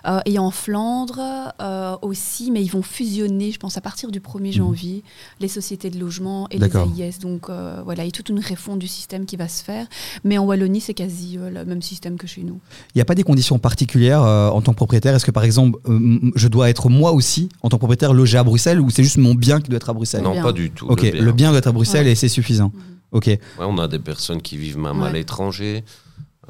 Euh, 0.07 0.21
et 0.27 0.39
en 0.39 0.51
Flandre 0.51 1.21
euh, 1.61 1.97
aussi, 2.03 2.51
mais 2.51 2.63
ils 2.63 2.71
vont 2.71 2.83
fusionner, 2.83 3.53
je 3.53 3.59
pense, 3.59 3.77
à 3.77 3.81
partir 3.81 4.11
du 4.11 4.21
1er 4.21 4.53
janvier, 4.53 5.03
les 5.41 5.49
sociétés 5.49 5.91
de 5.91 5.99
logement 5.99 6.49
et 6.51 6.59
les. 6.59 6.67
AIS. 6.75 7.19
Donc 7.21 7.49
euh, 7.49 7.81
voilà, 7.85 8.05
il 8.05 8.07
y 8.07 8.09
a 8.09 8.13
toute 8.13 8.29
une 8.29 8.41
refonte 8.41 8.79
du 8.79 8.89
système 8.89 9.27
qui 9.27 9.37
va 9.37 9.49
se 9.49 9.63
faire. 9.63 9.87
Mais 10.25 10.39
en 10.39 10.45
Wallonie, 10.45 10.81
c'est 10.81 10.95
quasi 10.95 11.39
euh, 11.39 11.51
le 11.51 11.65
même 11.65 11.83
système 11.83 12.17
que 12.17 12.27
chez 12.27 12.43
nous. 12.43 12.59
Il 12.95 12.99
n'y 12.99 13.03
a 13.03 13.05
pas 13.05 13.15
des 13.15 13.23
conditions 13.23 13.59
particulières 13.59 14.23
euh, 14.23 14.49
en 14.51 14.61
tant 14.61 14.73
que 14.73 14.77
propriétaire? 14.77 15.15
Est-ce 15.15 15.25
que 15.25 15.31
par 15.31 15.45
exemple, 15.45 15.79
euh, 15.89 16.19
je 16.35 16.49
dois 16.49 16.71
être 16.71 16.89
moi 16.89 17.13
aussi, 17.13 17.49
en 17.63 17.69
tant 17.69 17.77
que 17.77 17.81
propriétaire, 17.81 18.13
logé 18.13 18.39
à 18.39 18.45
Bruxelles 18.45 18.81
ou 18.81 18.91
c'est 18.91 19.03
juste 19.03 19.19
mon 19.19 19.35
bien 19.35 19.61
qui 19.61 19.69
doit 19.69 19.77
être 19.77 19.91
à 19.91 19.95
Bruxelles? 19.95 20.23
Le 20.23 20.29
non, 20.29 20.33
bien. 20.33 20.43
pas 20.43 20.53
du 20.53 20.71
tout. 20.71 20.87
Ok, 20.87 21.03
le 21.03 21.33
bien. 21.33 21.51
doit 21.51 21.59
être 21.59 21.69
à 21.69 21.73
Bruxelles 21.73 22.07
Ouais. 22.07 22.13
et 22.13 22.15
c'est 22.15 22.29
suffisant. 22.29 22.73
Mhm. 22.75 22.94
Ok, 23.15 23.27
Ouais, 23.29 23.39
on 23.61 23.79
a 23.79 23.89
des 23.89 23.99
personnes 24.01 24.43
qui 24.43 24.57
vivent 24.59 24.77
même 24.79 25.03
à 25.03 25.11
l'étranger. 25.13 25.83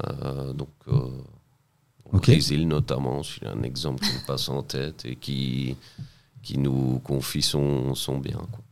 euh, 0.05 0.53
donc, 0.53 0.71
euh, 0.89 1.09
au. 2.13 2.33
Brésil 2.33 2.67
notamment, 2.67 3.23
c'est 3.23 3.47
un 3.47 3.63
exemple 3.63 4.03
qui 4.05 4.13
me 4.13 4.27
passe 4.27 4.49
en 4.49 4.63
tête 4.63 5.05
et 5.05 5.15
qui, 5.17 5.77
qui 6.43 6.59
nous 6.59 7.01
confie 7.05 7.43
son, 7.43 7.95
son 7.95 8.19
bien. 8.19 8.39
quoi. 8.51 8.64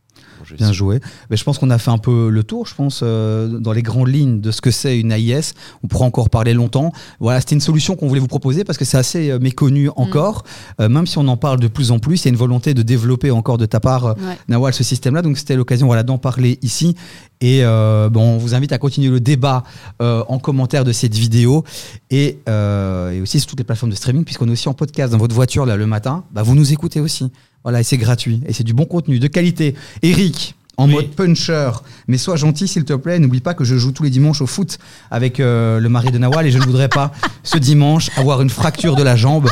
Bien 0.57 0.73
joué. 0.73 0.99
Mais 1.29 1.37
je 1.37 1.43
pense 1.43 1.57
qu'on 1.57 1.69
a 1.69 1.77
fait 1.77 1.91
un 1.91 1.97
peu 1.97 2.29
le 2.29 2.43
tour, 2.43 2.67
je 2.67 2.75
pense, 2.75 3.01
euh, 3.03 3.47
dans 3.47 3.71
les 3.71 3.81
grandes 3.81 4.09
lignes 4.09 4.41
de 4.41 4.51
ce 4.51 4.61
que 4.61 4.71
c'est 4.71 4.99
une 4.99 5.11
AIS. 5.11 5.53
On 5.83 5.87
pourra 5.87 6.05
encore 6.05 6.29
parler 6.29 6.53
longtemps. 6.53 6.91
Voilà, 7.19 7.39
c'était 7.39 7.55
une 7.55 7.61
solution 7.61 7.95
qu'on 7.95 8.07
voulait 8.07 8.19
vous 8.19 8.27
proposer 8.27 8.63
parce 8.63 8.77
que 8.77 8.85
c'est 8.85 8.97
assez 8.97 9.29
euh, 9.29 9.39
méconnu 9.39 9.89
encore. 9.95 10.43
Euh, 10.79 10.89
même 10.89 11.07
si 11.07 11.17
on 11.17 11.27
en 11.27 11.37
parle 11.37 11.59
de 11.59 11.67
plus 11.67 11.91
en 11.91 11.99
plus, 11.99 12.23
il 12.23 12.25
y 12.25 12.27
a 12.29 12.31
une 12.31 12.37
volonté 12.37 12.73
de 12.73 12.81
développer 12.81 13.31
encore 13.31 13.57
de 13.57 13.65
ta 13.65 13.79
part, 13.79 14.03
Ouais. 14.03 14.37
Nawal, 14.47 14.73
ce 14.73 14.83
système-là. 14.83 15.21
Donc 15.21 15.37
c'était 15.37 15.55
l'occasion 15.55 15.87
voilà, 15.87 16.03
d'en 16.03 16.17
parler 16.17 16.59
ici. 16.61 16.95
Et 17.43 17.59
euh, 17.63 18.09
bon, 18.09 18.35
on 18.35 18.37
vous 18.37 18.55
invite 18.55 18.71
à 18.71 18.77
continuer 18.77 19.09
le 19.09 19.19
débat 19.19 19.63
euh, 20.01 20.23
en 20.29 20.39
commentaire 20.39 20.85
de 20.85 20.93
cette 20.93 21.13
vidéo 21.13 21.65
et, 22.09 22.39
euh, 22.47 23.11
et 23.11 23.19
aussi 23.19 23.37
sur 23.39 23.49
toutes 23.49 23.59
les 23.59 23.65
plateformes 23.65 23.91
de 23.91 23.97
streaming, 23.97 24.23
puisqu'on 24.23 24.47
est 24.47 24.51
aussi 24.51 24.69
en 24.69 24.73
podcast 24.73 25.11
dans 25.11 25.17
votre 25.17 25.35
voiture 25.35 25.65
là, 25.65 25.75
le 25.75 25.85
matin. 25.85 26.23
Bah, 26.31 26.41
vous 26.41 26.55
nous 26.55 26.71
écoutez 26.71 27.01
aussi. 27.01 27.31
Voilà, 27.63 27.79
et 27.79 27.83
c'est 27.83 27.97
gratuit. 27.97 28.41
Et 28.45 28.53
c'est 28.53 28.63
du 28.63 28.73
bon 28.73 28.85
contenu, 28.85 29.19
de 29.19 29.27
qualité. 29.27 29.75
Eric, 30.01 30.55
en 30.77 30.87
Oui. 30.87 30.93
mode 30.95 31.09
puncher, 31.11 31.69
mais 32.07 32.17
sois 32.17 32.35
gentil 32.35 32.67
s'il 32.67 32.83
te 32.83 32.93
plaît. 32.93 33.19
N'oublie 33.19 33.39
pas 33.41 33.53
que 33.53 33.63
je 33.63 33.75
joue 33.77 33.91
tous 33.91 34.03
les 34.03 34.09
dimanches 34.09 34.41
au 34.41 34.47
foot 34.47 34.79
avec 35.11 35.39
euh, 35.39 35.79
le 35.79 35.87
mari 35.89 36.11
de 36.11 36.17
Nawal 36.17 36.47
et 36.47 36.51
je 36.51 36.57
ne 36.57 36.63
voudrais 36.63 36.89
pas 36.89 37.11
ce 37.43 37.57
dimanche 37.57 38.09
avoir 38.17 38.41
une 38.41 38.49
fracture 38.49 38.95
de 38.95 39.03
la 39.03 39.15
jambe. 39.15 39.49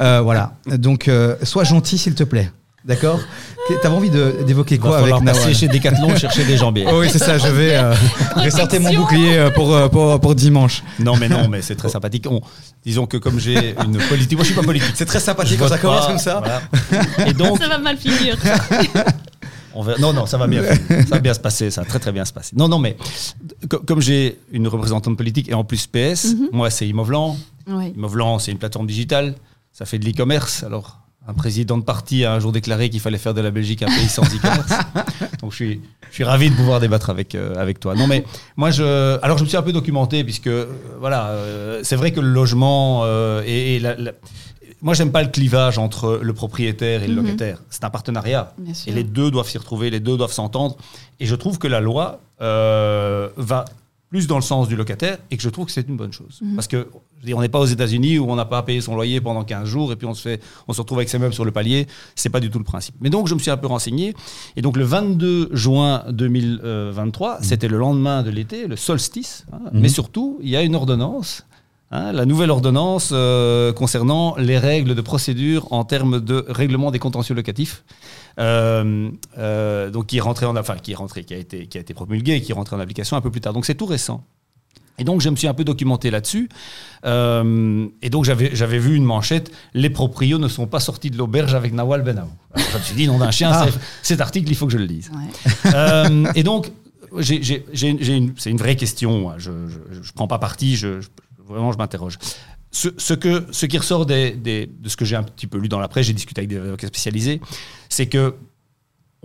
Euh, 0.00 0.20
voilà. 0.20 0.56
Donc, 0.66 1.08
euh, 1.08 1.36
sois 1.44 1.64
gentil 1.64 1.96
s'il 1.96 2.14
te 2.14 2.24
plaît. 2.24 2.50
D'accord 2.84 3.18
T'avais 3.82 3.94
envie 3.94 4.10
de- 4.10 4.44
d'évoquer 4.46 4.76
quoi 4.76 4.98
avec 4.98 5.08
Nawal 5.10 5.24
passer 5.24 5.54
chez 5.54 5.68
Decathlon 5.68 6.14
chercher 6.16 6.44
des 6.44 6.58
jambières. 6.58 6.90
Oh 6.92 7.00
oui, 7.00 7.08
c'est 7.10 7.18
ça, 7.18 7.38
je 7.38 7.48
vais 7.48 7.74
euh, 7.76 7.94
ressortir 8.36 8.78
mon 8.82 8.92
bouclier 8.92 9.38
euh, 9.38 9.50
pour, 9.50 9.74
euh, 9.74 9.88
pour, 9.88 10.20
pour 10.20 10.34
dimanche. 10.34 10.82
Non, 10.98 11.16
mais 11.16 11.30
non, 11.30 11.48
mais 11.48 11.62
c'est 11.62 11.74
très 11.76 11.88
sympathique. 11.88 12.26
On- 12.28 12.42
disons 12.84 13.06
que 13.06 13.16
comme 13.16 13.38
j'ai 13.40 13.74
une 13.82 13.96
politique, 14.08 14.34
moi 14.36 14.42
je 14.44 14.50
suis 14.50 14.54
pas 14.54 14.62
politique. 14.66 14.92
C'est 14.94 15.06
très 15.06 15.20
sympathique 15.20 15.58
quand 15.58 15.68
ça 15.68 15.78
commence 15.78 16.00
pas, 16.02 16.06
comme 16.08 16.18
ça. 16.18 16.40
voilà. 16.44 16.60
Et 17.26 17.32
donc, 17.32 17.58
Ça 17.58 17.68
va 17.68 17.78
mal 17.78 17.96
finir. 17.96 18.36
on 19.74 19.82
verra- 19.82 19.98
non, 19.98 20.12
non, 20.12 20.26
ça 20.26 20.36
va 20.36 20.46
bien, 20.46 20.62
ça 20.62 20.76
va 21.10 21.18
bien 21.20 21.32
se 21.32 21.40
passer, 21.40 21.70
ça 21.70 21.80
va 21.80 21.86
très 21.86 21.98
très 21.98 22.12
bien 22.12 22.26
se 22.26 22.34
passer. 22.34 22.52
Non, 22.54 22.68
non, 22.68 22.78
mais 22.78 22.98
co- 23.70 23.78
comme 23.78 24.02
j'ai 24.02 24.38
une 24.52 24.68
représentante 24.68 25.16
politique 25.16 25.48
et 25.48 25.54
en 25.54 25.64
plus 25.64 25.86
PS, 25.86 26.34
moi 26.52 26.68
c'est 26.68 26.86
Imovlan. 26.86 27.36
Ouais. 27.66 27.94
Imovlan, 27.96 28.38
c'est 28.38 28.52
une 28.52 28.58
plateforme 28.58 28.86
digitale, 28.86 29.36
ça 29.72 29.86
fait 29.86 29.98
de 29.98 30.04
l'e-commerce. 30.04 30.64
Alors, 30.64 30.98
un 31.26 31.32
président 31.34 31.78
de 31.78 31.82
parti 31.84 32.24
a 32.24 32.32
un 32.34 32.38
jour 32.40 32.52
déclaré 32.52 32.90
qu'il 32.90 33.00
fallait 33.00 33.18
faire 33.18 33.34
de 33.34 33.40
la 33.40 33.50
Belgique 33.50 33.82
un 33.82 33.86
pays 33.86 34.08
sans 34.08 34.22
e-commerce. 34.24 34.72
Donc, 35.40 35.52
je 35.52 35.56
suis, 35.56 35.80
je 36.10 36.14
suis 36.14 36.24
ravi 36.24 36.50
de 36.50 36.54
pouvoir 36.54 36.80
débattre 36.80 37.08
avec, 37.10 37.34
euh, 37.34 37.54
avec 37.56 37.80
toi. 37.80 37.94
Non, 37.94 38.06
mais 38.06 38.24
moi, 38.56 38.70
je, 38.70 39.18
alors 39.22 39.38
je 39.38 39.44
me 39.44 39.48
suis 39.48 39.56
un 39.56 39.62
peu 39.62 39.72
documenté, 39.72 40.22
puisque, 40.22 40.48
euh, 40.48 40.66
voilà, 41.00 41.28
euh, 41.28 41.80
c'est 41.82 41.96
vrai 41.96 42.12
que 42.12 42.20
le 42.20 42.28
logement 42.28 43.06
et, 43.46 43.76
et 43.76 43.80
la- 43.80 43.94
la- 43.96 44.12
moi, 44.82 44.92
j'aime 44.92 45.12
pas 45.12 45.22
le 45.22 45.30
clivage 45.30 45.78
entre 45.78 46.18
le 46.22 46.32
propriétaire 46.34 47.02
et 47.02 47.06
le 47.08 47.14
Mhm. 47.14 47.22
locataire. 47.22 47.58
C'est 47.70 47.84
un 47.84 47.90
partenariat. 47.90 48.52
Et 48.86 48.92
les 48.92 49.04
deux 49.04 49.30
doivent 49.30 49.48
s'y 49.48 49.56
retrouver, 49.56 49.88
les 49.88 50.00
deux 50.00 50.18
doivent 50.18 50.32
s'entendre. 50.32 50.76
Et 51.20 51.26
je 51.26 51.34
trouve 51.34 51.58
que 51.58 51.68
la 51.68 51.80
loi 51.80 52.20
va 52.38 53.64
plus 54.14 54.28
dans 54.28 54.36
le 54.36 54.42
sens 54.42 54.68
du 54.68 54.76
locataire 54.76 55.18
et 55.32 55.36
que 55.36 55.42
je 55.42 55.48
trouve 55.48 55.66
que 55.66 55.72
c'est 55.72 55.88
une 55.88 55.96
bonne 55.96 56.12
chose. 56.12 56.38
Mhm. 56.40 56.54
Parce 56.54 56.68
que 56.68 56.86
je 57.16 57.22
veux 57.22 57.26
dire, 57.26 57.36
on 57.36 57.40
n'est 57.40 57.48
pas 57.48 57.58
aux 57.58 57.66
États-Unis 57.66 58.20
où 58.20 58.30
on 58.30 58.36
n'a 58.36 58.44
pas 58.44 58.58
à 58.58 58.62
payer 58.62 58.80
son 58.80 58.94
loyer 58.94 59.20
pendant 59.20 59.42
15 59.42 59.66
jours 59.68 59.90
et 59.90 59.96
puis 59.96 60.06
on 60.06 60.14
se, 60.14 60.22
fait, 60.22 60.40
on 60.68 60.72
se 60.72 60.80
retrouve 60.80 60.98
avec 60.98 61.08
ses 61.08 61.18
meubles 61.18 61.34
sur 61.34 61.44
le 61.44 61.50
palier. 61.50 61.88
C'est 62.14 62.28
pas 62.28 62.38
du 62.38 62.48
tout 62.48 62.58
le 62.58 62.64
principe. 62.64 62.94
Mais 63.00 63.10
donc, 63.10 63.26
je 63.26 63.34
me 63.34 63.40
suis 63.40 63.50
un 63.50 63.56
peu 63.56 63.66
renseigné. 63.66 64.14
Et 64.54 64.62
donc, 64.62 64.76
le 64.76 64.84
22 64.84 65.48
juin 65.52 66.04
2023, 66.10 67.38
c'était 67.42 67.66
le 67.66 67.76
lendemain 67.78 68.22
de 68.22 68.30
l'été, 68.30 68.68
le 68.68 68.76
solstice. 68.76 69.46
hein. 69.52 69.58
Mhm. 69.72 69.80
Mais 69.80 69.88
surtout, 69.88 70.38
il 70.42 70.48
y 70.48 70.56
a 70.56 70.62
une 70.62 70.76
ordonnance. 70.76 71.44
Hein, 71.94 72.12
la 72.12 72.26
nouvelle 72.26 72.50
ordonnance 72.50 73.10
euh, 73.12 73.72
concernant 73.72 74.36
les 74.36 74.58
règles 74.58 74.94
de 74.94 75.00
procédure 75.00 75.72
en 75.72 75.84
termes 75.84 76.20
de 76.20 76.44
règlement 76.48 76.90
des 76.90 76.98
contentieux 76.98 77.34
locatifs, 77.34 77.84
euh, 78.38 79.08
euh, 79.38 79.90
donc 79.90 80.06
qui 80.06 80.18
est 80.18 80.20
rentré 80.20 80.44
en, 80.46 80.56
enfin 80.56 80.76
qui 80.82 80.92
est 80.92 80.96
rentré, 80.96 81.24
qui 81.24 81.34
a 81.34 81.38
été, 81.38 81.66
qui 81.66 81.78
a 81.78 81.80
été 81.80 81.94
promulgué, 81.94 82.32
et 82.34 82.42
qui 82.42 82.52
est 82.52 82.54
rentré 82.54 82.76
en 82.76 82.80
application 82.80 83.16
un 83.16 83.20
peu 83.20 83.30
plus 83.30 83.40
tard. 83.40 83.52
Donc 83.52 83.64
c'est 83.64 83.74
tout 83.76 83.86
récent. 83.86 84.24
Et 84.96 85.02
donc 85.02 85.20
je 85.20 85.28
me 85.28 85.34
suis 85.34 85.48
un 85.48 85.54
peu 85.54 85.64
documenté 85.64 86.10
là-dessus. 86.10 86.48
Euh, 87.04 87.86
et 88.00 88.10
donc 88.10 88.24
j'avais 88.24 88.54
j'avais 88.54 88.78
vu 88.78 88.94
une 88.94 89.04
manchette 89.04 89.50
les 89.74 89.90
proprios 89.90 90.38
ne 90.38 90.46
sont 90.48 90.66
pas 90.68 90.78
sortis 90.80 91.10
de 91.10 91.18
l'auberge 91.18 91.54
avec 91.54 91.72
Nawal 91.72 92.02
Benamou. 92.02 92.30
Alors 92.54 92.68
je 92.72 92.78
me 92.78 92.82
suis 92.82 92.94
dit 92.94 93.06
nom 93.08 93.18
d'un 93.18 93.32
chien, 93.32 93.50
Ah. 93.52 93.66
c'est- 93.68 93.78
cet 94.02 94.20
article 94.20 94.48
il 94.50 94.54
faut 94.54 94.66
que 94.66 94.72
je 94.72 94.78
le 94.78 94.84
lise. 94.84 95.10
Ouais. 95.12 95.72
Euh, 95.74 96.26
et 96.36 96.44
donc, 96.44 96.70
c'est 97.22 98.50
une 98.50 98.56
vraie 98.56 98.76
question. 98.76 99.18
moi. 99.20 99.34
Je 99.38 99.50
ne 99.50 100.12
prends 100.14 100.28
pas 100.28 100.38
parti, 100.38 100.76
je, 100.76 101.00
je- 101.00 101.08
vraiment, 101.46 101.72
je 101.72 101.78
m'interroge. 101.78 102.18
Ce, 102.70 102.88
ce 102.98 103.14
que, 103.14 103.44
ce 103.52 103.66
qui 103.66 103.78
ressort 103.78 104.04
des- 104.06 104.32
des- 104.32 104.66
de 104.66 104.88
ce 104.88 104.96
que 104.96 105.04
j'ai 105.04 105.16
un 105.16 105.22
petit 105.22 105.46
peu 105.46 105.58
lu 105.58 105.68
dans 105.68 105.78
la 105.78 105.88
presse, 105.88 106.06
j'ai 106.06 106.12
discuté 106.12 106.40
avec 106.40 106.48
des 106.50 106.56
avocats 106.58 106.88
spécialisés, 106.88 107.40
c'est 107.88 108.06
que 108.06 108.34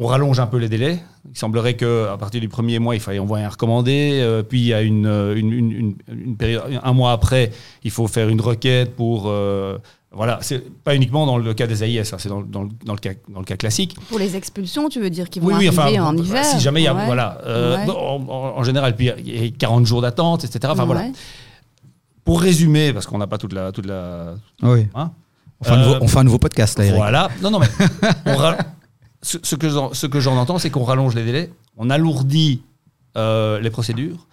on 0.01 0.05
rallonge 0.07 0.39
un 0.39 0.47
peu 0.47 0.57
les 0.57 0.69
délais. 0.69 0.99
Il 1.29 1.37
semblerait 1.37 1.75
qu'à 1.75 2.15
partir 2.17 2.39
du 2.39 2.47
premier 2.47 2.79
mois, 2.79 2.95
il 2.95 3.01
fallait 3.01 3.19
envoyer 3.19 3.43
un 3.43 3.49
recommandé. 3.49 4.19
euh, 4.21 4.43
puis, 4.43 4.59
il 4.61 4.65
y 4.67 4.73
a 4.73 4.81
une, 4.81 5.05
euh, 5.05 5.35
une, 5.35 5.51
une- 5.51 5.95
une- 6.07 6.37
période, 6.37 6.63
un 6.81 6.93
mois 6.93 7.11
après, 7.11 7.51
il 7.83 7.91
faut 7.91 8.07
faire 8.07 8.29
une 8.29 8.39
requête 8.39 8.95
pour 8.95 9.25
euh, 9.27 9.77
Voilà, 10.11 10.39
c'est 10.41 10.67
pas 10.83 10.95
uniquement 10.95 11.27
dans 11.27 11.37
le 11.37 11.53
cas 11.53 11.67
des 11.67 11.83
AIS, 11.83 11.99
hein, 12.13 12.17
c'est 12.17 12.29
dans, 12.29 12.41
dans 12.41 12.63
le- 12.63 12.69
dans 12.83 12.93
le 12.93 12.99
cas, 12.99 13.11
dans 13.27 13.39
le 13.39 13.45
cas 13.45 13.57
classique. 13.57 13.95
Pour 14.09 14.17
les 14.17 14.35
expulsions, 14.35 14.89
tu 14.89 14.99
veux 14.99 15.11
dire 15.11 15.29
qu'ils 15.29 15.41
vont 15.43 15.49
Oui, 15.49 15.53
oui, 15.59 15.67
arriver 15.67 15.99
enfin, 15.99 16.03
en 16.09 16.13
bon, 16.13 16.23
hiver 16.23 16.43
si 16.45 16.59
jamais 16.59 16.81
il 16.81 16.85
y 16.85 16.87
a, 16.87 16.95
Ouais. 16.95 17.05
voilà, 17.05 17.39
euh, 17.45 17.77
Ouais. 17.85 17.91
en, 17.91 18.15
en- 18.27 18.57
en 18.57 18.63
général, 18.63 18.95
puis 18.95 19.11
il 19.23 19.43
y 19.43 19.47
a 19.47 19.51
40 19.51 19.85
jours 19.85 20.01
d'attente, 20.01 20.45
etc. 20.45 20.61
Enfin 20.71 20.85
voilà. 20.85 21.05
Pour 22.29 22.41
résumer, 22.41 22.93
parce 22.93 23.07
qu'on 23.07 23.17
n'a 23.17 23.25
pas 23.25 23.39
toute 23.39 23.53
la, 23.53 23.71
toute 23.71 23.87
la, 23.87 24.35
Oui. 24.61 24.85
hein, 24.93 25.11
On 25.61 25.63
fait, 25.65 25.71
un 25.71 25.73
Euh, 25.81 25.85
nouveau, 25.85 25.97
on 26.01 26.07
fait 26.07 26.17
un 26.19 26.23
nouveau 26.23 26.37
podcast 26.37 26.77
là, 26.77 26.85
Eric. 26.85 26.95
Voilà. 26.97 27.29
Non, 27.41 27.49
non, 27.49 27.59
mais 27.59 27.67
on 28.27 28.35
ra- 28.35 28.57
ce, 29.23 29.39
ce 29.41 29.55
que 29.55 29.67
j'en, 29.67 29.93
ce 29.95 30.05
que 30.05 30.19
j'en 30.19 30.37
entends, 30.37 30.59
c'est 30.59 30.69
qu'on 30.69 30.83
rallonge 30.83 31.15
les 31.15 31.25
délais, 31.25 31.51
on 31.75 31.89
alourdit 31.89 32.61
euh, 33.17 33.59
les 33.59 33.71
procédures, 33.71 34.27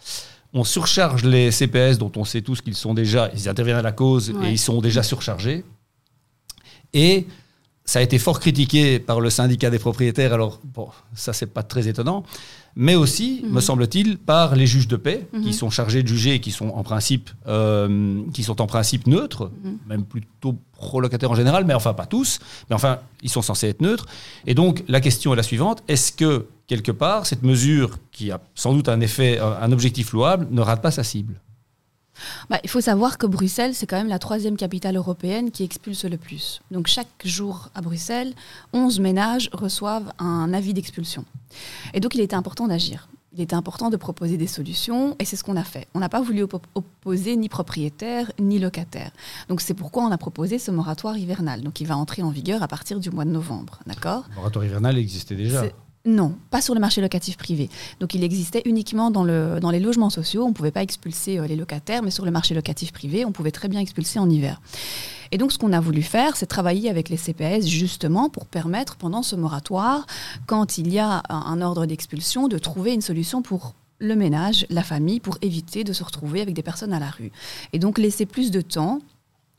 on 0.52 0.62
surcharge 0.62 1.24
les 1.24 1.50
CPS 1.50 1.96
dont 1.96 2.12
on 2.16 2.24
sait 2.26 2.42
tous 2.42 2.60
qu'ils 2.60 2.74
sont 2.76 2.92
déjà, 2.92 3.30
ils 3.34 3.48
interviennent 3.48 3.76
à 3.78 3.82
la 3.82 3.92
cause 3.92 4.30
Ouais. 4.30 4.48
et 4.48 4.52
ils 4.52 4.58
sont 4.58 4.82
déjà 4.82 5.02
surchargés. 5.02 5.64
Et 6.92 7.26
ça 7.86 8.00
a 8.00 8.02
été 8.02 8.18
fort 8.18 8.40
critiqué 8.40 8.98
par 8.98 9.20
le 9.20 9.30
syndicat 9.30 9.70
des 9.70 9.78
propriétaires, 9.78 10.32
alors 10.32 10.60
bon, 10.74 10.88
ça 11.14 11.32
c'est 11.32 11.46
pas 11.46 11.62
très 11.62 11.86
étonnant, 11.88 12.24
mais 12.74 12.94
aussi, 12.96 13.42
Mhm. 13.44 13.52
me 13.54 13.60
semble-t-il, 13.60 14.18
par 14.18 14.54
les 14.56 14.66
juges 14.66 14.88
de 14.88 14.96
paix 14.96 15.26
Mhm. 15.32 15.42
qui 15.42 15.52
sont 15.54 15.70
chargés 15.70 16.02
de 16.02 16.08
juger 16.08 16.34
et 16.34 16.40
qui 16.40 16.50
sont 16.50 16.68
en 16.70 16.82
principe, 16.82 17.30
euh, 17.46 18.20
qui 18.34 18.42
sont 18.42 18.60
en 18.60 18.66
principe 18.66 19.06
neutres, 19.06 19.50
Mhm. 19.64 19.78
même 19.88 20.04
plutôt 20.04 20.56
pro-locataires 20.72 21.30
en 21.30 21.36
général, 21.36 21.64
mais 21.64 21.74
enfin 21.74 21.94
pas 21.94 22.06
tous, 22.06 22.40
mais 22.68 22.74
enfin 22.74 22.98
ils 23.22 23.30
sont 23.30 23.40
censés 23.42 23.68
être 23.68 23.80
neutres. 23.80 24.06
Et 24.46 24.54
donc 24.54 24.82
la 24.88 25.00
question 25.00 25.32
est 25.32 25.36
la 25.36 25.42
suivante 25.44 25.82
est-ce 25.88 26.12
que 26.12 26.46
quelque 26.66 26.92
part 26.92 27.24
cette 27.24 27.44
mesure 27.44 27.98
qui 28.10 28.30
a 28.32 28.40
sans 28.56 28.74
doute 28.74 28.88
un 28.88 29.00
effet, 29.00 29.38
un 29.38 29.70
objectif 29.72 30.12
louable, 30.12 30.48
ne 30.50 30.60
rate 30.60 30.82
pas 30.82 30.90
sa 30.90 31.04
cible? 31.04 31.40
Bah, 32.50 32.58
il 32.64 32.70
faut 32.70 32.80
savoir 32.80 33.18
que 33.18 33.26
Bruxelles, 33.26 33.74
c'est 33.74 33.86
quand 33.86 33.96
même 33.96 34.08
la 34.08 34.18
troisième 34.18 34.56
capitale 34.56 34.96
européenne 34.96 35.50
qui 35.50 35.62
expulse 35.64 36.04
le 36.04 36.16
plus. 36.16 36.60
Donc 36.70 36.86
chaque 36.86 37.08
jour 37.24 37.68
à 37.74 37.80
Bruxelles, 37.80 38.32
11 38.72 39.00
ménages 39.00 39.50
reçoivent 39.52 40.12
un 40.18 40.52
avis 40.52 40.74
d'expulsion. 40.74 41.24
Et 41.94 42.00
donc 42.00 42.14
il 42.14 42.20
était 42.20 42.36
important 42.36 42.66
d'agir. 42.68 43.08
Il 43.34 43.42
était 43.42 43.54
important 43.54 43.90
de 43.90 43.96
proposer 43.98 44.38
des 44.38 44.46
solutions 44.46 45.14
et 45.18 45.26
c'est 45.26 45.36
ce 45.36 45.44
qu'on 45.44 45.56
a 45.56 45.64
fait. 45.64 45.88
On 45.92 45.98
n'a 45.98 46.08
pas 46.08 46.22
voulu 46.22 46.42
oppo- 46.42 46.62
opposer 46.74 47.36
ni 47.36 47.50
propriétaires 47.50 48.32
ni 48.40 48.58
locataires. 48.58 49.10
Donc 49.50 49.60
c'est 49.60 49.74
pourquoi 49.74 50.04
on 50.04 50.10
a 50.10 50.16
proposé 50.16 50.58
ce 50.58 50.70
moratoire 50.70 51.18
hivernal. 51.18 51.60
Donc 51.60 51.80
il 51.82 51.86
va 51.86 51.98
entrer 51.98 52.22
en 52.22 52.30
vigueur 52.30 52.62
à 52.62 52.68
partir 52.68 52.98
du 52.98 53.10
mois 53.10 53.26
de 53.26 53.30
novembre. 53.30 53.80
D'accord? 53.86 54.24
Le 54.30 54.36
moratoire 54.36 54.64
hivernal 54.64 54.96
existait 54.96 55.36
déjà. 55.36 55.64
Non, 56.06 56.36
pas 56.50 56.60
sur 56.60 56.72
le 56.72 56.80
marché 56.80 57.00
locatif 57.00 57.36
privé. 57.36 57.68
Donc 57.98 58.14
il 58.14 58.22
existait 58.22 58.62
uniquement 58.64 59.10
dans, 59.10 59.24
le, 59.24 59.58
dans 59.60 59.70
les 59.70 59.80
logements 59.80 60.08
sociaux. 60.08 60.44
On 60.44 60.50
ne 60.50 60.54
pouvait 60.54 60.70
pas 60.70 60.82
expulser 60.82 61.38
euh, 61.38 61.48
les 61.48 61.56
locataires, 61.56 62.02
mais 62.02 62.12
sur 62.12 62.24
le 62.24 62.30
marché 62.30 62.54
locatif 62.54 62.92
privé, 62.92 63.24
on 63.24 63.32
pouvait 63.32 63.50
très 63.50 63.66
bien 63.66 63.80
expulser 63.80 64.20
en 64.20 64.30
hiver. 64.30 64.60
Et 65.32 65.38
donc 65.38 65.50
ce 65.50 65.58
qu'on 65.58 65.72
a 65.72 65.80
voulu 65.80 66.02
faire, 66.02 66.36
c'est 66.36 66.46
travailler 66.46 66.88
avec 66.90 67.08
les 67.08 67.16
CPS 67.16 67.66
justement 67.66 68.28
pour 68.28 68.46
permettre 68.46 68.94
pendant 68.94 69.24
ce 69.24 69.34
moratoire, 69.34 70.06
quand 70.46 70.78
il 70.78 70.92
y 70.92 71.00
a 71.00 71.24
un, 71.28 71.40
un 71.40 71.60
ordre 71.60 71.86
d'expulsion, 71.86 72.46
de 72.46 72.58
trouver 72.58 72.94
une 72.94 73.00
solution 73.00 73.42
pour 73.42 73.74
le 73.98 74.14
ménage, 74.14 74.64
la 74.70 74.84
famille, 74.84 75.18
pour 75.18 75.38
éviter 75.42 75.82
de 75.82 75.92
se 75.92 76.04
retrouver 76.04 76.40
avec 76.40 76.54
des 76.54 76.62
personnes 76.62 76.92
à 76.92 77.00
la 77.00 77.10
rue. 77.10 77.32
Et 77.72 77.80
donc 77.80 77.98
laisser 77.98 78.26
plus 78.26 78.52
de 78.52 78.60
temps 78.60 79.00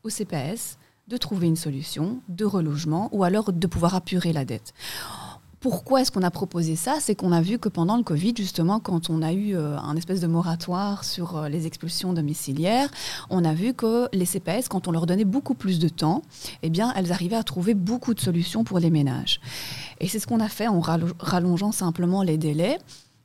au 0.04 0.10
CPS 0.10 0.78
de 1.10 1.18
trouver 1.18 1.48
une 1.48 1.56
solution 1.56 2.22
de 2.30 2.46
relogement 2.46 3.10
ou 3.12 3.26
alors 3.26 3.52
de 3.52 3.68
pouvoir 3.68 3.96
apurer 3.96 4.32
la 4.32 4.46
dette. 4.46 4.74
Pourquoi 5.60 6.02
est-ce 6.02 6.12
qu'on 6.12 6.22
a 6.22 6.30
proposé 6.30 6.76
ça? 6.76 6.98
C'est 7.00 7.16
qu'on 7.16 7.32
a 7.32 7.42
vu 7.42 7.58
que 7.58 7.68
pendant 7.68 7.98
le 7.98 8.04
Covid, 8.04 8.34
justement, 8.38 8.80
quand 8.80 9.10
on 9.10 9.24
a 9.24 9.34
eu 9.34 9.56
euh, 9.56 9.76
un 9.80 9.96
espèce 9.96 10.22
de 10.22 10.28
moratoire 10.28 11.04
sur 11.04 11.36
euh, 11.36 11.50
les 11.50 11.66
expulsions 11.66 12.14
domiciliaires, 12.14 12.90
on 13.32 13.44
a 13.44 13.56
vu 13.56 13.74
que 13.74 14.08
les 14.14 14.26
CPS, 14.26 14.68
quand 14.70 14.88
on 14.88 14.92
leur 14.92 15.08
donnait 15.08 15.26
beaucoup 15.26 15.56
plus 15.56 15.80
de 15.80 15.90
temps, 15.90 16.22
eh 16.62 16.70
bien, 16.70 16.94
elles 16.96 17.12
arrivaient 17.12 17.36
à 17.38 17.44
trouver 17.44 17.74
beaucoup 17.74 18.14
de 18.14 18.20
solutions 18.20 18.64
pour 18.64 18.78
les 18.78 18.92
ménages. 18.92 19.42
Et 20.00 20.08
c'est 20.08 20.20
ce 20.20 20.28
qu'on 20.28 20.40
a 20.42 20.48
fait 20.50 20.68
en 20.68 20.80
rallo- 20.80 21.14
rallongeant 21.20 21.72
simplement 21.72 22.22
les 22.22 22.38
délais. 22.38 22.78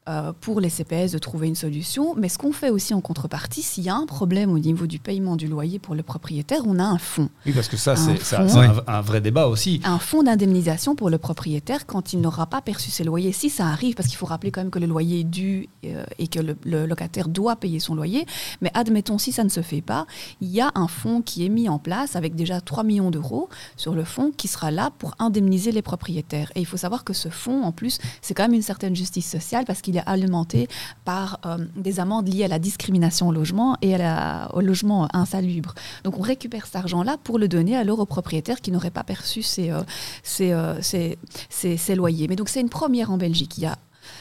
Euh, 0.09 0.33
pour 0.41 0.61
les 0.61 0.69
CPS 0.69 1.13
de 1.13 1.19
trouver 1.19 1.47
une 1.47 1.55
solution, 1.55 2.15
mais 2.17 2.29
ce 2.29 2.37
qu'on 2.37 2.53
fait 2.53 2.71
aussi 2.71 2.93
en 2.93 3.01
contrepartie, 3.01 3.63
s'il 3.63 3.85
y 3.85 3.89
a 3.89 3.95
un 3.95 4.07
problème 4.07 4.51
au 4.51 4.59
niveau 4.59 4.89
du 4.89 4.99
paiement 4.99 5.37
du 5.37 5.47
loyer 5.47 5.79
pour 5.79 5.95
le 5.95 6.03
propriétaire, 6.03 6.63
on 6.67 6.79
a 6.81 6.85
un 6.85 6.99
fonds 6.99 7.29
Oui, 7.47 7.53
parce 7.53 7.69
que 7.69 7.77
ça, 7.77 7.95
c'est 7.95 8.37
un 8.37 9.01
vrai 9.01 9.21
débat 9.21 9.47
aussi. 9.47 9.81
un 9.85 9.99
fonds 10.01 10.23
d'indemnisation 10.25 10.97
pour 10.97 11.09
le 11.09 11.19
propriétaire 11.19 11.87
quand 11.87 12.13
il 12.13 12.21
n'aura 12.21 12.47
pas 12.47 12.61
perçu 12.61 12.91
ses 12.91 13.05
loyers. 13.05 13.33
Si 13.33 13.49
ça 13.49 13.67
arrive, 13.69 13.95
parce 13.95 14.09
qu'il 14.09 14.17
faut 14.17 14.27
rappeler 14.27 14.51
quand 14.51 14.61
même 14.63 14.71
que 14.71 14.81
le 14.81 14.87
loyer 14.87 15.21
est 15.21 15.25
dû 15.25 15.69
euh, 15.85 16.05
et 16.19 16.27
que 16.27 16.41
le, 16.41 16.57
le 16.65 16.87
locataire 16.87 17.29
doit 17.29 17.55
payer 17.55 17.79
son 17.79 17.95
loyer, 17.95 18.27
mais 18.61 18.73
admettons 18.75 19.19
si 19.19 19.31
ça 19.31 19.45
ne 19.45 19.49
se 19.51 19.63
fait 19.63 19.83
pas, 19.83 20.07
il 20.41 20.49
y 20.49 20.61
a 20.61 20.73
un 20.75 20.89
fonds 20.89 21.23
qui 21.23 21.47
est 21.47 21.49
mis 21.49 21.69
en 21.69 21.79
place 21.79 22.17
avec 22.17 22.35
déjà 22.35 22.61
3 22.61 22.83
millions 22.83 23.11
d'euros 23.13 23.49
sur 23.77 23.95
le 23.95 24.03
fonds 24.05 24.33
qui 24.37 24.49
sera 24.49 24.71
là 24.73 24.91
pour 24.99 25.15
indemniser 25.21 25.71
les 25.71 25.83
propriétaires. 25.83 26.51
Et 26.57 26.61
il 26.61 26.67
faut 26.67 26.77
savoir 26.77 27.05
que 27.05 27.13
ce 27.13 27.29
fonds, 27.29 27.63
en 27.63 27.71
plus, 27.71 27.99
c'est 28.21 28.35
quand 28.35 28.43
même 28.43 28.55
une 28.55 28.63
certaine 28.63 28.97
justice 28.97 29.31
sociale 29.31 29.65
parce 29.65 29.81
qu'il 29.81 29.92
est 29.99 30.03
alimenté 30.07 30.69
par 31.05 31.39
euh, 31.47 31.59
des 31.77 32.01
amendes 32.01 32.29
liées 32.29 32.45
à 32.45 32.49
la 32.49 32.59
discrimination 32.59 33.29
au 33.29 33.33
logement 33.33 33.77
et 33.83 33.95
à 33.97 34.51
au 34.55 34.61
logement 34.61 35.09
insalubre. 35.15 35.75
Donc 36.05 36.19
on 36.19 36.23
récupère 36.23 36.67
cet 36.67 36.77
argent-là 36.77 37.17
pour 37.23 37.39
le 37.39 37.49
donner 37.49 37.77
alors 37.77 37.99
aux 38.01 38.07
propriétaires 38.07 38.61
qui 38.61 38.71
n'auraient 38.71 38.91
pas 38.91 39.05
perçu 39.05 39.43
ces, 39.43 39.71
euh, 39.71 39.83
euh, 40.41 41.95
loyers. 41.95 42.29
Mais 42.29 42.37
donc 42.37 42.49
c'est 42.49 42.61
une 42.61 42.69
première 42.69 43.11
en 43.11 43.19
Belgique. 43.19 43.59
Il 43.59 43.65
y 43.65 43.67
a 43.67 43.77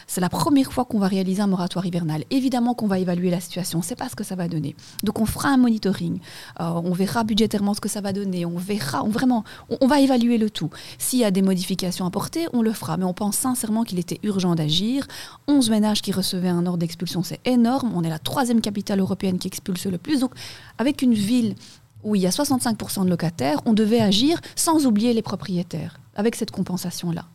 c'est 0.07 0.21
la 0.21 0.29
première 0.29 0.71
fois 0.71 0.85
qu'on 0.85 0.99
va 0.99 1.07
réaliser 1.07 1.41
un 1.41 1.47
moratoire 1.47 1.85
hivernal. 1.85 2.23
Évidemment 2.29 2.73
qu'on 2.73 2.87
va 2.87 2.99
évaluer 2.99 3.29
la 3.29 3.39
situation, 3.39 3.79
on 3.79 3.81
ne 3.81 3.85
sait 3.85 3.95
pas 3.95 4.09
ce 4.09 4.15
que 4.15 4.23
ça 4.23 4.35
va 4.35 4.47
donner. 4.47 4.75
Donc 5.03 5.19
on 5.19 5.25
fera 5.25 5.49
un 5.49 5.57
monitoring, 5.57 6.19
Euh, 6.59 6.81
on 6.83 6.91
verra 6.91 7.23
budgétairement 7.23 7.73
ce 7.73 7.81
que 7.81 7.89
ça 7.89 8.01
va 8.01 8.13
donner, 8.13 8.45
on 8.45 8.57
verra, 8.57 9.03
on, 9.03 9.09
vraiment, 9.09 9.43
on, 9.69 9.77
on 9.81 9.87
va 9.87 9.99
évaluer 9.99 10.37
le 10.37 10.49
tout. 10.49 10.69
S'il 10.97 11.19
y 11.19 11.23
a 11.25 11.31
des 11.31 11.41
modifications 11.41 12.05
apportées, 12.05 12.47
on 12.53 12.61
le 12.61 12.73
fera. 12.73 12.97
Mais 12.97 13.05
on 13.05 13.13
pense 13.13 13.37
sincèrement 13.37 13.83
qu'il 13.83 13.99
était 13.99 14.19
urgent 14.23 14.55
d'agir. 14.55 15.07
11 15.47 15.69
ménages 15.69 16.01
qui 16.01 16.11
recevaient 16.11 16.49
un 16.49 16.65
ordre 16.65 16.79
d'expulsion, 16.79 17.23
c'est 17.23 17.39
énorme. 17.45 17.91
On 17.95 18.03
est 18.03 18.09
la 18.09 18.19
troisième 18.19 18.61
capitale 18.61 18.99
européenne 18.99 19.39
qui 19.39 19.47
expulse 19.47 19.85
le 19.85 19.97
plus. 19.97 20.19
Donc 20.19 20.31
avec 20.77 21.01
une 21.01 21.13
ville 21.13 21.55
où 22.03 22.15
il 22.15 22.21
y 22.21 22.27
a 22.27 22.31
65% 22.31 23.05
de 23.05 23.09
locataires, 23.09 23.61
on 23.65 23.73
devait 23.73 23.99
agir 24.01 24.39
sans 24.55 24.85
oublier 24.85 25.13
les 25.13 25.21
propriétaires, 25.21 25.99
avec 26.15 26.35
cette 26.35 26.51
compensation-là. 26.51 27.25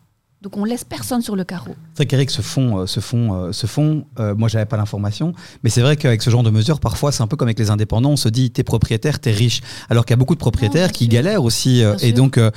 Donc 0.46 0.56
on 0.58 0.64
laisse 0.64 0.84
personne 0.84 1.22
sur 1.22 1.34
le 1.34 1.42
carreau. 1.42 1.74
C'est 1.94 2.04
vrai 2.04 2.06
qu'Eric, 2.06 2.30
ce 2.30 2.40
fond, 2.40 2.78
euh, 2.78 2.86
ce 2.86 3.00
fond, 3.00 3.34
euh, 3.34 3.50
ce 3.52 3.66
fond 3.66 4.04
euh, 4.20 4.32
moi 4.36 4.48
j'avais 4.48 4.64
pas 4.64 4.76
l'information, 4.76 5.32
mais 5.64 5.70
c'est 5.70 5.80
vrai 5.80 5.96
qu'avec 5.96 6.22
ce 6.22 6.30
genre 6.30 6.44
de 6.44 6.50
mesures, 6.50 6.78
parfois 6.78 7.10
c'est 7.10 7.24
un 7.24 7.26
peu 7.26 7.36
comme 7.36 7.48
avec 7.48 7.58
les 7.58 7.68
indépendants, 7.70 8.10
on 8.10 8.16
se 8.16 8.28
dit 8.28 8.52
t'es 8.52 8.62
propriétaire, 8.62 9.18
t'es 9.18 9.32
riche, 9.32 9.60
alors 9.90 10.04
qu'il 10.04 10.12
y 10.12 10.14
a 10.14 10.18
beaucoup 10.18 10.36
de 10.36 10.38
propriétaires 10.38 10.86
bien 10.86 10.92
qui 10.92 11.04
sûr. 11.06 11.12
galèrent 11.14 11.42
aussi, 11.42 11.78
Bien 11.80 11.94
et 11.96 11.98
sûr. 12.06 12.14
donc 12.14 12.38
euh, 12.38 12.50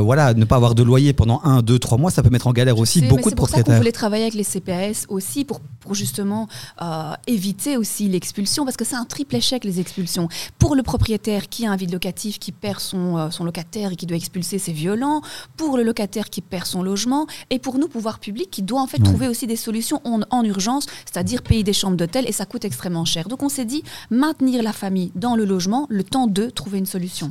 voilà, 0.00 0.32
ne 0.32 0.46
pas 0.46 0.56
avoir 0.56 0.74
de 0.74 0.82
loyer 0.82 1.12
pendant 1.12 1.42
un, 1.44 1.60
deux, 1.60 1.78
trois 1.78 1.98
mois, 1.98 2.10
ça 2.10 2.22
peut 2.22 2.30
mettre 2.30 2.46
en 2.46 2.54
galère 2.54 2.78
aussi 2.78 3.00
C'est- 3.00 3.08
beaucoup 3.08 3.24
de 3.24 3.28
C'est 3.28 3.34
pour 3.34 3.48
ça 3.50 3.56
qu'on 3.56 3.64
propriétaires. 3.64 3.80
voulait 3.82 3.92
travailler 3.92 4.22
avec 4.22 4.34
les 4.34 4.42
CPS 4.44 5.04
aussi 5.10 5.44
pour, 5.44 5.60
pour 5.60 5.92
justement 5.94 6.48
euh, 6.80 7.12
éviter 7.26 7.76
aussi 7.76 8.08
l'expulsion 8.08 8.64
parce 8.64 8.78
que 8.78 8.86
c'est 8.86 8.96
un 8.96 9.04
triple 9.04 9.36
échec 9.36 9.62
les 9.64 9.78
expulsions. 9.78 10.28
Pour 10.58 10.74
le 10.74 10.82
propriétaire 10.82 11.50
qui 11.50 11.66
a 11.66 11.70
un 11.70 11.76
vide 11.76 11.92
locatif, 11.92 12.38
qui 12.38 12.52
perd 12.52 12.80
son, 12.80 13.30
son 13.30 13.44
locataire 13.44 13.92
et 13.92 13.96
qui 13.96 14.06
doit 14.06 14.16
expulser, 14.16 14.58
c'est 14.58 14.72
violent. 14.72 15.20
Pour 15.58 15.76
le 15.76 15.82
locataire 15.82 16.30
qui 16.30 16.40
perd 16.40 16.64
son 16.64 16.82
logement 16.82 17.25
et 17.50 17.58
pour 17.58 17.78
nous, 17.78 17.88
pouvoir 17.88 18.18
public, 18.18 18.50
qui 18.50 18.62
doit 18.62 18.80
en 18.80 18.86
fait 18.86 18.98
Ouais. 18.98 19.04
trouver 19.04 19.28
aussi 19.28 19.46
des 19.46 19.56
solutions 19.56 20.00
en, 20.04 20.20
en 20.30 20.42
urgence, 20.44 20.86
c'est-à-dire 21.04 21.42
payer 21.42 21.62
des 21.62 21.72
chambres 21.72 21.96
d'hôtel 21.96 22.24
et 22.28 22.32
ça 22.32 22.46
coûte 22.46 22.64
extrêmement 22.64 23.04
cher. 23.04 23.28
Donc 23.28 23.42
on 23.42 23.48
s'est 23.48 23.64
dit 23.64 23.82
maintenir 24.10 24.62
la 24.62 24.72
famille 24.72 25.12
dans 25.14 25.36
le 25.36 25.44
logement, 25.44 25.86
le 25.90 26.02
temps 26.04 26.26
de 26.26 26.50
trouver 26.50 26.78
une 26.78 26.86
solution. 26.86 27.30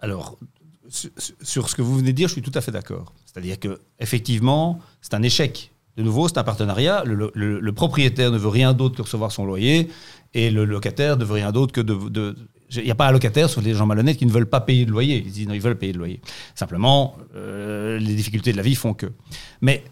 Alors, 0.00 0.36
sur, 0.88 1.10
sur 1.42 1.68
ce 1.68 1.74
que 1.74 1.82
vous 1.82 1.96
venez 1.96 2.12
de 2.12 2.16
dire, 2.16 2.28
je 2.28 2.34
suis 2.34 2.42
tout 2.42 2.52
à 2.54 2.60
fait 2.60 2.70
d'accord. 2.72 3.12
C'est-à-dire 3.26 3.58
que 3.58 3.80
effectivement, 3.98 4.78
c'est 5.00 5.14
un 5.14 5.22
échec. 5.22 5.72
De 5.96 6.02
nouveau, 6.02 6.28
c'est 6.28 6.38
un 6.38 6.44
partenariat. 6.44 7.04
Le, 7.04 7.30
le- 7.34 7.60
le 7.60 7.72
propriétaire 7.72 8.30
ne 8.32 8.38
veut 8.38 8.48
rien 8.48 8.72
d'autre 8.72 8.96
que 8.96 9.02
recevoir 9.02 9.30
son 9.32 9.44
loyer 9.44 9.90
et 10.34 10.50
le 10.50 10.64
locataire 10.64 11.16
ne 11.16 11.24
veut 11.24 11.34
rien 11.34 11.52
d'autre 11.52 11.72
que 11.72 11.80
de. 11.80 11.94
de- 12.08 12.36
il 12.76 12.84
n'y 12.84 12.90
a 12.90 12.94
pas 12.94 13.08
un 13.08 13.12
locataire, 13.12 13.48
sauf 13.48 13.64
les 13.64 13.74
gens 13.74 13.86
malhonnêtes, 13.86 14.16
qui 14.16 14.26
ne 14.26 14.32
veulent 14.32 14.48
pas 14.48 14.60
payer 14.60 14.84
de 14.84 14.90
loyer. 14.90 15.22
Ils 15.24 15.32
disent 15.32 15.48
non, 15.48 15.54
ils 15.54 15.60
veulent 15.60 15.78
payer 15.78 15.92
de 15.92 15.98
loyer. 15.98 16.20
Simplement, 16.54 17.16
euh, 17.34 17.98
les 17.98 18.14
difficultés 18.14 18.52
de 18.52 18.56
la 18.56 18.62
vie 18.62 18.74
font 18.74 18.94
que. 18.94 19.06
Mais 19.60 19.84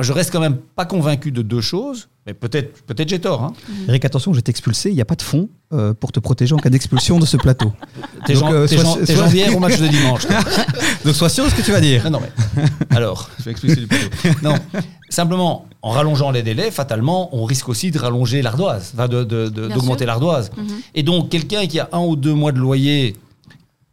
je 0.00 0.12
reste 0.12 0.30
quand 0.32 0.40
même 0.40 0.56
pas 0.56 0.84
convaincu 0.86 1.32
de 1.32 1.42
deux 1.42 1.60
choses. 1.60 2.08
Mais 2.26 2.34
peut-être, 2.34 2.82
peut-être 2.84 3.08
j'ai 3.08 3.18
tort. 3.18 3.42
Hein. 3.42 3.52
Eric, 3.88 4.04
attention, 4.04 4.32
je 4.32 4.38
vais 4.38 4.42
t'expulser, 4.42 4.90
il 4.90 4.94
n'y 4.94 5.00
a 5.00 5.04
pas 5.04 5.16
de 5.16 5.22
fonds 5.22 5.48
euh, 5.72 5.92
pour 5.92 6.12
te 6.12 6.20
protéger 6.20 6.54
en 6.54 6.58
cas 6.58 6.70
d'expulsion 6.70 7.18
de 7.18 7.26
ce 7.26 7.36
plateau. 7.36 7.72
T'es 8.26 8.36
euh, 8.40 8.68
gentil 8.68 9.42
au 9.54 9.58
match 9.58 9.80
de 9.80 9.88
dimanche. 9.88 10.22
Donc 11.04 11.14
sois 11.16 11.28
sûr 11.28 11.44
de 11.44 11.50
ce 11.50 11.56
que 11.56 11.62
tu 11.62 11.72
vas 11.72 11.80
dire. 11.80 12.04
Non, 12.04 12.10
non, 12.12 12.20
mais. 12.20 12.62
Alors, 12.96 13.28
je 13.40 13.44
vais 13.44 13.50
expliquer 13.50 13.80
du 13.80 13.86
plateau. 13.88 14.06
Non, 14.42 14.54
simplement, 15.08 15.66
en 15.82 15.90
rallongeant 15.90 16.30
les 16.30 16.44
délais, 16.44 16.70
fatalement, 16.70 17.28
on 17.36 17.44
risque 17.44 17.68
aussi 17.68 17.90
de 17.90 17.98
rallonger 17.98 18.40
l'ardoise, 18.40 18.94
de- 18.94 19.06
de- 19.24 19.24
de- 19.24 19.48
d'augmenter 19.68 19.98
sûr. 20.04 20.06
l'ardoise. 20.06 20.52
Et 20.94 21.02
donc, 21.02 21.28
quelqu'un 21.28 21.66
qui 21.66 21.80
a 21.80 21.88
un 21.92 22.00
ou 22.00 22.14
deux 22.14 22.34
mois 22.34 22.52
de 22.52 22.58
loyer, 22.58 23.16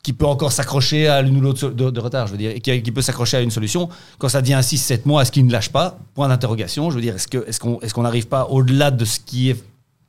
qui 0.03 0.13
peut 0.13 0.25
encore 0.25 0.51
s'accrocher 0.51 1.07
à 1.07 1.21
l'une 1.21 1.37
ou 1.37 1.41
l'autre 1.41 1.69
de, 1.69 1.89
de 1.89 1.99
retard, 1.99 2.27
je 2.27 2.31
veux 2.31 2.37
dire, 2.37 2.51
et 2.51 2.61
qui, 2.61 2.81
qui 2.81 2.91
peut 2.91 3.01
s'accrocher 3.01 3.37
à 3.37 3.41
une 3.41 3.51
solution, 3.51 3.89
quand 4.17 4.29
ça 4.29 4.41
devient 4.41 4.59
6-7 4.61 5.01
mois, 5.05 5.21
est-ce 5.23 5.31
qu'il 5.31 5.45
ne 5.45 5.51
lâche 5.51 5.69
pas 5.69 5.97
Point 6.15 6.29
d'interrogation. 6.29 6.89
Je 6.89 6.95
veux 6.95 7.01
dire, 7.01 7.15
est-ce 7.15 7.27
que- 7.27 7.45
est-ce 7.47 7.59
qu'on 7.59 7.79
est 7.81 7.91
qu'on 7.91 8.03
n'arrive 8.03 8.27
pas 8.27 8.45
au-delà 8.47 8.91
de 8.91 9.03
ce 9.05 9.19
qui 9.19 9.49
est 9.49 9.61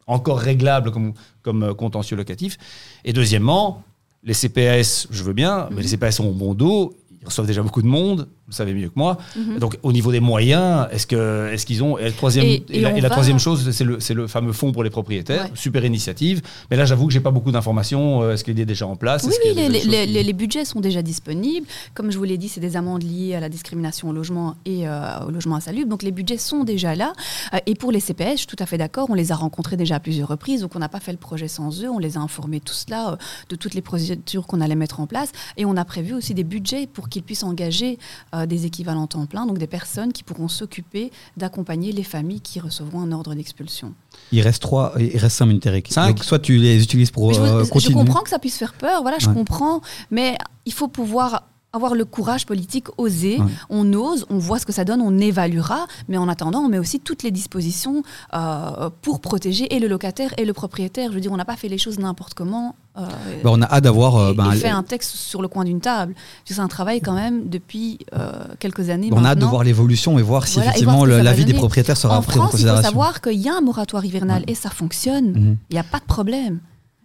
encore 0.07 0.38
réglable 0.38 0.90
comme, 0.92 1.12
comme 1.42 1.62
euh, 1.64 1.74
contentieux 1.74 2.16
locatif 2.16 2.57
Et 3.05 3.12
deuxièmement, 3.12 3.83
Les 4.22 4.35
CPAS, 4.35 5.07
je 5.11 5.22
veux 5.24 5.33
bien, 5.33 5.68
mais 5.70 5.81
les 5.83 5.88
CPAS 5.88 6.20
ont 6.20 6.31
bon 6.33 6.53
dos, 6.55 6.94
ils 7.22 7.26
reçoivent 7.26 7.46
déjà 7.46 7.62
beaucoup 7.62 7.81
de 7.83 7.87
monde, 7.87 8.29
vous 8.50 8.56
savez 8.56 8.74
mieux 8.74 8.88
que 8.88 8.94
moi. 8.96 9.18
Mhm. 9.36 9.58
Donc, 9.58 9.78
au 9.82 9.92
niveau 9.92 10.10
des 10.12 10.20
moyens, 10.20 10.87
est-ce 10.92 11.06
que 11.06 11.50
est-ce 11.52 11.64
qu'ils 11.66 11.83
ont 11.83 11.96
et, 11.98 12.04
le 12.06 12.12
troisième, 12.12 12.44
Et- 12.46 12.64
et, 12.68 12.79
et 12.79 12.81
la, 12.81 12.90
va- 13.00 13.10
troisième 13.10 13.38
chose, 13.38 13.70
c'est 13.70 13.85
le, 13.85 14.00
c'est 14.00 14.14
le 14.14 14.27
fameux 14.27 14.52
fonds 14.52 14.72
pour 14.72 14.83
les 14.85 14.90
propriétaires. 14.90 15.44
Ouais. 15.44 15.50
Super 15.54 15.85
initiative. 15.85 16.42
Mais 16.70 16.77
là, 16.77 16.85
j'avoue 16.85 17.06
que 17.06 17.12
j'ai 17.12 17.20
pas 17.20 17.31
beaucoup 17.31 17.52
d'informations. 17.52 18.22
Euh, 18.22 18.35
Est-ce 18.35 18.44
qu'il 18.44 18.58
est 18.58 18.64
déjà 18.66 18.87
en 18.87 18.96
place 18.96 19.25
Oui, 19.25 19.33
oui, 19.44 19.54
les, 19.54 20.22
choses 20.22 20.33
budgets 20.33 20.64
sont 20.64 20.81
déjà 20.81 21.02
disponibles. 21.02 21.66
Comme 21.94 22.10
je 22.10 22.18
vous 22.18 22.25
l'ai 22.25 22.38
dit, 22.38 22.48
c'est 22.48 22.60
des 22.60 22.77
amendes 22.77 23.02
liées 23.02 23.35
à 23.35 23.40
la 23.40 23.48
discrimination 23.48 24.08
au 24.08 24.12
logement 24.12 24.56
et 24.64 24.88
euh, 24.88 25.27
au 25.27 25.31
logement 25.31 25.56
insalubre. 25.56 25.88
Donc 25.88 26.02
les 26.02 26.10
budgets 26.12 26.38
sont 26.38 26.64
déjà 26.64 26.94
là. 26.94 27.12
Euh, 27.54 27.58
et 27.66 27.75
pour 27.75 27.92
les 27.92 28.00
CPS, 28.00 28.33
je 28.33 28.37
suis 28.38 28.46
tout 28.46 28.56
à 28.58 28.66
fait 28.66 28.79
d'accord. 28.79 29.06
On 29.10 29.14
les 29.14 29.33
a 29.33 29.35
rencontrés 29.37 29.77
déjà 29.77 29.96
à 29.96 30.00
plusieurs 30.00 30.29
reprises. 30.29 30.60
Donc 30.62 30.75
on 30.77 30.79
n'a 30.79 30.88
pas 30.88 31.00
fait 31.00 31.12
le 31.12 31.18
projet 31.18 31.48
sans 31.48 31.83
eux. 31.83 31.88
On 31.88 31.98
les 31.98 32.16
a 32.16 32.20
informés 32.20 32.60
là 32.88 33.12
euh, 33.12 33.16
de 33.48 33.56
toutes 33.56 33.75
les 33.75 33.83
procédures 33.83 34.46
qu'on 34.46 34.60
allait 34.60 34.75
mettre 34.75 35.00
en 35.00 35.06
place. 35.06 35.33
Et 35.56 35.64
on 35.64 35.77
a 35.77 35.85
prévu 35.85 36.14
aussi 36.14 36.35
des 36.35 36.44
budgets 36.44 36.87
pour 36.87 37.08
qu'ils 37.08 37.22
puissent 37.22 37.42
engager 37.42 37.98
euh, 38.35 38.39
des 38.46 38.66
équivalents 38.66 39.06
temps 39.06 39.26
plein, 39.26 39.46
donc 39.46 39.58
des 39.58 39.66
personnes 39.66 40.12
qui 40.12 40.22
pourront 40.22 40.48
s'occuper 40.48 41.10
d'accompagner 41.36 41.92
les 41.92 42.02
familles 42.02 42.40
qui 42.40 42.60
recevront 42.60 43.00
un 43.00 43.12
ordre 43.12 43.34
d'expulsion. 43.34 43.94
Il 44.32 44.40
reste 44.42 44.62
trois, 44.62 44.94
il 44.98 45.16
reste 45.16 45.36
cinq 45.36 45.46
minutes, 45.46 45.66
Eric. 45.66 45.92
Cinq. 45.92 46.08
Donc, 46.16 46.24
soit 46.24 46.38
tu 46.38 46.56
les 46.56 46.82
utilises 46.82 47.10
pour 47.10 47.32
je, 47.32 47.40
euh, 47.40 47.64
je 47.64 47.70
continuer. 47.70 47.94
comprends 47.94 48.22
que 48.22 48.30
ça 48.30 48.38
puisse 48.38 48.56
faire 48.56 48.74
peur, 48.74 49.02
voilà, 49.02 49.18
je 49.18 49.28
Ouais. 49.28 49.34
comprends, 49.34 49.80
mais 50.10 50.36
il 50.66 50.72
faut 50.72 50.88
pouvoir 50.88 51.44
avoir 51.73 51.94
le 51.94 52.04
courage 52.04 52.46
politique, 52.46 52.87
oser, 52.98 53.38
Ouais. 53.38 53.46
on 53.68 53.92
ose, 53.94 54.27
on 54.29 54.38
voit 54.38 54.58
ce 54.58 54.66
que 54.66 54.73
ça 54.73 54.85
donne, 54.85 55.00
on 55.00 55.16
évaluera, 55.18 55.87
mais 56.08 56.16
en 56.16 56.29
attendant, 56.29 56.60
on 56.60 56.68
met 56.68 56.79
aussi 56.79 56.98
toutes 56.98 57.23
les 57.23 57.31
dispositions 57.31 58.02
euh, 58.35 58.90
pour 59.02 59.21
protéger 59.21 59.73
et 59.75 59.79
le 59.79 59.87
locataire 59.87 60.35
et 60.37 60.44
le 60.44 60.52
propriétaire. 60.52 61.10
Je 61.10 61.14
veux 61.14 61.21
dire, 61.21 61.31
on 61.33 61.37
n'a 61.37 61.44
pas 61.44 61.56
fait 61.56 61.68
les 61.68 61.79
choses 61.79 61.98
n'importe 62.00 62.35
comment. 62.35 62.75
euh, 62.98 63.02
Bah, 63.44 63.50
on 63.52 63.62
a 63.62 63.66
hâte 63.66 63.85
d'avoir. 63.85 64.16
euh, 64.16 64.35
ben, 64.35 64.50
fait 64.52 64.68
un 64.68 64.83
texte 64.83 65.14
sur 65.14 65.42
le 65.42 65.48
coin 65.48 65.64
d'une 65.64 65.81
table. 65.81 66.14
C'est 66.44 66.58
un 66.58 66.66
travail 66.66 67.00
quand 67.00 67.14
même 67.14 67.48
depuis 67.48 67.98
euh, 68.14 68.33
quelques 68.58 68.90
années. 68.90 69.08
on 69.12 69.25
a 69.25 69.29
hâte 69.31 69.38
de 69.38 69.44
voir 69.46 69.62
l'évolution 69.62 70.18
et 70.18 70.23
voir 70.23 70.48
si 70.48 70.54
Voilà, 70.54 70.71
effectivement 70.71 71.04
l'avis 71.04 71.44
des 71.44 71.54
propriétaires 71.54 71.96
sera 71.96 72.18
En 72.18 72.23
pris 72.23 72.33
en 72.38 72.42
France, 72.42 72.46
il 72.46 72.50
faut 72.50 72.56
considération. 72.56 72.88
savoir 72.90 73.21
qu'il 73.21 73.38
y 73.40 73.48
a 73.48 73.54
un 73.56 73.60
moratoire 73.60 74.04
hivernal 74.04 74.42
et 74.48 74.56
ça 74.56 74.71
fonctionne. 74.71 75.31
Mhm. 75.31 75.56
Il 75.71 75.75
n'y 75.75 75.79
a 75.81 75.85
pas 75.85 75.98
de 76.00 76.04
problème. 76.04 76.58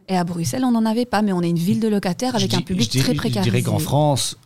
Et 0.07 0.17
à 0.17 0.23
Bruxelles, 0.23 0.63
on 0.65 0.71
n'en 0.71 0.85
avait 0.85 1.05
pas, 1.05 1.21
mais 1.23 1.33
on 1.33 1.41
est 1.41 1.49
une 1.49 1.57
ville 1.57 1.79
de 1.79 1.87
locataires 1.87 2.35
avec 2.35 2.51
Je 2.51 2.57
un 2.57 2.61
public 2.61 2.85
je 2.85 2.91
dirais- 2.91 3.03
très 3.05 3.13
Je 3.13 3.17
précarisé. 3.17 3.49
dirais 3.51 3.63
qu'en 3.63 3.79
France, 3.79 4.37
euh, 4.39 4.44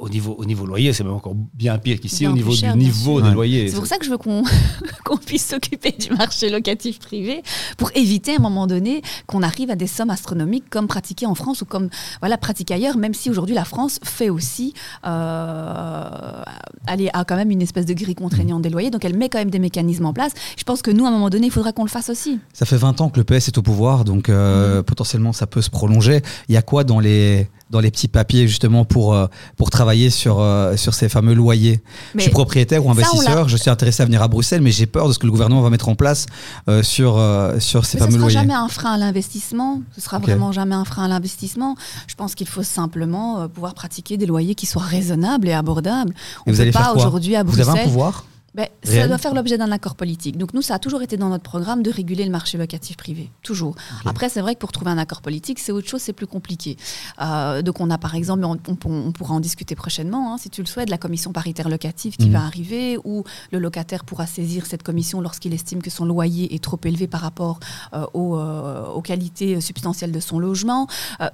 au 0.00 0.08
niveau, 0.08 0.34
au 0.38 0.44
niveau 0.44 0.66
loyer, 0.66 0.92
c'est 0.92 1.04
même 1.04 1.12
encore 1.14 1.34
bien 1.54 1.76
pire 1.78 2.00
qu'ici, 2.00 2.20
Bien 2.20 2.30
au 2.32 2.34
niveau 2.34 2.52
cher, 2.52 2.72
du 2.72 2.78
niveau 2.78 3.20
des 3.20 3.28
Ouais. 3.28 3.34
loyers. 3.34 3.68
C'est 3.68 3.76
pour 3.76 3.86
ça 3.86 3.98
que 3.98 4.04
je 4.04 4.10
veux 4.10 4.18
qu'on 4.18 4.42
qu'on 5.04 5.16
puisse 5.16 5.46
s'occuper 5.46 5.92
du 5.92 6.10
marché 6.14 6.50
locatif 6.50 6.98
privé 6.98 7.42
pour 7.76 7.90
éviter 7.94 8.32
à 8.32 8.36
un 8.36 8.42
moment 8.42 8.66
donné 8.66 9.02
qu'on 9.26 9.42
arrive 9.42 9.70
à 9.70 9.76
des 9.76 9.86
sommes 9.86 10.10
astronomiques 10.10 10.68
comme 10.70 10.86
pratiquées 10.86 11.26
en 11.26 11.34
France 11.34 11.62
ou 11.62 11.64
comme 11.64 11.88
voilà 12.20 12.38
pratiquées 12.38 12.74
ailleurs, 12.74 12.96
même 12.96 13.14
si 13.14 13.30
aujourd'hui 13.30 13.54
la 13.54 13.64
France 13.64 13.98
fait 14.02 14.30
aussi 14.30 14.74
euh, 15.06 16.42
elle 16.88 17.10
a 17.12 17.24
quand 17.24 17.36
même 17.36 17.50
une 17.50 17.62
espèce 17.62 17.86
de 17.86 17.94
grille 17.94 18.14
contraignante 18.14 18.62
des 18.62 18.70
loyers, 18.70 18.90
donc 18.90 19.04
elle 19.04 19.16
met 19.16 19.28
quand 19.28 19.38
même 19.38 19.50
des 19.50 19.58
mécanismes 19.58 20.06
en 20.06 20.12
place. 20.12 20.32
Je 20.56 20.64
pense 20.64 20.82
que 20.82 20.90
nous, 20.90 21.04
à 21.04 21.08
un 21.08 21.10
moment 21.10 21.30
donné, 21.30 21.46
il 21.46 21.52
faudra 21.52 21.72
qu'on 21.72 21.84
le 21.84 21.88
fasse 21.90 22.10
aussi. 22.10 22.38
Ça 22.52 22.64
fait 22.66 22.76
20 22.76 23.00
ans 23.00 23.08
que 23.10 23.18
le 23.18 23.24
PS 23.24 23.48
est 23.48 23.58
au 23.58 23.62
pouvoir, 23.62 24.04
donc 24.04 24.28
euh, 24.28 24.82
potentiellement 24.82 25.32
ça 25.32 25.46
peut 25.46 25.62
se 25.62 25.70
prolonger. 25.70 26.22
Il 26.48 26.54
y 26.54 26.58
a 26.58 26.62
quoi 26.62 26.84
dans 26.84 27.00
les, 27.00 27.48
dans 27.70 27.80
les 27.80 27.90
petits 27.90 28.08
papiers 28.08 28.46
justement 28.46 28.84
pour, 28.84 29.14
euh, 29.14 29.26
pour 29.56 29.70
travailler 29.70 30.10
sur, 30.10 30.38
euh, 30.40 30.76
sur 30.76 30.94
ces 30.94 31.08
fameux 31.08 31.34
loyers 31.34 31.80
Je 32.14 32.20
suis 32.20 32.30
propriétaire 32.30 32.84
ou 32.86 32.90
investisseur, 32.90 33.48
je 33.48 33.56
suis 33.56 33.70
intéressé 33.70 34.02
à 34.02 34.06
venir 34.06 34.22
à 34.22 34.28
Bruxelles, 34.28 34.60
mais 34.60 34.70
j'ai 34.70 34.86
peur 34.86 35.08
de 35.08 35.12
ce 35.12 35.18
que 35.18 35.26
le 35.26 35.32
gouvernement 35.32 35.62
va 35.62 35.70
mettre 35.70 35.88
en 35.88 35.94
place 35.96 36.26
euh, 36.68 36.82
sur, 36.82 37.16
euh, 37.18 37.58
sur 37.58 37.84
ces 37.84 37.98
Mais 37.98 38.02
ce 38.02 38.04
fameux 38.06 38.18
sera 38.18 38.22
loyers. 38.30 38.38
jamais 38.38 38.54
un 38.54 38.68
frein 38.68 38.92
à 38.92 38.98
l'investissement. 38.98 39.82
Ce 39.94 40.00
sera 40.00 40.18
vraiment 40.18 40.52
jamais 40.52 40.74
un 40.74 40.84
frein 40.84 41.04
à 41.04 41.08
l'investissement. 41.08 41.74
Je 42.06 42.14
pense 42.14 42.34
qu'il 42.34 42.46
faut 42.48 42.62
simplement 42.62 43.48
pouvoir 43.48 43.74
pratiquer 43.74 44.16
des 44.16 44.26
loyers 44.26 44.54
qui 44.54 44.66
soient 44.66 44.82
raisonnables 44.82 45.48
et 45.48 45.52
abordables. 45.52 46.14
On 46.46 46.52
ne 46.52 46.56
peut 46.56 46.70
pas 46.70 46.94
aujourd'hui 46.94 47.34
à 47.34 47.42
Vous 47.42 47.52
avez 47.60 47.62
un 47.62 47.72
Bruxelles. 47.72 47.84
pouvoir? 47.88 48.24
Ben, 48.56 48.68
ça 48.82 49.06
doit 49.06 49.18
faire 49.18 49.34
l'objet 49.34 49.58
d'un 49.58 49.70
accord 49.70 49.96
politique. 49.96 50.38
Donc 50.38 50.54
nous, 50.54 50.62
ça 50.62 50.74
a 50.76 50.78
toujours 50.78 51.02
été 51.02 51.18
dans 51.18 51.28
notre 51.28 51.44
programme 51.44 51.82
de 51.82 51.90
réguler 51.90 52.24
le 52.24 52.30
marché 52.30 52.56
locatif 52.56 52.96
privé. 52.96 53.30
Toujours. 53.42 53.74
Après, 54.06 54.30
c'est 54.30 54.40
vrai 54.40 54.54
que 54.54 54.60
pour 54.60 54.72
trouver 54.72 54.90
un 54.90 54.96
accord 54.98 55.20
politique, 55.20 55.58
c'est 55.58 55.72
autre 55.72 55.86
chose, 55.88 56.00
c'est 56.00 56.14
plus 56.14 56.26
compliqué. 56.26 56.78
Euh, 57.20 57.60
donc 57.60 57.80
on 57.80 57.90
a 57.90 57.98
par 57.98 58.14
exemple, 58.14 58.44
on, 58.46 58.56
on- 58.68 58.76
on 59.06 59.12
pourra 59.12 59.34
en 59.34 59.40
discuter 59.40 59.74
prochainement, 59.74 60.32
hein, 60.32 60.38
si 60.38 60.48
tu 60.48 60.62
le 60.62 60.66
souhaites, 60.66 60.88
la 60.88 60.96
commission 60.96 61.32
paritaire 61.32 61.68
locative 61.68 62.16
qui 62.16 62.26
Mhm. 62.28 62.32
va 62.32 62.44
arriver, 62.44 62.98
où 63.04 63.24
le 63.52 63.58
locataire 63.58 64.04
pourra 64.04 64.26
saisir 64.26 64.64
cette 64.64 64.82
commission 64.82 65.20
lorsqu'il 65.20 65.52
estime 65.52 65.82
que 65.82 65.90
son 65.90 66.06
loyer 66.06 66.54
est 66.54 66.64
trop 66.64 66.80
élevé 66.84 67.06
par 67.08 67.20
rapport 67.20 67.60
euh, 67.92 68.06
aux, 68.14 68.36
euh, 68.38 68.86
aux 68.88 69.02
qualités 69.02 69.60
substantielles 69.60 70.12
de 70.12 70.20
son 70.20 70.38
logement. 70.38 70.86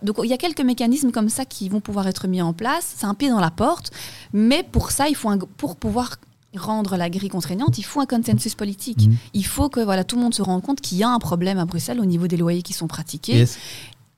Donc 0.03 0.17
il 0.25 0.29
y 0.29 0.33
a 0.33 0.39
quelques 0.39 0.61
mécanismes 0.61 1.13
comme 1.13 1.29
ça 1.29 1.45
qui 1.45 1.69
vont 1.69 1.81
pouvoir 1.81 2.09
être 2.09 2.27
mis 2.27 2.43
en 2.43 2.53
place. 2.53 2.95
C'est 2.97 3.07
un 3.07 3.15
pied 3.15 3.29
dans 3.31 3.39
la 3.41 3.51
porte, 3.53 3.93
mais 4.33 4.65
pour 4.65 4.91
ça, 4.91 5.09
il 5.09 5.15
faut 5.15 5.29
un- 5.31 5.39
pour 5.39 5.77
pouvoir 5.77 6.17
rendre 6.57 6.97
la 6.97 7.09
grille 7.11 7.29
contraignante, 7.29 7.79
il 7.79 7.83
faut 7.85 8.01
un 8.01 8.07
consensus 8.07 8.55
politique. 8.55 9.07
Mhm. 9.07 9.17
Il 9.35 9.47
faut 9.47 9.69
que 9.69 9.81
voilà, 9.81 10.05
tout 10.05 10.17
le 10.17 10.23
monde 10.23 10.35
se 10.35 10.43
rende 10.43 10.63
compte 10.63 10.81
qu'il 10.81 10.99
y 10.99 11.03
a 11.03 11.09
un 11.09 11.19
problème 11.19 11.59
à 11.59 11.65
Bruxelles 11.65 12.01
au 12.01 12.05
niveau 12.05 12.27
des 12.27 12.37
loyers 12.37 12.63
qui 12.63 12.73
sont 12.73 12.87
pratiqués 12.89 13.37
Yes. 13.37 13.59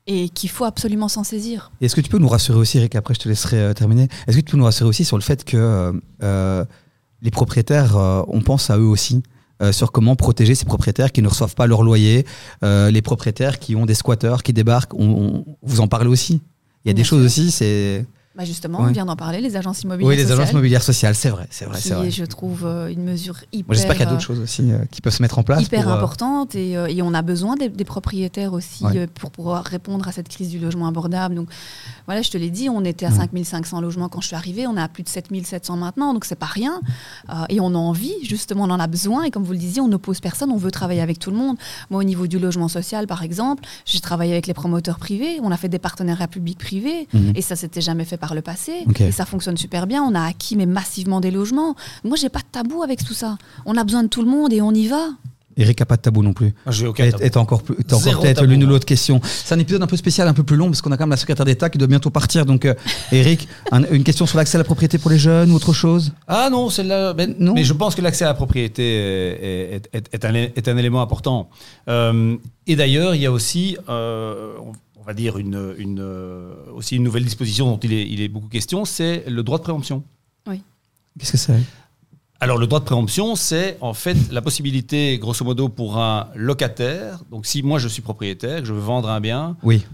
et 0.06 0.28
qu'il 0.28 0.50
faut 0.50 0.64
absolument 0.64 1.08
s'en 1.08 1.24
saisir. 1.24 1.70
Est-ce 1.80 1.94
que 1.94 2.00
tu 2.00 2.10
peux 2.10 2.18
nous 2.18 2.28
rassurer 2.28 2.58
aussi, 2.58 2.78
Eric, 2.78 2.94
après 2.96 3.14
je 3.14 3.20
te 3.20 3.28
laisserai 3.28 3.58
euh, 3.58 3.72
terminer, 3.74 4.08
est-ce 4.26 4.36
que 4.36 4.42
tu 4.42 4.50
peux 4.52 4.56
nous 4.58 4.64
rassurer 4.64 4.88
aussi 4.88 5.04
sur 5.04 5.16
le 5.16 5.22
fait 5.22 5.44
que 5.44 5.56
euh, 5.56 5.92
euh, 6.22 6.64
les 7.22 7.30
propriétaires, 7.30 7.96
euh, 7.96 8.22
on 8.28 8.40
pense 8.42 8.68
à 8.70 8.78
eux 8.78 8.86
aussi 8.86 9.22
sur 9.70 9.92
comment 9.92 10.14
protéger 10.16 10.54
ces 10.56 10.66
propriétaires 10.66 11.10
qui 11.12 11.22
ne 11.22 11.28
reçoivent 11.28 11.54
pas 11.54 11.66
leur 11.66 11.82
loyer, 11.84 12.26
les 12.62 13.00
propriétaires 13.02 13.58
qui 13.60 13.76
ont 13.76 13.86
des 13.86 13.94
squatteurs 13.94 14.42
qui 14.42 14.52
débarquent, 14.52 14.92
on, 14.94 15.08
on- 15.08 15.44
vous 15.62 15.80
en 15.80 15.86
parlez 15.88 16.08
aussi 16.08 16.42
Il 16.84 16.88
y 16.88 16.90
a 16.90 16.92
des 16.92 17.04
choses 17.04 17.24
aussi, 17.24 17.50
c'est... 17.50 18.04
Bah 18.36 18.44
justement, 18.44 18.80
on 18.80 18.86
vient 18.90 19.04
d'en 19.06 19.14
parler, 19.14 19.40
les 19.40 19.54
agences 19.54 19.82
immobilières 19.82 20.08
Oui, 20.08 20.16
les 20.16 20.24
agences 20.24 20.38
sociales, 20.38 20.54
mobilières 20.56 20.82
sociales, 20.82 21.14
c'est 21.14 21.28
vrai, 21.30 21.46
c'est 21.50 21.66
vrai, 21.66 21.78
c'est 21.80 21.94
vrai. 21.94 22.10
je 22.10 22.24
trouve, 22.24 22.62
euh, 22.66 22.88
une 22.88 23.04
mesure 23.04 23.36
hyper, 23.52 23.68
Moi 23.68 23.74
j'espère 23.76 23.92
qu'il 23.94 24.04
y 24.04 24.08
a 24.08 24.10
d'autres 24.10 24.24
choses 24.24 24.40
aussi 24.40 24.72
euh, 24.72 24.78
qui 24.90 25.00
peuvent 25.00 25.14
se 25.14 25.22
mettre 25.22 25.38
en 25.38 25.44
place. 25.44 25.62
hyper 25.62 25.84
pour, 25.84 25.92
euh, 25.92 25.94
importante 25.96 26.56
et, 26.56 26.76
euh, 26.76 26.86
et 26.88 27.00
on 27.00 27.14
a 27.14 27.22
besoin 27.22 27.54
des, 27.54 27.68
des 27.68 27.84
propriétaires 27.84 28.52
aussi 28.52 28.82
Ouais. 28.84 28.96
euh, 28.98 29.06
pour 29.20 29.30
pouvoir 29.30 29.62
répondre 29.62 30.08
à 30.08 30.10
cette 30.10 30.26
crise 30.28 30.48
du 30.48 30.58
logement 30.58 30.88
abordable. 30.88 31.36
Donc 31.36 31.48
voilà, 32.06 32.22
je 32.22 32.30
te 32.32 32.36
l'ai 32.36 32.50
dit, 32.50 32.68
on 32.68 32.84
était 32.84 33.06
à 33.06 33.10
Ouais. 33.10 33.18
5500 33.18 33.80
logements 33.80 34.08
quand 34.08 34.20
je 34.20 34.26
suis 34.26 34.36
arrivée, 34.36 34.66
on 34.66 34.76
est 34.76 34.80
à 34.82 34.88
plus 34.88 35.04
de 35.04 35.08
7700 35.08 35.76
maintenant, 35.76 36.12
donc 36.12 36.24
c'est 36.24 36.34
pas 36.34 36.46
rien. 36.46 36.80
Euh, 37.30 37.34
et 37.50 37.60
on 37.60 37.68
a 37.68 37.78
envie, 37.78 38.14
justement, 38.24 38.64
on 38.64 38.70
en 38.70 38.80
a 38.80 38.88
besoin. 38.88 39.22
Et 39.22 39.30
comme 39.30 39.44
vous 39.44 39.52
le 39.52 39.58
disiez, 39.58 39.80
on 39.80 39.86
n'oppose 39.86 40.18
personne, 40.18 40.50
on 40.50 40.56
veut 40.56 40.72
travailler 40.72 41.02
avec 41.02 41.20
tout 41.20 41.30
le 41.30 41.36
monde. 41.36 41.56
Moi, 41.88 42.00
au 42.00 42.04
niveau 42.04 42.26
du 42.26 42.40
logement 42.40 42.66
social, 42.66 43.06
par 43.06 43.22
exemple, 43.22 43.62
j'ai 43.86 44.00
travaillé 44.00 44.32
avec 44.32 44.48
les 44.48 44.54
promoteurs 44.54 44.98
privés, 44.98 45.38
on 45.40 45.52
a 45.52 45.56
fait 45.56 45.68
des 45.68 45.78
partenariats 45.78 46.26
publics-privés, 46.26 47.06
Mhm. 47.12 47.32
et 47.36 47.40
ça 47.42 47.54
s'était 47.54 47.80
jamais 47.80 48.04
fait 48.04 48.16
par 48.24 48.34
le 48.34 48.40
passé. 48.40 48.72
Et 49.00 49.12
ça 49.12 49.26
fonctionne 49.26 49.58
super 49.58 49.86
bien. 49.86 50.02
On 50.02 50.14
a 50.14 50.22
acquis 50.22 50.56
mais 50.56 50.64
massivement 50.64 51.20
des 51.20 51.30
logements. 51.30 51.74
Moi, 52.04 52.16
j'ai 52.16 52.30
pas 52.30 52.38
de 52.40 52.46
tabou 52.50 52.82
avec 52.82 53.04
tout 53.04 53.12
ça. 53.12 53.36
On 53.66 53.76
a 53.76 53.84
besoin 53.84 54.02
de 54.02 54.08
tout 54.08 54.22
le 54.22 54.30
monde 54.30 54.50
et 54.54 54.62
on 54.62 54.72
y 54.72 54.86
va. 54.88 55.08
Eric 55.58 55.78
n'a 55.78 55.86
pas 55.86 55.96
de 55.96 56.00
tabou 56.02 56.22
non 56.22 56.32
plus. 56.32 56.52
Moi, 56.64 56.72
j'ai 56.72 56.86
aucun 56.86 57.08
tabou. 57.10 57.22
et 57.22 57.36
encore, 57.36 57.62
plus- 57.62 57.76
t'as 57.86 57.96
encore 57.96 58.22
peut-être 58.22 58.44
l'une 58.46 58.64
ou 58.64 58.66
l'autre 58.66 58.86
question. 58.86 59.20
C'est 59.22 59.54
un 59.54 59.58
épisode 59.58 59.82
un 59.82 59.86
peu 59.86 59.96
spécial, 59.98 60.26
un 60.26 60.32
peu 60.32 60.42
plus 60.42 60.56
long, 60.56 60.66
parce 60.68 60.80
qu'on 60.80 60.90
a 60.90 60.96
quand 60.96 61.04
même 61.04 61.10
la 61.10 61.16
secrétaire 61.18 61.44
d'État 61.44 61.68
qui 61.68 61.76
doit 61.78 61.86
bientôt 61.86 62.08
partir. 62.10 62.44
Donc, 62.46 62.64
euh, 62.64 62.72
Eric, 63.12 63.46
un- 63.70 63.84
une 63.92 64.02
question 64.04 64.24
sur 64.26 64.38
l'accès 64.38 64.56
à 64.56 64.58
la 64.58 64.64
propriété 64.64 64.96
pour 64.98 65.10
les 65.10 65.18
jeunes 65.18 65.52
ou 65.52 65.54
autre 65.56 65.72
chose? 65.74 66.12
Ah 66.26 66.48
non, 66.50 66.70
celle-là. 66.70 67.12
ben, 67.12 67.34
Non. 67.38 67.52
Mais 67.54 67.62
je 67.62 67.72
pense 67.74 67.94
que 67.94 68.00
l'accès 68.00 68.24
à 68.24 68.28
la 68.28 68.34
propriété 68.34 68.82
est, 68.96 69.76
est- 69.76 69.90
est- 69.92 70.08
est 70.14 70.24
un, 70.24 70.34
est 70.34 70.66
un 70.66 70.76
élément 70.78 71.02
important. 71.02 71.50
Euh, 71.88 72.36
et 72.66 72.74
d'ailleurs, 72.74 73.14
il 73.14 73.20
y 73.20 73.26
a 73.26 73.30
aussi, 73.30 73.76
euh, 73.88 74.54
on, 75.04 75.06
va 75.06 75.14
dire, 75.14 75.36
une, 75.38 75.74
une, 75.78 76.00
euh, 76.00 76.54
aussi 76.74 76.96
une 76.96 77.02
nouvelle 77.02 77.24
disposition 77.24 77.66
dont 77.70 77.78
il 77.78 77.92
est, 77.92 78.08
il 78.08 78.20
est 78.22 78.28
beaucoup 78.28 78.48
question, 78.48 78.84
c'est 78.86 79.24
le 79.28 79.42
droit 79.42 79.58
de 79.58 79.62
préemption. 79.62 80.02
Qu'est-ce 81.16 81.30
que 81.32 81.38
c'est? 81.38 81.60
Alors, 82.40 82.58
le 82.58 82.66
droit 82.66 82.80
de 82.80 82.84
préemption, 82.84 83.36
c'est 83.36 83.76
en 83.80 83.94
fait 83.94 84.16
la 84.32 84.42
possibilité, 84.42 85.16
grosso 85.18 85.44
modo, 85.44 85.68
pour 85.68 85.96
un 85.98 86.26
locataire. 86.34 87.20
Donc, 87.30 87.46
si 87.46 87.62
moi 87.62 87.78
je 87.78 87.86
suis 87.86 88.02
propriétaire, 88.02 88.60
que 88.62 88.66
je 88.66 88.72
veux 88.72 88.80
vendre 88.80 89.08
un 89.08 89.20
bien, 89.20 89.56
Oui. 89.62 89.86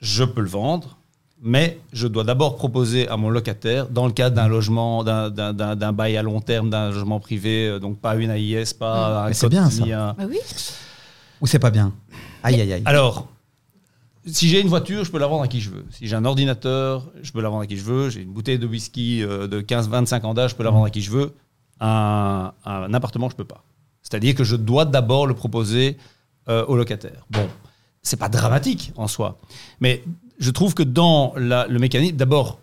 je 0.00 0.24
peux 0.24 0.40
le 0.40 0.48
vendre, 0.48 0.96
mais 1.42 1.78
je 1.92 2.06
dois 2.08 2.24
d'abord 2.24 2.56
proposer 2.56 3.06
à 3.08 3.18
mon 3.18 3.28
locataire, 3.28 3.86
dans 3.90 4.06
le 4.06 4.12
cadre 4.12 4.34
d'un 4.34 4.48
logement, 4.48 5.04
d'un- 5.04 5.92
bail 5.92 6.16
à 6.16 6.22
long 6.22 6.40
terme, 6.40 6.70
d'un 6.70 6.90
logement 6.90 7.20
privé, 7.20 7.68
euh, 7.68 7.78
donc 7.78 7.98
pas 7.98 8.16
une 8.16 8.30
AIS, 8.30 8.72
pas 8.72 9.24
un 9.24 9.28
Mais 9.28 9.34
c'est 9.34 9.50
bien, 9.50 9.68
ça. 9.68 9.84
un- 9.84 10.12
Bah 10.14 10.24
oui. 10.26 10.38
Ou 11.42 11.46
c'est 11.46 11.58
pas 11.58 11.70
bien? 11.70 11.92
Aïe, 12.42 12.58
aïe, 12.62 12.72
aïe. 12.72 12.82
Alors, 12.86 13.28
si 14.26 14.48
j'ai 14.48 14.60
une 14.60 14.68
voiture, 14.68 15.04
je 15.04 15.10
peux 15.10 15.18
la 15.18 15.26
vendre 15.26 15.42
à 15.44 15.48
qui 15.48 15.60
je 15.60 15.70
veux. 15.70 15.84
Si 15.90 16.06
j'ai 16.06 16.16
un 16.16 16.24
ordinateur, 16.24 17.06
je 17.22 17.30
peux 17.32 17.40
la 17.40 17.48
vendre 17.48 17.62
à 17.62 17.66
qui 17.66 17.76
je 17.76 17.84
veux. 17.84 18.10
J'ai 18.10 18.22
une 18.22 18.32
bouteille 18.32 18.58
de 18.58 18.66
whisky 18.66 19.22
euh, 19.22 19.46
de 19.46 19.60
15-25 19.60 20.22
ans 20.26 20.34
d'âge, 20.34 20.50
je 20.50 20.56
peux 20.56 20.64
la 20.64 20.70
vendre 20.70 20.84
à 20.86 20.90
qui 20.90 21.00
je 21.00 21.10
veux. 21.10 21.34
Un, 21.80 22.52
un 22.64 22.94
appartement, 22.94 23.28
je 23.30 23.36
peux 23.36 23.44
pas. 23.44 23.62
C'est-à-dire 24.02 24.34
que 24.34 24.44
je 24.44 24.56
dois 24.56 24.84
d'abord 24.84 25.26
le 25.26 25.34
proposer 25.34 25.96
euh, 26.48 26.64
au 26.66 26.76
locataire. 26.76 27.26
Bon, 27.30 27.48
c'est 28.02 28.16
pas 28.18 28.28
dramatique 28.28 28.92
en 28.96 29.08
soi, 29.08 29.38
mais 29.80 30.02
je 30.38 30.50
trouve 30.50 30.74
que 30.74 30.82
dans 30.84 31.32
la- 31.36 31.66
le 31.66 31.78
mécanisme, 31.78 32.16
d'abord, 32.16 32.60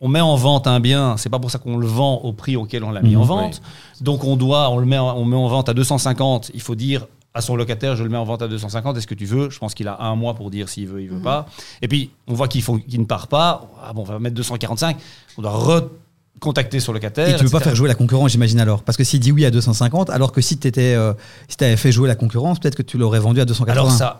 on 0.00 0.08
met 0.08 0.20
en 0.20 0.34
vente 0.34 0.66
un 0.66 0.80
bien, 0.80 1.16
c'est 1.16 1.28
pas 1.28 1.38
pour 1.38 1.50
ça 1.50 1.58
qu'on 1.58 1.76
le 1.76 1.86
vend 1.86 2.16
au 2.22 2.32
prix 2.32 2.56
auquel 2.56 2.82
on 2.84 2.90
l'a 2.90 3.02
mis 3.02 3.14
Mhm. 3.14 3.20
en 3.20 3.24
vente. 3.24 3.62
Donc 4.00 4.24
on 4.24 4.36
doit, 4.36 4.68
on 4.70 4.78
le 4.78 4.86
met, 4.86 4.98
on 4.98 5.24
met 5.24 5.36
en 5.36 5.46
vente 5.48 5.68
à 5.68 5.74
250. 5.74 6.50
Il 6.54 6.60
faut 6.62 6.74
dire 6.74 7.06
à 7.34 7.40
son 7.40 7.54
locataire, 7.56 7.94
je 7.96 8.02
le 8.02 8.08
mets 8.10 8.16
en 8.16 8.24
vente 8.24 8.42
à 8.42 8.48
250, 8.48 8.96
est-ce 8.96 9.06
que 9.06 9.14
tu 9.14 9.24
veux? 9.26 9.50
Je 9.50 9.58
pense 9.58 9.74
qu'il 9.74 9.86
a 9.88 10.00
un 10.02 10.16
mois 10.16 10.34
pour 10.34 10.50
dire 10.50 10.68
s'il 10.68 10.88
veut, 10.88 11.00
il 11.02 11.08
veut 11.08 11.16
Mhm. 11.18 11.22
pas. 11.22 11.46
Et 11.82 11.86
puis, 11.88 12.10
on 12.26 12.34
voit 12.34 12.48
qu'il 12.48 12.62
ne 13.00 13.04
part 13.04 13.28
pas. 13.28 13.70
Ah 13.84 13.92
bon, 13.92 14.02
on 14.02 14.04
va 14.04 14.18
mettre 14.18 14.34
245. 14.34 14.96
On 15.38 15.42
doit 15.42 15.52
recontacter 15.52 16.80
son 16.80 16.92
locataire. 16.92 17.28
Et 17.28 17.36
tu 17.38 17.44
veux 17.44 17.50
pas 17.50 17.60
faire 17.60 17.76
jouer 17.76 17.88
la 17.88 17.94
concurrence, 17.94 18.32
j'imagine 18.32 18.58
alors? 18.60 18.82
Parce 18.82 18.96
que 18.96 19.04
s'il 19.04 19.20
dit 19.20 19.30
oui 19.32 19.44
à 19.44 19.50
250, 19.50 20.10
alors 20.10 20.32
que 20.32 20.40
si 20.40 20.58
tu 20.58 20.70
euh, 20.78 21.14
si 21.48 21.62
avais 21.64 21.76
fait 21.76 21.92
jouer 21.92 22.08
la 22.08 22.16
concurrence, 22.16 22.58
peut-être 22.58 22.76
que 22.76 22.82
tu 22.82 22.98
l'aurais 22.98 23.20
vendu 23.20 23.40
à 23.40 23.44
280. 23.44 23.72
Alors 23.80 23.92
ça. 23.92 24.18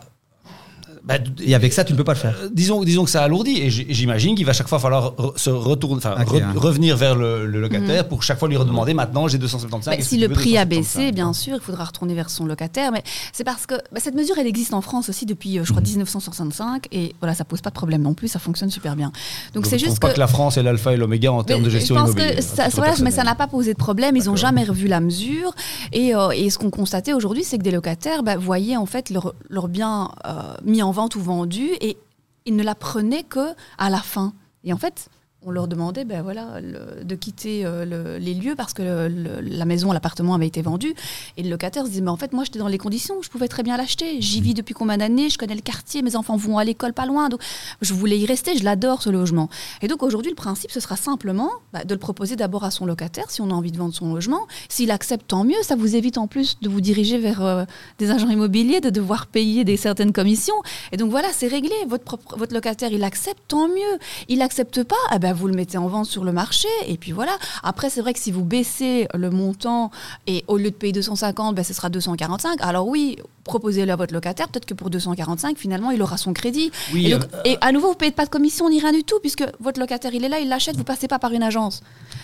Bah, 1.03 1.15
Et 1.43 1.55
avec 1.55 1.73
ça, 1.73 1.83
tu 1.83 1.93
ne 1.93 1.97
peux 1.97 2.03
pas 2.03 2.13
le 2.13 2.19
faire. 2.19 2.35
Euh, 2.43 2.49
disons, 2.53 2.83
disons 2.83 3.03
que 3.05 3.09
ça 3.09 3.23
alourdit 3.23 3.59
et 3.61 3.69
j'imagine 3.69 4.35
qu'il 4.35 4.45
va 4.45 4.53
chaque 4.53 4.67
fois 4.67 4.79
falloir 4.79 5.13
re- 5.15 5.37
se 5.37 5.49
retourner, 5.49 6.01
re- 6.01 6.41
hein. 6.43 6.53
revenir 6.55 6.95
vers 6.97 7.15
le, 7.15 7.45
le 7.45 7.59
locataire 7.59 8.07
pour 8.07 8.23
chaque 8.23 8.37
fois 8.39 8.47
lui 8.47 8.57
redemander 8.57 8.93
maintenant 8.93 9.27
j'ai 9.27 9.37
275. 9.37 9.95
Bah, 9.97 10.03
si 10.03 10.17
le 10.17 10.29
prix 10.29 10.57
a 10.57 10.65
275? 10.65 10.69
baissé, 10.69 11.11
bien 11.11 11.33
sûr, 11.33 11.55
il 11.55 11.61
faudra 11.61 11.85
retourner 11.85 12.13
vers 12.13 12.29
son 12.29 12.45
locataire. 12.45 12.91
Mais 12.91 13.03
c'est 13.33 13.43
parce 13.43 13.65
que 13.65 13.75
bah, 13.91 13.99
cette 13.99 14.15
mesure, 14.15 14.35
elle 14.37 14.47
existe 14.47 14.73
en 14.73 14.81
France 14.81 15.09
aussi 15.09 15.25
depuis, 15.25 15.57
euh, 15.59 15.63
je 15.65 15.71
crois, 15.71 15.81
1965. 15.81 16.87
Et 16.91 17.15
voilà, 17.19 17.33
ça 17.35 17.45
pose 17.45 17.61
pas 17.61 17.69
de 17.69 17.75
problème 17.75 18.01
non 18.01 18.13
plus, 18.13 18.27
ça 18.27 18.39
fonctionne 18.39 18.69
super 18.69 18.95
bien. 18.95 19.11
Donc 19.53 19.65
Je 19.65 19.69
c'est 19.71 19.79
juste 19.79 19.99
pas 19.99 20.09
que. 20.09 20.13
que 20.15 20.19
la 20.19 20.27
France 20.27 20.57
est 20.57 20.63
l'alpha 20.63 20.93
et 20.93 20.97
l'oméga 20.97 21.31
en 21.31 21.43
termes 21.43 21.63
de 21.63 21.69
gestion 21.69 21.95
je 21.95 21.99
pense 22.01 22.09
immobilière. 22.11 22.35
que 22.37 22.41
ça, 22.41 22.65
titre 22.65 22.75
voilà, 22.77 22.91
mais 22.91 22.97
ça 22.97 23.03
personnel. 23.03 23.25
n'a 23.25 23.35
pas 23.35 23.47
posé 23.47 23.73
de 23.73 23.77
problème. 23.77 24.15
Ils 24.17 24.25
n'ont 24.25 24.35
jamais 24.35 24.63
revu 24.63 24.87
la 24.87 24.99
mesure. 24.99 25.53
Et, 25.93 26.15
euh, 26.15 26.29
et 26.31 26.49
ce 26.49 26.57
qu'on 26.57 26.69
constatait 26.69 27.13
aujourd'hui, 27.13 27.43
c'est 27.43 27.57
que 27.57 27.63
des 27.63 27.71
locataires 27.71 28.23
bah, 28.23 28.37
voyaient 28.37 28.77
en 28.77 28.85
fait 28.85 29.09
leur, 29.09 29.33
leur 29.49 29.67
bien 29.67 30.09
euh, 30.27 30.31
mis 30.65 30.81
en 30.83 30.90
vente 30.91 31.15
ou 31.15 31.21
vendu 31.21 31.69
et 31.81 31.97
ils 32.45 32.55
ne 32.55 32.63
la 32.63 32.75
prenaient 32.75 33.23
que 33.23 33.53
à 33.77 33.89
la 33.89 33.99
fin. 33.99 34.33
Et 34.63 34.73
en 34.73 34.77
fait, 34.77 35.09
on 35.43 35.49
leur 35.49 35.67
demandait 35.67 36.05
ben 36.05 36.21
voilà, 36.21 36.59
le- 36.61 37.03
de 37.03 37.15
quitter 37.15 37.65
euh, 37.65 37.83
le- 37.83 38.17
les 38.19 38.35
lieux 38.35 38.53
parce 38.55 38.73
que 38.73 38.83
le- 38.83 39.41
la 39.41 39.65
maison, 39.65 39.91
l'appartement 39.91 40.35
avait 40.35 40.45
été 40.45 40.61
vendu. 40.61 40.93
Et 41.35 41.41
le 41.43 41.49
locataire 41.49 41.83
se 41.85 41.89
disait, 41.89 42.01
mais 42.01 42.11
en 42.11 42.17
fait, 42.17 42.31
moi, 42.31 42.43
j'étais 42.43 42.59
dans 42.59 42.67
les 42.67 42.77
conditions, 42.77 43.15
je 43.23 43.29
pouvais 43.29 43.47
très 43.47 43.63
bien 43.63 43.75
l'acheter. 43.75 44.21
J'y 44.21 44.39
vis 44.39 44.53
depuis 44.53 44.75
combien 44.75 44.97
d'années, 44.97 45.29
je 45.29 45.39
connais 45.39 45.55
le 45.55 45.61
quartier, 45.61 46.03
mes 46.03 46.15
enfants 46.15 46.37
vont 46.37 46.59
à 46.59 46.63
l'école 46.63 46.93
pas 46.93 47.07
loin. 47.07 47.29
Donc, 47.29 47.41
je 47.81 47.93
voulais 47.93 48.19
y 48.19 48.25
rester, 48.27 48.55
je 48.55 48.63
l'adore, 48.63 49.01
ce 49.01 49.09
logement. 49.09 49.49
Et 49.81 49.87
donc, 49.87 50.03
aujourd'hui, 50.03 50.29
le 50.31 50.35
principe, 50.35 50.69
ce 50.69 50.79
sera 50.79 50.95
simplement 50.95 51.49
bah, 51.73 51.83
de 51.85 51.93
le 51.95 51.99
proposer 51.99 52.35
d'abord 52.35 52.63
à 52.63 52.69
son 52.69 52.85
locataire, 52.85 53.31
si 53.31 53.41
on 53.41 53.49
a 53.49 53.53
envie 53.53 53.71
de 53.71 53.77
vendre 53.77 53.95
son 53.95 54.13
logement. 54.13 54.45
S'il 54.69 54.91
accepte, 54.91 55.27
tant 55.27 55.43
mieux. 55.43 55.61
Ça 55.63 55.75
vous 55.75 55.95
évite 55.95 56.19
en 56.19 56.27
plus 56.27 56.57
de 56.61 56.69
vous 56.69 56.81
diriger 56.81 57.17
vers 57.17 57.43
euh, 57.43 57.65
des 57.97 58.11
agents 58.11 58.29
immobiliers, 58.29 58.79
de 58.79 58.91
devoir 58.91 59.25
payer 59.25 59.63
des 59.63 59.77
certaines 59.77 60.13
commissions. 60.13 60.53
Et 60.91 60.97
donc, 60.97 61.09
voilà, 61.09 61.29
c'est 61.33 61.47
réglé. 61.47 61.73
Votre, 61.87 62.19
votre 62.37 62.53
locataire, 62.53 62.91
il 62.91 63.03
accepte, 63.03 63.41
tant 63.47 63.67
mieux. 63.67 63.97
Il 64.29 64.37
n'accepte 64.39 64.83
pas, 64.83 64.95
eh 65.15 65.17
ben, 65.19 65.30
vous 65.33 65.47
le 65.47 65.53
mettez 65.53 65.77
en 65.77 65.87
vente 65.87 66.05
sur 66.05 66.23
le 66.23 66.31
marché. 66.31 66.67
Et 66.87 66.97
puis 66.97 67.11
voilà. 67.11 67.37
Après, 67.63 67.89
c'est 67.89 68.01
vrai 68.01 68.13
que 68.13 68.19
si 68.19 68.31
vous 68.31 68.43
baissez 68.43 69.07
le 69.13 69.29
montant 69.29 69.91
et 70.27 70.43
au 70.47 70.57
lieu 70.57 70.71
de 70.71 70.75
payer 70.75 70.93
250, 70.93 71.55
ben, 71.55 71.63
ce 71.63 71.73
sera 71.73 71.89
245. 71.89 72.59
Alors 72.61 72.87
oui, 72.87 73.17
proposez-le 73.43 73.91
à 73.91 73.95
votre 73.95 74.13
locataire. 74.13 74.47
Peut-être 74.49 74.65
que 74.65 74.73
pour 74.73 74.89
245, 74.89 75.57
finalement, 75.57 75.91
il 75.91 76.01
aura 76.01 76.17
son 76.17 76.33
crédit. 76.33 76.71
Oui, 76.93 77.07
et, 77.07 77.11
donc- 77.11 77.23
euh, 77.33 77.41
et 77.45 77.57
à 77.61 77.71
nouveau, 77.71 77.87
vous 77.87 77.93
ne 77.93 77.97
payez 77.99 78.11
pas 78.11 78.25
de 78.25 78.29
commission 78.29 78.69
ni 78.69 78.79
rien 78.79 78.91
du 78.91 79.03
tout, 79.03 79.19
puisque 79.19 79.43
votre 79.59 79.79
locataire, 79.79 80.13
il 80.13 80.23
est 80.23 80.29
là, 80.29 80.39
il 80.39 80.49
l'achète, 80.49 80.77
vous 80.77 80.83
passez 80.83 81.07
pas 81.07 81.19
par 81.19 81.31
une 81.33 81.43
agence. 81.43 81.81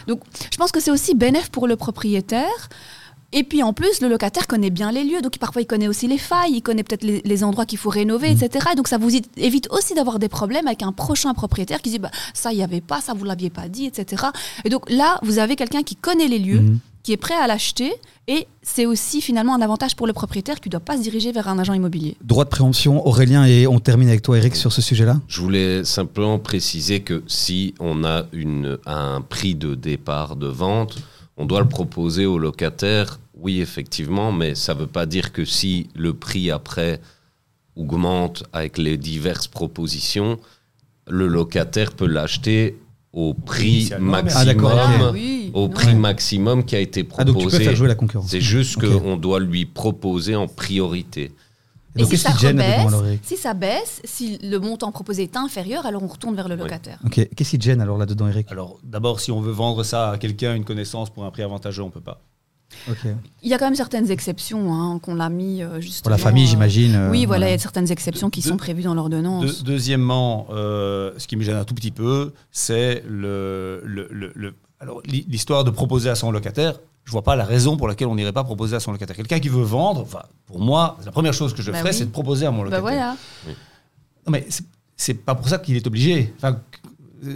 Donc, 0.08 0.22
je 0.52 0.58
pense 0.58 0.72
que 0.72 0.80
c'est 0.80 0.92
aussi 0.92 1.16
bénéf 1.16 1.50
pour 1.50 1.68
le 1.68 1.76
propriétaire. 1.76 2.70
Et 3.34 3.44
puis 3.44 3.62
en 3.62 3.74
plus, 3.74 4.00
le 4.02 4.08
locataire 4.08 4.48
connaît 4.48 4.70
bien 4.70 4.92
les 4.92 5.04
lieux, 5.04 5.22
donc 5.22 5.38
parfois 5.38 5.62
il 5.62 5.66
connaît 5.66 5.88
aussi 5.90 6.08
les 6.08 6.18
failles, 6.18 6.54
il 6.54 6.62
connaît 6.62 6.84
peut-être 6.84 7.04
les, 7.04 7.22
les 7.26 7.44
endroits 7.44 7.66
qu'il 7.66 7.78
faut 7.78 7.90
rénover, 7.90 8.32
etc. 8.32 8.68
Et 8.72 8.76
donc 8.76 8.88
ça 8.88 8.98
vous 8.98 9.12
évite 9.36 9.68
aussi 9.72 9.94
d'avoir 9.96 10.18
des 10.18 10.30
problèmes 10.30 10.66
avec 10.68 10.82
un 10.82 10.94
prochain 10.94 11.34
propriétaire 11.34 11.82
qui 11.82 11.90
dit 11.90 12.00
bah, 12.00 12.12
ça, 12.34 12.54
il 12.54 12.58
n'y 12.58 12.64
avait 12.64 12.80
pas, 12.82 13.02
ça, 13.02 13.14
vous 13.14 13.26
l'aviez 13.26 13.50
pas 13.50 13.68
dit, 13.68 13.86
etc. 13.86 14.24
Et 14.64 14.70
donc 14.70 14.90
là, 14.90 15.20
vous 15.24 15.40
avez 15.40 15.56
quelqu'un 15.58 15.84
qui 15.84 15.96
connaît 15.98 16.28
les 16.28 16.40
lieux, 16.40 16.62
Mhm. 16.62 16.80
qui 17.04 17.12
est 17.14 17.18
prêt 17.18 17.36
à 17.36 17.48
l'acheter, 17.48 17.94
et 18.30 18.48
c'est 18.62 18.86
aussi 18.86 19.22
finalement 19.22 19.56
un 19.56 19.62
avantage 19.62 19.96
pour 19.96 20.08
le 20.08 20.14
propriétaire 20.14 20.60
qui 20.62 20.68
ne 20.70 20.72
doit 20.72 20.80
pas 20.82 20.98
se 20.98 21.02
diriger 21.02 21.32
vers 21.34 21.48
un 21.50 21.60
agent 21.60 21.74
immobilier. 21.74 22.16
Droit 22.24 22.44
de 22.46 22.50
préemption, 22.50 23.06
Aurélien, 23.08 23.46
et 23.46 23.68
on 23.68 23.80
termine 23.80 24.08
avec 24.10 24.22
toi, 24.22 24.38
Eric, 24.38 24.56
sur 24.56 24.72
ce 24.74 24.82
sujet-là. 24.82 25.20
Je 25.28 25.40
voulais 25.42 25.84
simplement 25.86 26.38
préciser 26.40 27.02
que 27.02 27.24
si 27.28 27.74
on 27.80 28.04
a 28.06 28.24
une, 28.34 28.78
un 28.86 29.22
prix 29.22 29.56
de 29.56 29.76
départ 29.76 30.36
de 30.38 30.48
vente, 30.48 30.98
on 31.38 31.46
doit 31.46 31.62
le 31.62 31.68
proposer 31.70 32.26
au 32.26 32.38
locataire, 32.40 33.20
oui 33.36 33.62
effectivement, 33.62 34.32
mais 34.32 34.56
ça 34.56 34.74
ne 34.74 34.80
veut 34.80 34.88
pas 34.88 35.06
dire 35.06 35.32
que 35.32 35.46
si 35.46 35.88
le 35.96 36.14
prix 36.14 36.50
après 36.52 37.00
augmente 37.76 38.44
avec 38.54 38.78
les 38.78 38.98
diverses 38.98 39.48
propositions, 39.48 40.40
le 41.08 41.28
locataire 41.28 41.92
peut 41.94 42.08
l'acheter 42.08 42.78
au 43.14 43.34
prix 43.34 43.90
Ah, 43.94 44.00
maximum, 44.00 45.16
au 45.54 45.70
prix 45.70 45.96
maximum 45.96 46.66
qui 46.66 46.76
a 46.76 46.80
été 46.80 47.08
Ah, 47.18 47.24
donc 47.24 47.38
tu 47.38 47.44
peux 47.44 47.50
proposé. 47.50 47.64
faire 47.64 47.76
jouer 47.76 47.88
la 47.88 47.96
concurrence. 47.96 48.30
C'est 48.30 48.42
juste 48.42 48.78
qu'on 48.80 49.16
doit 49.18 49.40
lui 49.40 49.66
proposer 49.66 50.36
en 50.36 50.48
priorité. 50.48 51.32
Et 51.98 52.02
donc, 52.04 52.06
si 52.08 52.12
qu'est-ce 52.12 52.24
ça 52.24 52.30
qui 52.32 52.36
te 52.38 52.42
gêne 52.42 52.60
alors, 52.60 53.04
si 53.24 53.38
ça 53.38 53.54
baisse, 53.54 54.02
si 54.04 54.38
le 54.44 54.58
montant 54.60 54.92
proposé 54.92 55.24
est 55.24 55.36
inférieur, 55.38 55.86
alors 55.86 56.04
on 56.04 56.08
retourne 56.08 56.36
vers 56.36 56.48
le 56.48 56.56
Oui. 56.56 56.62
locataire. 56.62 57.00
Ok, 57.06 57.28
qu'est-ce 57.36 57.50
qui 57.52 57.60
te 57.60 57.64
gêne 57.64 57.82
alors 57.82 57.98
là-dedans, 57.98 58.28
Eric? 58.28 58.48
Alors, 58.52 58.78
d'abord, 58.84 59.20
si 59.20 59.32
on 59.32 59.42
veut 59.42 59.52
vendre 59.52 59.84
ça 59.84 60.12
à 60.12 60.18
quelqu'un, 60.18 60.56
une 60.56 60.64
connaissance 60.66 61.10
pour 61.10 61.24
un 61.26 61.32
prix 61.32 61.44
avantageux, 61.44 61.82
on 61.84 61.90
peut 61.90 62.02
pas. 62.02 62.22
Ok. 62.90 62.98
Il 63.44 63.50
y 63.50 63.54
a 63.54 63.58
quand 63.58 63.66
même 63.66 63.76
certaines 63.76 64.12
exceptions 64.12 64.74
hein, 64.74 65.00
qu'on 65.00 65.16
l'a 65.16 65.30
mis 65.30 65.64
euh, 65.64 65.80
justement. 65.80 66.04
Pour 66.04 66.12
la 66.12 66.18
famille, 66.18 66.44
euh, 66.44 66.50
j'imagine. 66.50 66.96
euh, 66.96 67.10
Oui, 67.12 67.26
voilà, 67.26 67.48
il 67.48 67.52
y 67.52 67.56
a 67.56 67.58
certaines 67.58 67.90
exceptions 67.92 68.30
qui 68.30 68.42
De- 68.42 68.48
sont 68.48 68.58
prévues 68.58 68.84
dans 68.84 68.94
l'ordonnance. 68.94 69.60
De- 69.60 69.64
deuxièmement, 69.64 70.48
euh, 70.52 71.12
ce 71.18 71.28
qui 71.28 71.38
me 71.38 71.44
gêne 71.44 71.56
un 71.56 71.64
tout 71.64 71.74
petit 71.76 71.92
peu, 71.92 72.34
c'est 72.52 73.04
le, 73.08 73.82
le- 73.86 74.10
le- 74.12 74.32
le- 74.36 74.54
alors, 74.82 75.02
l'hi- 75.06 75.26
l'histoire 75.30 75.64
de 75.64 75.72
proposer 75.72 76.10
à 76.10 76.16
son 76.16 76.30
locataire. 76.30 76.80
Je 77.08 77.12
vois 77.14 77.24
pas 77.24 77.38
la 77.38 77.46
raison 77.46 77.78
pour 77.78 77.88
laquelle 77.88 78.10
on 78.10 78.16
n'irait 78.16 78.34
pas 78.34 78.44
proposer 78.44 78.76
à 78.76 78.82
son 78.82 78.92
locataire. 78.92 79.16
Quelqu'un 79.16 79.40
qui 79.40 79.48
veut 79.48 79.64
vendre, 79.64 80.02
enfin, 80.02 80.24
pour 80.46 80.60
moi, 80.60 80.98
la 81.06 81.12
première 81.14 81.34
chose 81.34 81.54
que 81.54 81.62
je 81.62 81.72
Bah 81.72 81.78
ferais, 81.80 81.92
oui. 81.92 81.96
c'est 81.98 82.04
de 82.06 82.12
proposer 82.12 82.46
à 82.46 82.52
mon 82.52 82.58
Bah 82.58 82.64
locataire. 82.66 82.82
voilà. 82.84 83.16
Non, 84.26 84.32
mais 84.34 84.46
c'est- 84.98 85.14
pas 85.14 85.34
pour 85.34 85.48
ça 85.48 85.58
qu'il 85.58 85.78
est 85.78 85.88
obligé. 85.88 86.34
Enfin, 86.36 86.60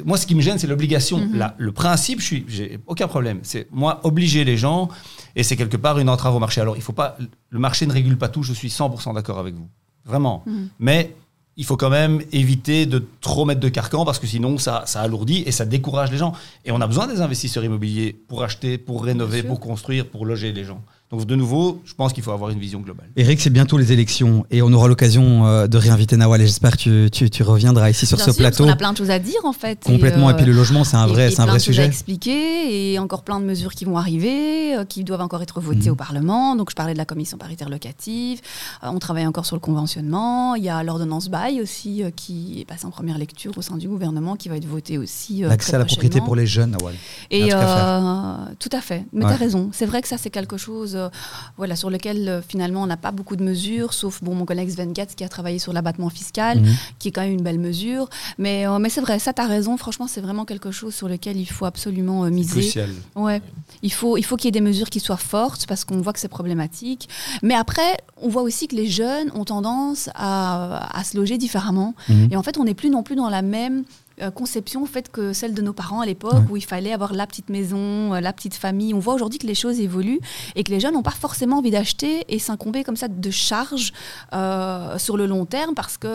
moi, 0.03 0.17
ce 0.17 0.27
qui 0.27 0.35
me 0.35 0.41
gêne, 0.41 0.59
c'est 0.59 0.67
l'obligation. 0.67 1.19
Mhm. 1.19 1.37
Là, 1.37 1.55
le 1.57 1.71
principe, 1.71 2.19
je 2.19 2.25
suis, 2.25 2.45
j'ai 2.49 2.79
aucun 2.85 3.07
problème. 3.07 3.39
C'est 3.43 3.67
moi 3.71 4.01
obliger 4.03 4.43
les 4.43 4.57
gens, 4.57 4.89
et 5.37 5.43
c'est 5.43 5.55
quelque 5.55 5.77
part 5.77 5.97
une 5.99 6.09
entrave 6.09 6.35
au 6.35 6.39
marché. 6.39 6.59
Alors, 6.59 6.75
il 6.75 6.81
faut 6.81 6.91
pas, 6.91 7.17
le 7.49 7.59
marché 7.59 7.87
ne 7.87 7.93
régule 7.93 8.17
pas 8.17 8.27
tout. 8.27 8.43
Je 8.43 8.51
suis 8.51 8.69
100% 8.69 9.13
d'accord 9.13 9.39
avec 9.39 9.55
vous, 9.55 9.69
vraiment. 10.03 10.43
Mhm. 10.45 10.67
Mais 10.79 11.15
il 11.57 11.65
faut 11.65 11.77
quand 11.77 11.89
même 11.89 12.21
éviter 12.31 12.85
de 12.85 13.03
trop 13.19 13.45
mettre 13.45 13.59
de 13.59 13.69
carcan 13.69 14.05
parce 14.05 14.19
que 14.19 14.27
sinon, 14.27 14.57
ça, 14.57 14.83
ça 14.85 15.01
alourdit 15.01 15.43
et 15.45 15.51
ça 15.51 15.65
décourage 15.65 16.11
les 16.11 16.17
gens. 16.17 16.33
Et 16.65 16.71
on 16.71 16.79
a 16.79 16.87
besoin 16.87 17.07
des 17.07 17.21
investisseurs 17.21 17.63
immobiliers 17.63 18.13
pour 18.27 18.43
acheter, 18.43 18.77
pour 18.77 19.03
rénover, 19.03 19.43
pour 19.43 19.59
construire, 19.59 20.07
pour 20.07 20.25
loger 20.25 20.53
les 20.53 20.63
gens. 20.63 20.81
Donc, 21.11 21.25
de 21.25 21.35
nouveau, 21.35 21.81
je 21.83 21.93
pense 21.93 22.13
qu'il 22.13 22.23
faut 22.23 22.31
avoir 22.31 22.51
une 22.51 22.59
vision 22.59 22.79
globale. 22.79 23.09
Eric, 23.17 23.41
c'est 23.41 23.49
bientôt 23.49 23.77
les 23.77 23.91
élections 23.91 24.45
et 24.49 24.61
on 24.61 24.71
aura 24.71 24.87
l'occasion 24.87 25.45
euh, 25.45 25.67
de 25.67 25.77
réinviter 25.77 26.15
Nawal 26.15 26.41
et 26.41 26.47
j'espère 26.47 26.71
que 26.71 26.77
tu, 26.77 27.09
tu- 27.11 27.29
tu 27.29 27.43
reviendras 27.43 27.89
ici 27.89 28.05
sur 28.05 28.15
Bien 28.15 28.25
ce 28.27 28.31
sûr, 28.31 28.41
parce 28.43 28.55
plateau. 28.55 28.63
qu'on 28.63 28.73
a 28.73 28.77
plein 28.77 28.93
de 28.93 28.97
choses 28.97 29.09
à 29.09 29.19
dire 29.19 29.39
en 29.43 29.51
fait. 29.51 29.83
Complètement. 29.83 30.29
Et, 30.29 30.33
euh, 30.33 30.37
puis 30.37 30.45
le 30.45 30.53
logement, 30.53 30.83
c'est 30.85 30.95
un 30.95 31.07
vrai, 31.07 31.29
c'est 31.29 31.41
un 31.41 31.43
plein 31.43 31.51
vrai 31.53 31.59
de 31.59 31.63
choses 31.63 31.73
à 31.79 31.81
sujet. 31.81 31.85
expliquer 31.85 32.93
et 32.93 32.99
encore 32.99 33.23
plein 33.23 33.39
de 33.41 33.45
mesures 33.45 33.73
qui 33.73 33.83
vont 33.83 33.97
arriver, 33.97 34.77
euh, 34.77 34.85
qui 34.85 35.03
doivent 35.03 35.19
encore 35.21 35.41
être 35.41 35.59
votées 35.59 35.87
Mhm. 35.87 35.91
au 35.91 35.95
Parlement. 35.95 36.55
Donc 36.55 36.69
je 36.69 36.75
parlais 36.75 36.93
de 36.93 36.97
la 36.97 37.05
commission 37.05 37.37
paritaire 37.37 37.67
locative. 37.69 38.39
Euh, 38.83 38.87
on 38.87 38.99
travaille 38.99 39.27
encore 39.27 39.45
sur 39.45 39.57
le 39.57 39.61
conventionnement. 39.61 40.55
Il 40.55 40.63
y 40.63 40.69
a 40.69 40.81
l'ordonnance 40.83 41.29
bail 41.29 41.59
aussi 41.61 42.03
euh, 42.03 42.11
qui 42.15 42.61
est 42.61 42.65
passée 42.65 42.85
en 42.85 42.89
première 42.91 43.17
lecture 43.17 43.51
au 43.57 43.61
sein 43.61 43.75
du 43.77 43.89
gouvernement, 43.89 44.37
qui 44.37 44.47
va 44.47 44.55
être 44.55 44.65
votée 44.67 44.97
aussi. 44.97 45.43
euh, 45.43 45.49
L'accès 45.49 45.75
à 45.75 45.79
la 45.79 45.85
propriété 45.85 46.21
pour 46.21 46.37
les 46.37 46.47
jeunes, 46.47 46.71
Nawal. 46.71 46.93
Et 47.31 47.49
euh, 47.53 48.35
tout 48.59 48.69
à 48.71 48.79
fait. 48.79 49.05
Mais 49.11 49.25
Ouais. 49.25 49.31
tu 49.31 49.33
as 49.35 49.37
raison. 49.37 49.69
C'est 49.73 49.85
vrai 49.85 50.01
que 50.01 50.07
ça, 50.07 50.17
c'est 50.17 50.29
quelque 50.29 50.55
chose 50.57 50.97
euh, 51.01 51.09
voilà, 51.57 51.75
sur 51.75 51.89
lequel 51.89 52.27
euh, 52.29 52.41
finalement 52.41 52.83
on 52.83 52.87
n'a 52.87 52.97
pas 52.97 53.11
beaucoup 53.11 53.35
de 53.35 53.43
mesures, 53.43 53.93
sauf 53.93 54.23
bon, 54.23 54.35
mon 54.35 54.45
collègue 54.45 54.69
Sven 54.69 54.93
Gatz 54.93 55.15
qui 55.15 55.23
a 55.23 55.29
travaillé 55.29 55.59
sur 55.59 55.73
l'abattement 55.73 56.09
fiscal, 56.09 56.59
Mhm. 56.61 56.75
qui 56.99 57.07
est 57.09 57.11
quand 57.11 57.21
même 57.21 57.33
une 57.33 57.41
belle 57.43 57.59
mesure. 57.59 58.09
Mais, 58.37 58.67
euh, 58.67 58.79
mais 58.79 58.89
c'est 58.89 59.01
vrai, 59.01 59.19
ça, 59.19 59.33
tu 59.33 59.41
as 59.41 59.47
raison. 59.47 59.77
Franchement, 59.77 60.07
c'est 60.07 60.21
vraiment 60.21 60.45
quelque 60.45 60.71
chose 60.71 60.93
sur 60.95 61.07
lequel 61.07 61.37
il 61.37 61.45
faut 61.45 61.65
absolument 61.65 62.23
miser. 62.25 62.61
Crucial. 62.61 62.89
Ouais, 63.15 63.41
il 63.81 63.91
faut, 63.93 64.17
il 64.17 64.23
faut 64.23 64.37
qu'il 64.37 64.45
y 64.45 64.49
ait 64.49 64.51
des 64.51 64.61
mesures 64.61 64.89
qui 64.89 64.99
soient 64.99 65.17
fortes 65.17 65.65
parce 65.67 65.85
qu'on 65.85 66.01
voit 66.01 66.13
que 66.13 66.19
c'est 66.19 66.27
problématique. 66.27 67.09
Mais 67.41 67.55
après, 67.55 67.97
on 68.21 68.29
voit 68.29 68.41
aussi 68.43 68.67
que 68.67 68.75
les 68.75 68.87
jeunes 68.87 69.31
ont 69.33 69.45
tendance 69.45 70.09
à, 70.15 70.97
à 70.97 71.03
se 71.03 71.17
loger 71.17 71.37
différemment. 71.37 71.93
Mhm. 72.09 72.29
Et 72.31 72.35
en 72.37 72.43
fait, 72.43 72.57
on 72.57 72.63
n'est 72.65 72.73
plus 72.73 72.89
non 72.89 73.03
plus 73.03 73.15
dans 73.15 73.29
la 73.29 73.41
même 73.41 73.83
conception 74.29 74.83
en 74.83 74.85
fait, 74.85 75.09
que 75.11 75.33
celle 75.33 75.53
de 75.53 75.61
nos 75.61 75.73
parents 75.73 76.01
à 76.01 76.05
l'époque 76.05 76.33
Ouais. 76.33 76.41
où 76.51 76.57
il 76.57 76.63
fallait 76.65 76.93
avoir 76.93 77.13
la 77.13 77.25
petite 77.25 77.49
maison, 77.49 78.13
euh, 78.13 78.19
la 78.21 78.33
petite 78.33 78.53
famille. 78.53 78.93
On 78.93 78.99
voit 78.99 79.13
aujourd'hui 79.15 79.39
que 79.39 79.47
les 79.47 79.55
choses 79.55 79.79
évoluent 79.79 80.19
et 80.55 80.63
que 80.63 80.71
les 80.71 80.79
jeunes 80.79 80.93
n'ont 80.93 81.01
pas 81.01 81.09
forcément 81.11 81.57
envie 81.57 81.71
d'acheter 81.71 82.25
et 82.29 82.37
s'incomber 82.37 82.83
comme 82.83 82.95
ça 82.97 83.07
de 83.07 83.31
charges 83.31 83.93
euh, 84.33 84.97
sur 84.97 85.17
le 85.17 85.25
long 85.25 85.45
terme 85.45 85.73
parce 85.73 85.97
que 85.97 86.07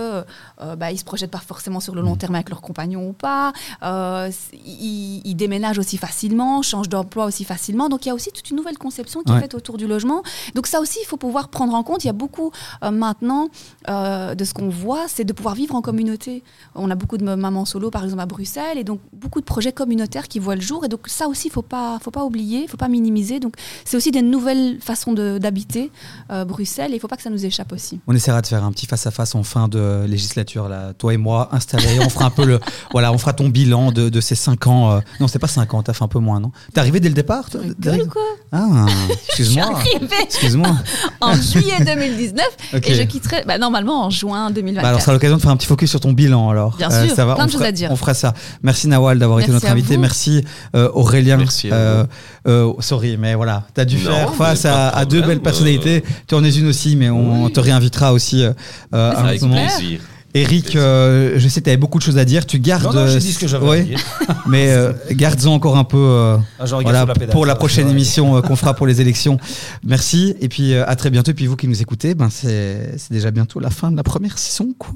euh, 0.60 0.76
bah, 0.76 0.92
ils 0.92 0.98
se 0.98 1.04
projettent 1.04 1.30
pas 1.30 1.38
forcément 1.38 1.80
sur 1.80 1.94
le 1.94 2.02
long 2.02 2.16
terme 2.16 2.34
avec 2.34 2.50
leurs 2.50 2.60
compagnons 2.60 3.08
ou 3.08 3.12
pas. 3.12 3.52
Euh, 3.82 4.30
ils, 4.64 5.22
ils 5.24 5.34
déménagent 5.34 5.78
aussi 5.78 5.96
facilement, 5.96 6.62
changent 6.62 6.88
d'emploi 6.88 7.24
aussi 7.26 7.44
facilement. 7.44 7.88
Donc 7.88 8.04
il 8.06 8.08
y 8.08 8.12
a 8.12 8.14
aussi 8.14 8.30
toute 8.30 8.50
une 8.50 8.56
nouvelle 8.56 8.78
conception 8.78 9.22
qui 9.22 9.32
Ouais. 9.32 9.38
est 9.38 9.42
faite 9.42 9.54
autour 9.54 9.76
du 9.76 9.86
logement. 9.86 10.22
Donc 10.54 10.66
ça 10.66 10.80
aussi, 10.80 10.98
il 11.02 11.06
faut 11.06 11.16
pouvoir 11.16 11.48
prendre 11.48 11.74
en 11.74 11.82
compte. 11.82 12.04
Il 12.04 12.06
y 12.06 12.10
a 12.10 12.14
beaucoup 12.14 12.52
euh, 12.84 12.90
maintenant 12.90 13.48
euh, 13.88 14.34
de 14.34 14.44
ce 14.44 14.54
qu'on 14.54 14.68
voit, 14.68 15.06
c'est 15.08 15.24
de 15.24 15.32
pouvoir 15.32 15.54
vivre 15.54 15.74
en 15.74 15.82
communauté. 15.82 16.42
On 16.74 16.90
a 16.90 16.94
beaucoup 16.94 17.16
de 17.18 17.24
mamans 17.24 17.64
solo, 17.64 17.90
par 17.96 18.04
exemple 18.04 18.20
à 18.20 18.26
Bruxelles, 18.26 18.76
et 18.76 18.84
donc 18.84 19.00
beaucoup 19.26 19.40
de 19.40 19.44
projets 19.44 19.72
communautaires 19.72 20.28
qui 20.28 20.38
voient 20.38 20.54
le 20.54 20.60
jour. 20.60 20.84
Et 20.84 20.88
donc 20.88 21.00
ça 21.08 21.26
aussi, 21.26 21.50
faut 21.50 21.62
pas, 21.62 21.98
faut 22.00 22.12
pas 22.12 22.24
oublier, 22.24 22.66
faut 22.68 22.76
pas 22.76 22.86
minimiser. 22.86 23.40
Donc 23.40 23.54
c'est 23.84 23.96
aussi 23.96 24.12
des 24.12 24.22
nouvelles 24.22 24.78
façons 24.80 25.12
d'habiter 25.12 25.90
euh, 26.30 26.44
Bruxelles, 26.44 26.92
et 26.92 26.96
il 26.96 27.00
faut 27.00 27.08
pas 27.08 27.16
que 27.16 27.22
ça 27.22 27.30
nous 27.30 27.44
échappe 27.44 27.72
aussi. 27.72 27.98
On 28.06 28.14
essaiera 28.14 28.40
de 28.40 28.46
faire 28.46 28.62
un 28.62 28.70
petit 28.70 28.86
face-à-face 28.86 29.34
en 29.34 29.42
fin 29.42 29.66
de 29.66 30.04
législature, 30.06 30.68
là, 30.68 30.92
toi 30.96 31.12
et 31.12 31.16
moi, 31.16 31.48
installés. 31.50 31.98
on 32.00 32.08
fera 32.08 32.26
un 32.26 32.30
peu 32.30 32.44
le. 32.44 32.60
Voilà, 32.92 33.12
on 33.12 33.18
fera 33.18 33.32
ton 33.32 33.48
bilan 33.48 33.90
de, 33.90 34.08
de 34.08 34.20
ces 34.20 34.34
5 34.36 34.66
ans. 34.68 34.92
euh, 34.92 35.00
Non, 35.20 35.26
c'est 35.28 35.38
pas 35.40 35.48
5 35.48 35.74
ans, 35.74 35.82
t'as 35.82 35.92
fait 35.92 36.04
un 36.04 36.08
peu 36.08 36.18
moins, 36.20 36.38
non? 36.40 36.52
T'es 36.72 36.78
arrivé 36.80 37.00
dès 37.00 37.08
le 37.08 37.14
départ 37.14 37.50
toi, 37.50 37.60
Derek 37.78 38.02
Rigole, 38.02 38.12
quoi? 38.12 38.22
Ah, 38.52 38.86
excuse-moi. 39.28 39.80
Excuse-moi. 40.22 40.76
en 41.20 41.34
juillet 41.34 41.84
2019 41.84 42.44
Ok. 42.76 42.88
et 42.88 42.94
je 42.94 43.02
quitterai 43.02 43.42
bah, 43.46 43.58
normalement 43.58 44.04
en 44.04 44.10
juin 44.10 44.50
2024. 44.50 44.82
Bah 44.82 44.88
alors, 44.88 45.00
ça 45.00 45.06
sera 45.06 45.12
l'occasion 45.14 45.36
de 45.36 45.42
faire 45.42 45.50
un 45.50 45.56
petit 45.56 45.66
focus 45.66 45.90
sur 45.90 46.00
ton 46.00 46.12
bilan 46.12 46.48
alors. 46.50 46.76
Bien 46.76 46.90
sûr, 46.90 47.14
ça 47.14 47.24
va, 47.26 47.34
plein 47.34 47.46
de 47.46 47.50
choses 47.50 47.58
fera- 47.60 47.68
à 47.68 47.72
dire. 47.72 47.90
On 47.90 47.96
fera 47.96 48.14
ça. 48.14 48.34
Merci 48.62 48.88
Nawal 48.88 49.15
d'avoir 49.18 49.40
été 49.40 49.50
notre 49.52 49.66
invité. 49.68 49.94
vous. 49.96 50.00
Merci 50.00 50.44
euh, 50.74 50.88
Aurélien. 50.94 51.36
Merci 51.36 51.68
Euh, 51.72 52.04
euh, 52.46 52.72
sorry, 52.80 53.16
mais 53.16 53.34
voilà, 53.34 53.64
t'as 53.74 53.84
dû 53.84 53.96
Non, 53.96 54.02
faire 54.02 54.34
face 54.34 54.64
à, 54.64 54.88
à 54.90 55.04
deux 55.04 55.22
belles 55.22 55.40
personnalités. 55.40 56.02
Tu 56.26 56.34
en 56.34 56.44
es 56.44 56.50
une 56.50 56.66
aussi, 56.68 56.96
mais 56.96 57.10
on 57.10 57.44
Oui. 57.44 57.52
te 57.52 57.60
réinvitera 57.60 58.12
aussi 58.12 58.42
euh, 58.44 58.52
euh, 58.94 59.12
à 59.12 59.20
un 59.22 59.24
Avec 59.26 59.42
moment. 59.42 59.56
plaisir. 59.66 60.00
Eric, 60.34 60.76
euh, 60.76 61.34
je 61.38 61.48
sais 61.48 61.60
que 61.60 61.64
tu 61.64 61.70
avais 61.70 61.78
beaucoup 61.78 61.96
de 61.98 62.02
choses 62.02 62.18
à 62.18 62.26
dire. 62.26 62.44
Tu 62.44 62.58
gardes. 62.58 62.82
Non, 62.84 62.92
non, 62.92 63.06
j'ai 63.06 63.14
euh, 63.16 63.18
dit 63.20 63.32
ce 63.32 63.38
que 63.38 63.46
j'avais 63.48 63.66
ouais, 63.66 63.80
à 63.80 63.82
dire. 63.84 63.98
Mais 64.46 64.68
euh, 64.70 64.92
garde-en 65.12 65.54
encore 65.54 65.78
un 65.78 65.84
peu. 65.84 65.96
euh, 65.96 66.36
Ah, 66.58 66.66
voilà, 66.66 66.98
sur 66.98 67.06
la 67.06 67.14
pédale, 67.14 67.30
pour 67.30 67.46
la 67.46 67.54
prochaine 67.54 67.88
émission 67.88 68.36
euh, 68.36 68.42
qu'on 68.42 68.54
fera 68.54 68.74
pour 68.74 68.86
les 68.86 69.00
élections. 69.04 69.38
Merci 69.82 70.34
et 70.40 70.48
puis 70.50 70.74
euh, 70.74 70.84
à 70.86 70.94
très 70.94 71.08
bientôt. 71.08 71.30
Et 71.30 71.34
puis 71.34 71.46
vous 71.46 71.56
qui 71.56 71.68
nous 71.68 71.80
écoutez, 71.80 72.14
ben 72.14 72.28
c'est 72.30 72.92
c'est 72.98 73.12
déjà 73.14 73.30
bientôt 73.30 73.60
la 73.60 73.70
fin 73.70 73.90
de 73.90 73.96
la 73.96 74.02
première 74.02 74.36
saison. 74.36 74.74
Quoi. 74.78 74.90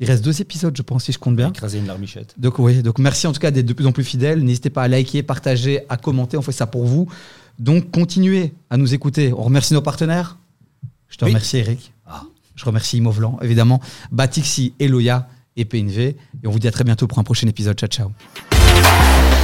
Il 0.00 0.06
reste 0.06 0.22
deux 0.24 0.40
épisodes, 0.42 0.76
je 0.76 0.82
pense, 0.82 1.04
si 1.04 1.12
je 1.12 1.18
compte 1.18 1.36
bien. 1.36 1.48
Écraser 1.48 1.78
une 1.78 1.86
larmichette. 1.86 2.34
Donc 2.38 2.58
oui, 2.58 2.82
donc 2.82 2.98
merci 2.98 3.26
en 3.26 3.32
tout 3.32 3.40
cas 3.40 3.50
d'être 3.50 3.64
de 3.66 3.72
plus 3.72 3.86
en 3.86 3.92
plus 3.92 4.04
fidèles. 4.04 4.42
N'hésitez 4.44 4.68
pas 4.70 4.82
à 4.82 4.88
liker, 4.88 5.22
partager, 5.22 5.80
à 5.88 5.96
commenter. 5.96 6.36
On 6.36 6.42
fait 6.42 6.52
ça 6.52 6.66
pour 6.66 6.84
vous. 6.84 7.08
Donc 7.58 7.90
continuez 7.90 8.52
à 8.68 8.76
nous 8.76 8.92
écouter. 8.92 9.32
On 9.32 9.42
remercie 9.42 9.72
nos 9.72 9.80
partenaires. 9.80 10.36
Je 11.08 11.16
te 11.16 11.24
Oui. 11.24 11.30
remercie 11.30 11.56
Eric. 11.58 11.92
Ah. 12.06 12.24
Je 12.54 12.64
remercie 12.64 12.98
Imovlan, 12.98 13.38
évidemment, 13.42 13.80
Batixi, 14.12 14.74
Eloya 14.80 15.28
et 15.56 15.64
PNV. 15.64 16.02
Et 16.42 16.46
on 16.46 16.50
vous 16.50 16.58
dit 16.58 16.68
à 16.68 16.72
très 16.72 16.84
bientôt 16.84 17.06
pour 17.06 17.18
un 17.18 17.24
prochain 17.24 17.46
épisode. 17.48 17.78
Ciao, 17.78 17.88
ciao. 17.88 19.35